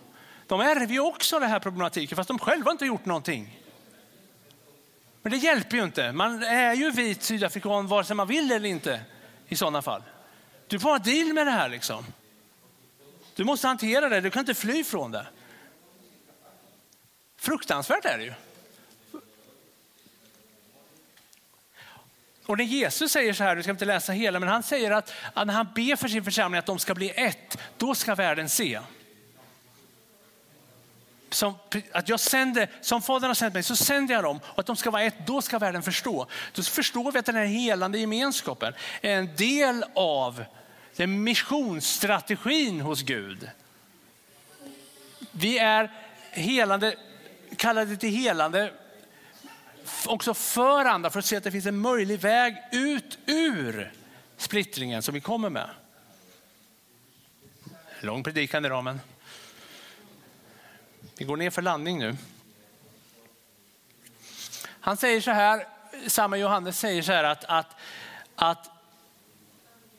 De 0.47 0.61
ärver 0.61 0.87
ju 0.87 1.01
också 1.01 1.39
den 1.39 1.51
här 1.51 1.61
problematiken 1.61 2.17
fast 2.17 2.29
de 2.29 2.39
själva 2.39 2.71
inte 2.71 2.87
gjort 2.87 3.05
någonting. 3.05 3.63
Men 5.23 5.33
det 5.33 5.39
hjälper 5.39 5.77
ju 5.77 5.85
inte. 5.85 6.13
Man 6.13 6.43
är 6.43 6.75
ju 6.75 6.91
vit 6.91 7.23
sydafrikan 7.23 7.87
vare 7.87 8.05
sig 8.05 8.17
man 8.17 8.29
vill 8.29 8.53
eller 8.53 8.69
inte 8.69 9.01
i 9.49 9.57
sådana 9.57 9.83
fall. 9.83 10.03
Du 10.67 10.79
får 10.79 10.91
ha 10.91 10.99
deal 10.99 11.33
med 11.33 11.47
det 11.47 11.51
här 11.51 11.69
liksom. 11.69 12.05
Du 13.35 13.45
måste 13.45 13.67
hantera 13.67 14.09
det, 14.09 14.21
du 14.21 14.31
kan 14.31 14.41
inte 14.41 14.55
fly 14.55 14.85
från 14.85 15.13
det. 15.13 15.27
Fruktansvärt 17.37 18.05
är 18.05 18.19
det 18.19 18.25
ju. 18.25 18.33
Och 22.47 22.59
när 22.59 22.65
Jesus 22.65 23.13
säger 23.13 23.33
så 23.33 23.45
här, 23.45 23.57
du 23.57 23.63
ska 23.63 23.71
inte 23.71 23.85
läsa 23.85 24.13
hela, 24.13 24.41
men 24.41 24.49
han 24.49 24.63
säger 24.63 24.91
att, 24.91 25.13
att 25.35 25.47
när 25.47 25.55
han 25.55 25.69
ber 25.75 25.97
för 25.97 26.09
sin 26.09 26.25
församling 26.25 26.59
att 26.59 26.67
de 26.67 26.79
ska 26.79 26.95
bli 26.95 27.11
ett, 27.11 27.59
då 27.77 27.95
ska 27.95 28.15
världen 28.15 28.49
se. 28.49 28.81
Som, 31.31 31.55
att 31.93 32.09
jag 32.09 32.21
sänder, 32.21 32.71
som 32.81 33.03
Fadern 33.03 33.31
har 33.31 33.35
sänt 33.35 33.55
mig 33.55 33.63
så 33.63 33.77
sänder 33.77 34.15
jag 34.15 34.25
dem 34.25 34.41
och 34.45 34.59
att 34.59 34.67
de 34.67 34.77
ska 34.77 34.91
vara 34.91 35.03
ett, 35.03 35.27
då 35.27 35.43
ska 35.43 35.59
världen 35.59 35.83
förstå. 35.83 36.27
Då 36.53 36.63
förstår 36.63 37.13
vi 37.13 37.19
att 37.19 37.27
den 37.27 37.35
här 37.35 37.45
helande 37.45 37.99
gemenskapen 37.99 38.73
är 39.01 39.19
en 39.19 39.37
del 39.37 39.85
av 39.95 40.45
den 40.97 41.25
missionsstrategin 41.25 42.81
hos 42.81 43.03
Gud. 43.03 43.51
Vi 45.33 45.59
är 45.59 45.93
helande 46.31 46.95
kallade 47.57 47.97
till 47.97 48.11
helande 48.11 48.73
också 50.07 50.35
för 50.35 50.85
andra 50.85 51.11
för 51.11 51.19
att 51.19 51.25
se 51.25 51.37
att 51.37 51.45
det 51.45 51.51
finns 51.51 51.67
en 51.67 51.79
möjlig 51.79 52.21
väg 52.21 52.57
ut 52.73 53.19
ur 53.27 53.93
splittringen 54.37 55.03
som 55.03 55.15
vi 55.15 55.21
kommer 55.21 55.51
med. 55.51 55.71
Lång 58.01 58.23
predikan 58.23 58.65
idag 58.65 58.85
men 58.85 59.01
vi 61.19 61.25
går 61.25 61.37
ner 61.37 61.51
för 61.51 61.63
landning 61.63 61.99
nu. 61.99 62.17
Han 64.81 64.97
säger 64.97 65.21
så 65.21 65.31
här, 65.31 65.67
samma 66.07 66.37
Johannes 66.37 66.79
säger 66.79 67.03
så 67.03 67.13
här 67.13 67.25
att, 67.25 67.45
att, 67.45 67.77
att 68.37 68.71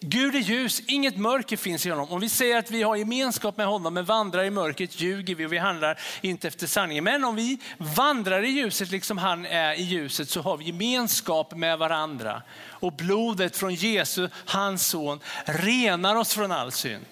Gud 0.09 0.35
är 0.35 0.39
ljus, 0.39 0.81
inget 0.87 1.17
mörker 1.17 1.57
finns 1.57 1.85
i 1.85 1.89
honom. 1.89 2.11
Om 2.11 2.19
vi 2.19 2.29
säger 2.29 2.57
att 2.57 2.71
vi 2.71 2.83
har 2.83 2.95
gemenskap 2.95 3.57
med 3.57 3.67
honom 3.67 3.93
men 3.93 4.05
vandrar 4.05 4.43
i 4.43 4.49
mörkret 4.49 5.01
ljuger 5.01 5.35
vi 5.35 5.45
och 5.45 5.53
vi 5.53 5.57
handlar 5.57 5.99
inte 6.21 6.47
efter 6.47 6.67
sanningen. 6.67 7.03
Men 7.03 7.23
om 7.23 7.35
vi 7.35 7.59
vandrar 7.77 8.43
i 8.43 8.47
ljuset 8.47 8.91
liksom 8.91 9.17
han 9.17 9.45
är 9.45 9.73
i 9.73 9.81
ljuset 9.81 10.29
så 10.29 10.41
har 10.41 10.57
vi 10.57 10.65
gemenskap 10.65 11.55
med 11.55 11.77
varandra. 11.77 12.41
Och 12.69 12.93
blodet 12.93 13.57
från 13.57 13.73
Jesus, 13.73 14.31
hans 14.45 14.87
son, 14.87 15.19
renar 15.45 16.15
oss 16.15 16.33
från 16.33 16.51
all 16.51 16.71
synd. 16.71 17.05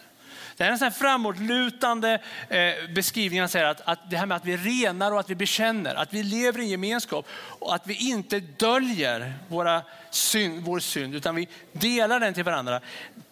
Det 0.57 0.63
här 0.63 0.69
är 0.69 0.73
en 0.73 0.79
sån 0.79 0.91
framåtlutande 0.91 2.19
eh, 2.49 2.89
beskrivning. 2.95 3.39
Han 3.39 3.49
säger 3.49 3.65
att, 3.65 3.81
att 3.85 4.09
det 4.09 4.17
här 4.17 4.25
med 4.25 4.37
att 4.37 4.45
vi 4.45 4.57
renar 4.57 5.11
och 5.11 5.19
att 5.19 5.29
vi 5.29 5.35
bekänner, 5.35 5.95
att 5.95 6.13
vi 6.13 6.23
lever 6.23 6.59
i 6.59 6.65
gemenskap 6.65 7.27
och 7.59 7.75
att 7.75 7.87
vi 7.87 8.09
inte 8.09 8.39
döljer 8.39 9.33
våra 9.47 9.81
synd, 10.09 10.63
vår 10.63 10.79
synd 10.79 11.15
utan 11.15 11.35
vi 11.35 11.47
delar 11.71 12.19
den 12.19 12.33
till 12.33 12.43
varandra. 12.43 12.81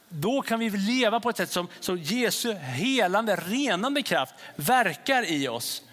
Då 0.10 0.42
kan 0.42 0.60
vi 0.60 0.70
leva 0.70 1.20
på 1.20 1.30
ett 1.30 1.38
sätt 1.38 1.52
som, 1.52 1.68
som 1.80 1.98
Jesu 1.98 2.54
helande, 2.54 3.36
renande 3.36 4.02
kraft 4.02 4.36
verkar 4.56 5.32
i 5.32 5.48
oss. 5.48 5.84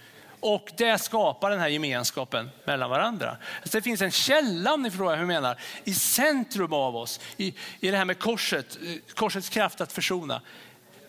Och 0.41 0.73
det 0.77 0.99
skapar 0.99 1.51
den 1.51 1.61
här 1.61 1.69
gemenskapen 1.69 2.51
mellan 2.65 2.91
varandra. 2.91 3.37
Så 3.65 3.71
det 3.79 3.83
finns 3.83 4.03
en 4.03 4.11
källa, 4.11 4.75
om 4.75 4.83
ni 4.83 4.91
förstår 4.91 5.11
hur 5.11 5.17
jag 5.17 5.27
menar, 5.27 5.61
i 5.85 5.95
centrum 5.95 6.73
av 6.73 6.97
oss. 6.97 7.21
I, 7.37 7.55
i 7.81 7.91
det 7.91 7.97
här 7.97 8.05
med 8.05 8.19
korset, 8.19 8.79
eh, 8.83 9.15
korsets 9.15 9.49
kraft 9.49 9.81
att 9.81 9.93
försona 9.93 10.41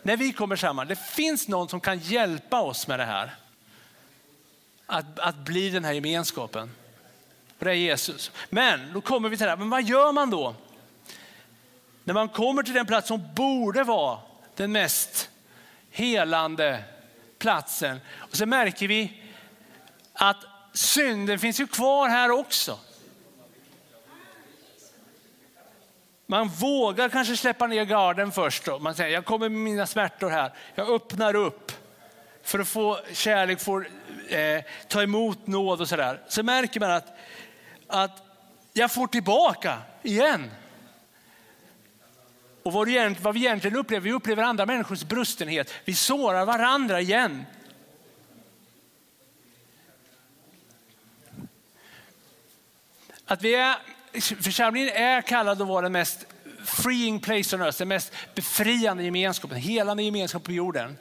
när 0.03 0.17
vi 0.17 0.33
kommer 0.33 0.55
samman, 0.55 0.87
det 0.87 0.95
finns 0.95 1.47
någon 1.47 1.69
som 1.69 1.79
kan 1.79 1.99
hjälpa 1.99 2.61
oss 2.61 2.87
med 2.87 2.99
det 2.99 3.05
här. 3.05 3.35
Att, 4.85 5.19
att 5.19 5.35
bli 5.35 5.69
den 5.69 5.85
här 5.85 5.93
gemenskapen. 5.93 6.71
Och 7.59 7.65
det 7.65 7.71
är 7.71 7.75
Jesus. 7.75 8.31
Men 8.49 8.93
då 8.93 9.01
kommer 9.01 9.29
vi 9.29 9.37
till 9.37 9.45
det 9.45 9.49
här, 9.49 9.57
men 9.57 9.69
vad 9.69 9.83
gör 9.83 10.11
man 10.11 10.29
då? 10.29 10.55
När 12.03 12.13
man 12.13 12.29
kommer 12.29 12.63
till 12.63 12.73
den 12.73 12.85
plats 12.85 13.07
som 13.07 13.33
borde 13.35 13.83
vara 13.83 14.19
den 14.55 14.71
mest 14.71 15.29
helande 15.91 16.83
platsen. 17.39 17.99
Och 18.15 18.35
så 18.35 18.45
märker 18.45 18.87
vi 18.87 19.21
att 20.13 20.45
synden 20.73 21.39
finns 21.39 21.59
ju 21.59 21.67
kvar 21.67 22.09
här 22.09 22.31
också. 22.31 22.79
Man 26.31 26.47
vågar 26.47 27.09
kanske 27.09 27.37
släppa 27.37 27.67
ner 27.67 27.85
garden 27.85 28.31
först. 28.31 28.65
Då. 28.65 28.79
Man 28.79 28.95
säger, 28.95 29.13
jag 29.13 29.25
kommer 29.25 29.49
med 29.49 29.61
mina 29.61 29.85
smärtor 29.85 30.29
här. 30.29 30.53
Jag 30.75 30.89
öppnar 30.89 31.35
upp 31.35 31.71
för 32.43 32.59
att 32.59 32.67
få 32.67 32.99
kärlek, 33.13 33.59
få 33.61 33.81
eh, 34.29 34.63
ta 34.87 35.03
emot 35.03 35.47
nåd 35.47 35.81
och 35.81 35.89
sådär. 35.89 36.21
Så 36.27 36.43
märker 36.43 36.79
man 36.79 36.91
att, 36.91 37.17
att 37.87 38.23
jag 38.73 38.91
får 38.91 39.07
tillbaka 39.07 39.77
igen. 40.03 40.51
Och 42.63 42.73
vad, 42.73 42.87
vi, 42.87 43.15
vad 43.21 43.33
vi 43.33 43.39
egentligen 43.39 43.77
upplever, 43.77 44.03
vi 44.03 44.11
upplever 44.11 44.43
andra 44.43 44.65
människors 44.65 45.03
brustenhet. 45.03 45.73
Vi 45.85 45.95
sårar 45.95 46.45
varandra 46.45 47.01
igen. 47.01 47.45
Att 53.25 53.41
vi 53.41 53.55
är, 53.55 53.75
församlingen 54.19 54.89
är 54.89 55.21
kallad 55.21 55.61
att 55.61 55.67
vara 55.67 55.81
den 55.81 55.91
mest 55.91 56.25
freeing 56.65 57.19
place 57.19 57.55
on 57.55 57.61
earth, 57.61 57.77
den 57.77 57.87
mest 57.87 58.13
befriande 58.35 59.03
gemenskapen, 59.03 59.57
helande 59.57 60.03
gemenskapen 60.03 60.45
på 60.45 60.51
jorden. 60.51 60.97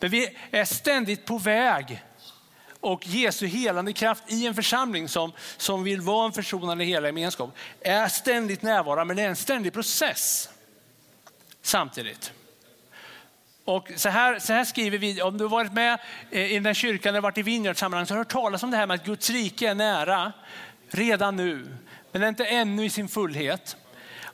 Men 0.00 0.10
vi 0.10 0.36
är 0.50 0.64
ständigt 0.64 1.24
på 1.24 1.38
väg 1.38 2.02
och 2.80 3.06
Jesu 3.06 3.46
helande 3.46 3.92
kraft 3.92 4.24
i 4.26 4.46
en 4.46 4.54
församling 4.54 5.08
som, 5.08 5.32
som 5.56 5.84
vill 5.84 6.00
vara 6.00 6.26
en 6.26 6.32
försonande 6.32 6.84
hela 6.84 7.08
gemenskap 7.08 7.56
är 7.80 8.08
ständigt 8.08 8.62
närvarande, 8.62 9.04
men 9.04 9.16
det 9.16 9.22
är 9.22 9.28
en 9.28 9.36
ständig 9.36 9.72
process 9.72 10.48
samtidigt. 11.62 12.32
Och 13.64 13.90
så 13.96 14.08
här, 14.08 14.38
så 14.38 14.52
här 14.52 14.64
skriver 14.64 14.98
vi, 14.98 15.22
om 15.22 15.38
du 15.38 15.44
har 15.44 15.48
varit 15.48 15.72
med 15.72 15.98
eh, 16.30 16.52
i 16.52 16.54
den 16.54 16.66
här 16.66 16.74
kyrkan 16.74 17.08
eller 17.10 17.20
varit 17.20 17.38
i 17.38 17.42
Vineyard-sammanhang 17.42 18.06
så 18.06 18.14
har 18.14 18.16
du 18.16 18.20
hört 18.20 18.32
talas 18.32 18.62
om 18.62 18.70
det 18.70 18.76
här 18.76 18.86
med 18.86 18.94
att 18.94 19.04
Guds 19.04 19.30
rike 19.30 19.70
är 19.70 19.74
nära 19.74 20.32
redan 20.90 21.36
nu, 21.36 21.76
men 22.12 22.28
inte 22.28 22.44
ännu 22.44 22.84
i 22.84 22.90
sin 22.90 23.08
fullhet. 23.08 23.76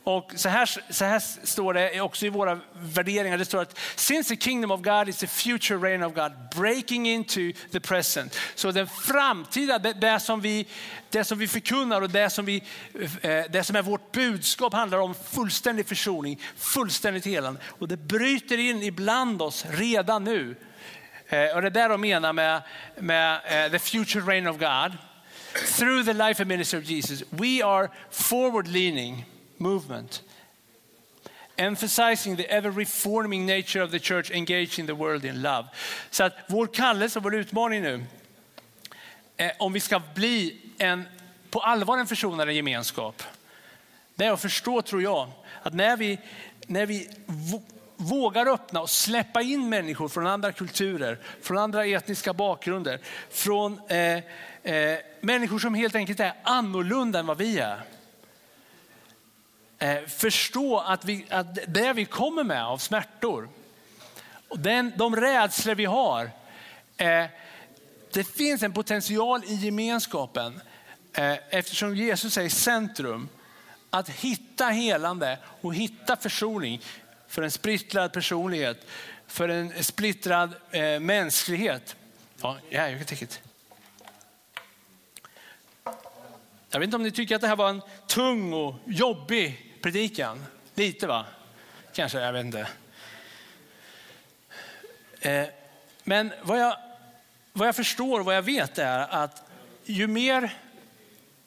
Och 0.04 0.32
så 0.36 0.48
här, 0.48 0.92
så 0.92 1.04
här 1.04 1.46
står 1.46 1.74
det 1.74 2.00
också 2.00 2.26
i 2.26 2.28
våra 2.28 2.60
värderingar. 2.72 3.38
Det 3.38 3.44
står 3.44 3.62
att 3.62 3.78
since 3.96 4.36
the 4.36 4.40
kingdom 4.40 4.70
of 4.70 4.80
God 4.80 5.08
is 5.08 5.16
the 5.16 5.26
future 5.26 5.78
reign 5.78 6.02
of 6.02 6.14
God 6.14 6.32
breaking 6.56 7.08
into 7.08 7.40
the 7.72 7.80
present. 7.80 8.38
Så 8.54 8.72
den 8.72 8.86
framtida, 8.86 9.78
det, 9.78 9.92
det, 9.92 10.20
som, 10.20 10.40
vi, 10.40 10.66
det 11.10 11.24
som 11.24 11.38
vi 11.38 11.48
förkunnar 11.48 12.00
och 12.00 12.10
det 12.10 12.30
som, 12.30 12.44
vi, 12.44 12.62
eh, 13.22 13.42
det 13.50 13.64
som 13.64 13.76
är 13.76 13.82
vårt 13.82 14.12
budskap 14.12 14.72
handlar 14.72 14.98
om 14.98 15.14
fullständig 15.14 15.86
försoning, 15.86 16.40
fullständigt 16.56 17.24
helande. 17.24 17.60
Och 17.66 17.88
det 17.88 17.96
bryter 17.96 18.58
in 18.58 18.82
ibland 18.82 19.42
oss 19.42 19.66
redan 19.70 20.24
nu. 20.24 20.56
Eh, 21.28 21.56
och 21.56 21.62
det 21.62 21.68
är 21.68 21.70
det 21.70 21.88
de 21.88 22.00
menar 22.00 22.32
med, 22.32 22.62
med 22.96 23.40
eh, 23.44 23.70
the 23.70 23.78
future 23.78 24.24
reign 24.24 24.46
of 24.46 24.58
God. 24.58 24.96
Through 25.54 26.04
the 26.04 26.14
life 26.14 26.40
and 26.40 26.48
ministry 26.48 26.78
of 26.78 26.84
Jesus, 26.84 27.22
we 27.30 27.62
are 27.62 27.90
forward 28.10 28.68
leaning 28.68 29.24
movement, 29.58 30.22
emphasizing 31.56 32.36
the 32.36 32.50
ever 32.50 32.70
reforming 32.70 33.46
nature 33.46 33.82
of 33.82 33.90
the 33.90 33.98
church 33.98 34.30
engaging 34.30 34.86
the 34.86 34.94
world 34.94 35.24
in 35.24 35.42
love. 35.42 35.68
Så 36.10 36.24
att 36.24 36.32
vår 36.48 36.66
kallelse 36.66 37.18
och 37.18 37.24
vår 37.24 37.34
utmaning 37.34 37.82
nu, 37.82 38.04
eh, 39.36 39.50
om 39.58 39.72
vi 39.72 39.80
ska 39.80 40.00
bli 40.14 40.60
en, 40.78 41.04
på 41.50 41.60
allvar 41.60 41.98
en 41.98 42.06
försonande 42.06 42.52
gemenskap, 42.52 43.22
det 44.14 44.24
är 44.24 44.32
att 44.32 44.40
förstå, 44.40 44.82
tror 44.82 45.02
jag, 45.02 45.28
att 45.62 45.74
när 45.74 45.96
vi, 45.96 46.18
när 46.66 46.86
vi 46.86 47.08
vågar 47.96 48.46
öppna 48.46 48.80
och 48.80 48.90
släppa 48.90 49.42
in 49.42 49.68
människor 49.68 50.08
från 50.08 50.26
andra 50.26 50.52
kulturer, 50.52 51.18
från 51.42 51.58
andra 51.58 51.86
etniska 51.86 52.32
bakgrunder, 52.32 53.00
från 53.30 53.80
eh, 53.88 54.22
eh, 54.68 54.98
människor 55.20 55.58
som 55.58 55.74
helt 55.74 55.94
enkelt 55.94 56.20
är 56.20 56.34
annorlunda 56.42 57.18
än 57.18 57.26
vad 57.26 57.38
vi 57.38 57.58
är 57.58 57.82
eh, 59.78 60.06
förstå 60.06 60.78
att, 60.78 61.04
vi, 61.04 61.26
att 61.30 61.58
det 61.66 61.92
vi 61.92 62.04
kommer 62.04 62.44
med 62.44 62.64
av 62.64 62.78
smärtor, 62.78 63.48
och 64.48 64.58
den, 64.58 64.92
de 64.96 65.16
rädslor 65.16 65.74
vi 65.74 65.84
har, 65.84 66.30
eh, 66.96 67.24
det 68.12 68.24
finns 68.24 68.62
en 68.62 68.72
potential 68.72 69.44
i 69.44 69.54
gemenskapen 69.54 70.60
eh, 71.12 71.36
eftersom 71.50 71.96
Jesus 71.96 72.38
är 72.38 72.42
i 72.42 72.50
centrum. 72.50 73.28
Att 73.90 74.08
hitta 74.08 74.64
helande 74.64 75.38
och 75.60 75.74
hitta 75.74 76.16
försoning 76.16 76.80
för 77.28 77.42
en 77.42 77.50
splittrad 77.50 78.12
personlighet, 78.12 78.86
för 79.26 79.48
en 79.48 79.84
splittrad 79.84 80.54
eh, 80.70 81.00
mänsklighet. 81.00 81.96
Ja, 82.42 82.56
yeah, 82.70 82.90
you 82.90 82.98
can 82.98 83.06
take 83.06 83.24
it. 83.24 83.47
Jag 86.70 86.80
vet 86.80 86.86
inte 86.86 86.96
om 86.96 87.02
ni 87.02 87.10
tycker 87.10 87.34
att 87.34 87.40
det 87.40 87.48
här 87.48 87.56
var 87.56 87.68
en 87.68 87.82
tung 88.06 88.52
och 88.52 88.74
jobbig 88.86 89.76
predikan. 89.82 90.44
Lite 90.74 91.06
va? 91.06 91.24
Kanske, 91.94 92.20
jag 92.20 92.32
vet 92.32 92.44
inte. 92.44 92.68
Eh, 95.20 95.46
men 96.04 96.32
vad 96.42 96.60
jag, 96.60 96.76
vad 97.52 97.68
jag 97.68 97.76
förstår, 97.76 98.20
vad 98.20 98.36
jag 98.36 98.42
vet 98.42 98.78
är 98.78 98.98
att 98.98 99.50
ju 99.84 100.06
mer 100.06 100.56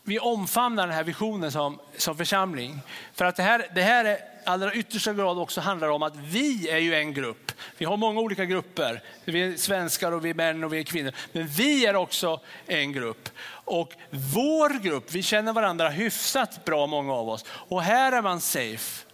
vi 0.03 0.19
omfamnar 0.19 0.87
den 0.87 0.95
här 0.95 1.03
visionen 1.03 1.51
som, 1.51 1.79
som 1.97 2.17
församling. 2.17 2.79
För 3.13 3.25
att 3.25 3.35
det 3.35 3.43
här, 3.43 3.67
det 3.75 3.81
här 3.81 4.05
är 4.05 4.17
allra 4.45 4.73
yttersta 4.73 5.13
grad 5.13 5.37
också 5.37 5.61
handlar 5.61 5.87
om 5.87 6.03
att 6.03 6.15
vi 6.15 6.69
är 6.69 6.77
ju 6.77 6.95
en 6.95 7.13
grupp. 7.13 7.50
Vi 7.77 7.85
har 7.85 7.97
många 7.97 8.19
olika 8.19 8.45
grupper. 8.45 9.03
Vi 9.25 9.41
är 9.41 9.57
svenskar 9.57 10.11
och 10.11 10.25
vi 10.25 10.29
är 10.29 10.33
män 10.33 10.63
och 10.63 10.73
vi 10.73 10.79
är 10.79 10.83
kvinnor. 10.83 11.11
Men 11.31 11.47
vi 11.47 11.85
är 11.85 11.95
också 11.95 12.39
en 12.67 12.91
grupp. 12.91 13.29
Och 13.49 13.93
vår 14.09 14.79
grupp, 14.83 15.11
vi 15.11 15.23
känner 15.23 15.53
varandra 15.53 15.89
hyfsat 15.89 16.65
bra 16.65 16.87
många 16.87 17.13
av 17.13 17.29
oss. 17.29 17.45
Och 17.49 17.81
här 17.81 18.11
är 18.11 18.21
man 18.21 18.41
safe. 18.41 19.05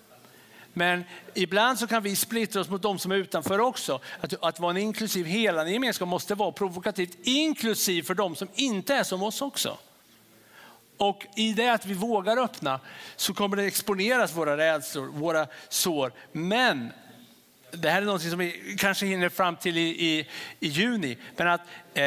Men 0.73 1.03
ibland 1.33 1.79
så 1.79 1.87
kan 1.87 2.03
vi 2.03 2.15
splittra 2.15 2.61
oss 2.61 2.69
mot 2.69 2.81
de 2.81 2.99
som 2.99 3.11
är 3.11 3.15
utanför 3.15 3.59
också. 3.59 3.99
Att, 4.21 4.43
att 4.43 4.59
vara 4.59 4.71
en 4.71 4.77
inklusiv 4.77 5.25
helande 5.25 5.71
gemenskap 5.71 6.07
måste 6.07 6.35
vara 6.35 6.51
provokativt 6.51 7.17
inklusiv 7.23 8.03
för 8.03 8.13
de 8.13 8.35
som 8.35 8.47
inte 8.55 8.95
är 8.95 9.03
som 9.03 9.23
oss 9.23 9.41
också. 9.41 9.77
Och 10.97 11.25
i 11.35 11.53
det 11.53 11.69
att 11.69 11.85
vi 11.85 11.93
vågar 11.93 12.37
öppna 12.37 12.79
så 13.15 13.33
kommer 13.33 13.57
det 13.57 13.63
exponeras 13.63 14.35
våra 14.35 14.57
rädslor, 14.57 15.07
våra 15.07 15.47
sår. 15.69 16.11
Men 16.31 16.91
det 17.71 17.89
här 17.89 18.01
är 18.01 18.05
något 18.05 18.21
som 18.21 18.39
vi 18.39 18.75
kanske 18.79 19.05
hinner 19.05 19.29
fram 19.29 19.55
till 19.55 19.77
i, 19.77 19.81
i, 19.81 20.27
i 20.59 20.67
juni. 20.67 21.17
Men 21.37 21.47
att 21.47 21.61
eh, 21.93 22.03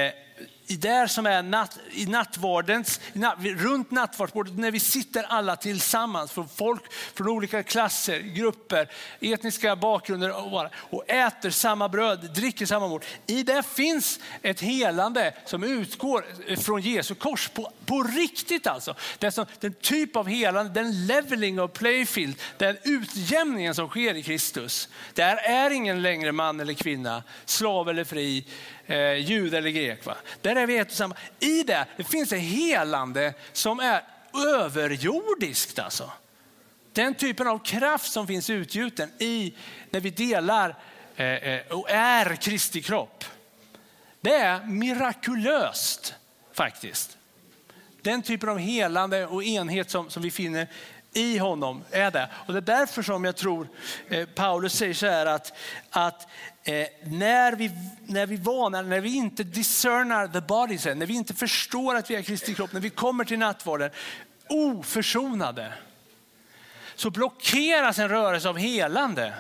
där 0.77 1.07
som 1.07 1.27
är 1.27 1.43
natt, 1.43 1.79
i 1.91 2.07
nattvardens, 2.07 3.01
runt 3.41 3.91
nattvardsbordet, 3.91 4.59
när 4.59 4.71
vi 4.71 4.81
sitter 4.81 5.23
alla 5.23 5.57
tillsammans, 5.57 6.33
från 6.33 6.49
folk 6.49 6.83
från 7.15 7.29
olika 7.29 7.63
klasser, 7.63 8.21
grupper, 8.21 8.91
etniska 9.21 9.77
bakgrunder 9.77 10.35
och 10.75 11.11
äter 11.11 11.51
samma 11.51 11.89
bröd, 11.89 12.31
dricker 12.35 12.67
samma 12.67 12.89
mål. 12.89 13.01
I 13.27 13.43
det 13.43 13.63
finns 13.63 14.21
ett 14.43 14.61
helande 14.61 15.35
som 15.45 15.65
utgår 15.65 16.25
från 16.57 16.81
Jesu 16.81 17.15
kors 17.15 17.49
på, 17.49 17.73
på 17.87 18.03
riktigt 18.03 18.67
alltså. 18.67 18.95
Det 19.19 19.31
som, 19.31 19.47
den 19.61 19.75
typ 19.75 20.17
av 20.17 20.29
helande, 20.29 20.73
den 20.73 21.07
leveling 21.07 21.61
of 21.61 21.73
playfield, 21.73 22.37
den 22.57 22.77
utjämningen 22.85 23.75
som 23.75 23.89
sker 23.89 24.15
i 24.15 24.23
Kristus. 24.23 24.89
Där 25.15 25.37
är 25.37 25.71
ingen 25.71 26.03
längre 26.03 26.33
man 26.33 26.61
eller 26.61 26.75
kvinna, 26.75 27.23
slav 27.45 27.89
eller 27.89 28.05
fri, 28.05 28.45
eh, 28.91 29.15
jud 29.15 29.55
eller 29.55 29.71
grek. 29.71 30.05
Va? 30.05 30.17
Där 30.43 30.57
är 30.57 30.67
vi 30.67 30.79
ett 30.79 30.89
och 30.89 30.97
samma. 30.97 31.17
I 31.41 31.63
det, 31.63 31.87
det 31.97 32.05
finns 32.05 32.33
ett 32.33 32.41
helande 32.41 33.35
som 33.53 33.81
är 33.81 34.03
överjordiskt. 34.55 35.79
Alltså. 35.79 36.11
Den 36.93 37.15
typen 37.15 37.47
av 37.47 37.59
kraft 37.59 38.13
som 38.13 38.27
finns 38.27 38.51
utgjuten 38.51 39.11
i 39.19 39.55
när 39.91 40.01
vi 40.01 40.11
delar 40.11 40.77
eh, 41.17 41.27
eh, 41.27 41.67
och 41.71 41.91
är 41.91 42.37
Kristi 42.37 42.83
kropp. 42.83 43.25
Det 44.21 44.35
är 44.35 44.65
mirakulöst 44.65 46.15
faktiskt. 46.53 47.17
Den 48.03 48.23
typen 48.23 48.49
av 48.49 48.59
helande 48.59 49.27
och 49.27 49.45
enhet 49.45 49.91
som, 49.91 50.11
som 50.11 50.23
vi 50.23 50.31
finner 50.31 50.69
i 51.13 51.39
honom 51.39 51.83
är 51.91 52.11
det. 52.11 52.29
Och 52.47 52.53
det 52.53 52.59
är 52.59 52.79
därför 52.79 53.03
som 53.03 53.25
jag 53.25 53.37
tror 53.37 53.69
eh, 54.09 54.27
Paulus 54.27 54.75
säger 54.75 54.95
så 54.95 55.07
här 55.07 55.27
att, 55.27 55.53
att 55.91 56.29
eh, 56.65 56.87
när, 57.05 57.53
vi, 57.53 57.71
när 58.07 58.27
vi 58.27 58.37
vanar, 58.37 58.83
när 58.83 59.01
vi 59.01 59.15
inte 59.15 59.45
discernar 59.45 60.29
the 60.29 60.41
body 60.41 60.79
sen, 60.79 60.99
när 60.99 61.07
vi 61.07 61.15
inte 61.15 61.35
förstår 61.35 61.95
att 61.95 62.11
vi 62.11 62.15
är 62.15 62.23
Kristi 62.23 62.55
kropp, 62.55 62.73
när 62.73 62.81
vi 62.81 62.91
kommer 62.91 63.25
till 63.25 63.39
nattvarden 63.39 63.91
oförsonade, 64.49 65.73
så 66.95 67.11
blockeras 67.11 67.99
en 67.99 68.09
rörelse 68.09 68.49
av 68.49 68.59
helande 68.59 69.35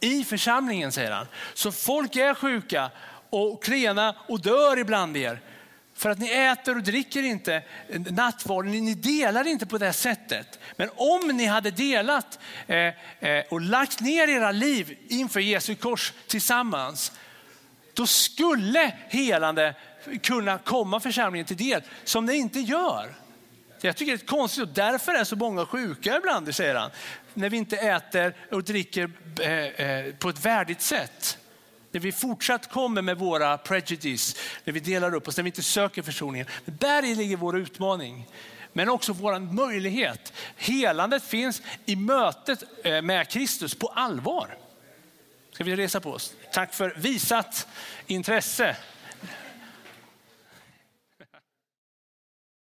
i 0.00 0.24
församlingen 0.24 0.92
säger 0.92 1.10
han. 1.10 1.26
Så 1.54 1.72
folk 1.72 2.16
är 2.16 2.34
sjuka 2.34 2.90
och 3.30 3.64
klena 3.64 4.14
och 4.28 4.40
dör 4.40 4.78
ibland 4.78 5.16
er 5.16 5.40
för 6.02 6.10
att 6.10 6.18
ni 6.18 6.30
äter 6.30 6.76
och 6.76 6.82
dricker 6.82 7.22
inte 7.22 7.62
nattvarden, 8.10 8.72
ni 8.72 8.94
delar 8.94 9.46
inte 9.46 9.66
på 9.66 9.78
det 9.78 9.92
sättet. 9.92 10.58
Men 10.76 10.90
om 10.96 11.28
ni 11.34 11.46
hade 11.46 11.70
delat 11.70 12.38
eh, 12.66 12.76
eh, 13.20 13.44
och 13.48 13.60
lagt 13.60 14.00
ner 14.00 14.28
era 14.28 14.52
liv 14.52 14.98
inför 15.08 15.40
Jesu 15.40 15.74
kors 15.74 16.12
tillsammans, 16.26 17.12
då 17.94 18.06
skulle 18.06 18.92
helande 19.08 19.74
kunna 20.22 20.58
komma 20.58 21.00
församlingen 21.00 21.46
till 21.46 21.56
del, 21.56 21.82
som 22.04 22.26
det 22.26 22.36
inte 22.36 22.60
gör. 22.60 23.14
Jag 23.80 23.96
tycker 23.96 24.12
det 24.12 24.22
är 24.22 24.26
konstigt 24.26 24.62
och 24.62 24.74
därför 24.74 25.14
är 25.14 25.24
så 25.24 25.36
många 25.36 25.66
sjuka 25.66 26.16
ibland, 26.16 26.54
säger 26.54 26.74
han. 26.74 26.90
När 27.34 27.50
vi 27.50 27.56
inte 27.56 27.76
äter 27.76 28.34
och 28.50 28.64
dricker 28.64 29.10
eh, 29.40 30.14
på 30.14 30.28
ett 30.28 30.44
värdigt 30.44 30.82
sätt. 30.82 31.38
När 31.92 32.00
vi 32.00 32.12
fortsatt 32.12 32.70
kommer 32.70 33.02
med 33.02 33.18
våra 33.18 33.58
prejudice, 33.58 34.36
när 34.64 34.72
vi 34.72 34.80
delar 34.80 35.14
upp 35.14 35.28
oss, 35.28 35.36
när 35.36 35.44
vi 35.44 35.48
inte 35.48 35.62
söker 35.62 36.02
försoningen. 36.02 36.46
Där 36.64 37.16
ligger 37.16 37.36
vår 37.36 37.58
utmaning. 37.58 38.28
Men 38.72 38.88
också 38.88 39.12
vår 39.12 39.38
möjlighet. 39.38 40.32
Helandet 40.56 41.22
finns 41.22 41.62
i 41.86 41.96
mötet 41.96 42.62
eh, 42.84 43.02
med 43.02 43.28
Kristus 43.28 43.74
på 43.74 43.86
allvar. 43.86 44.56
Ska 45.52 45.64
vi 45.64 45.76
resa 45.76 46.00
på 46.00 46.10
oss? 46.10 46.34
Tack 46.52 46.74
för 46.74 46.94
visat 46.96 47.66
intresse. 48.06 48.76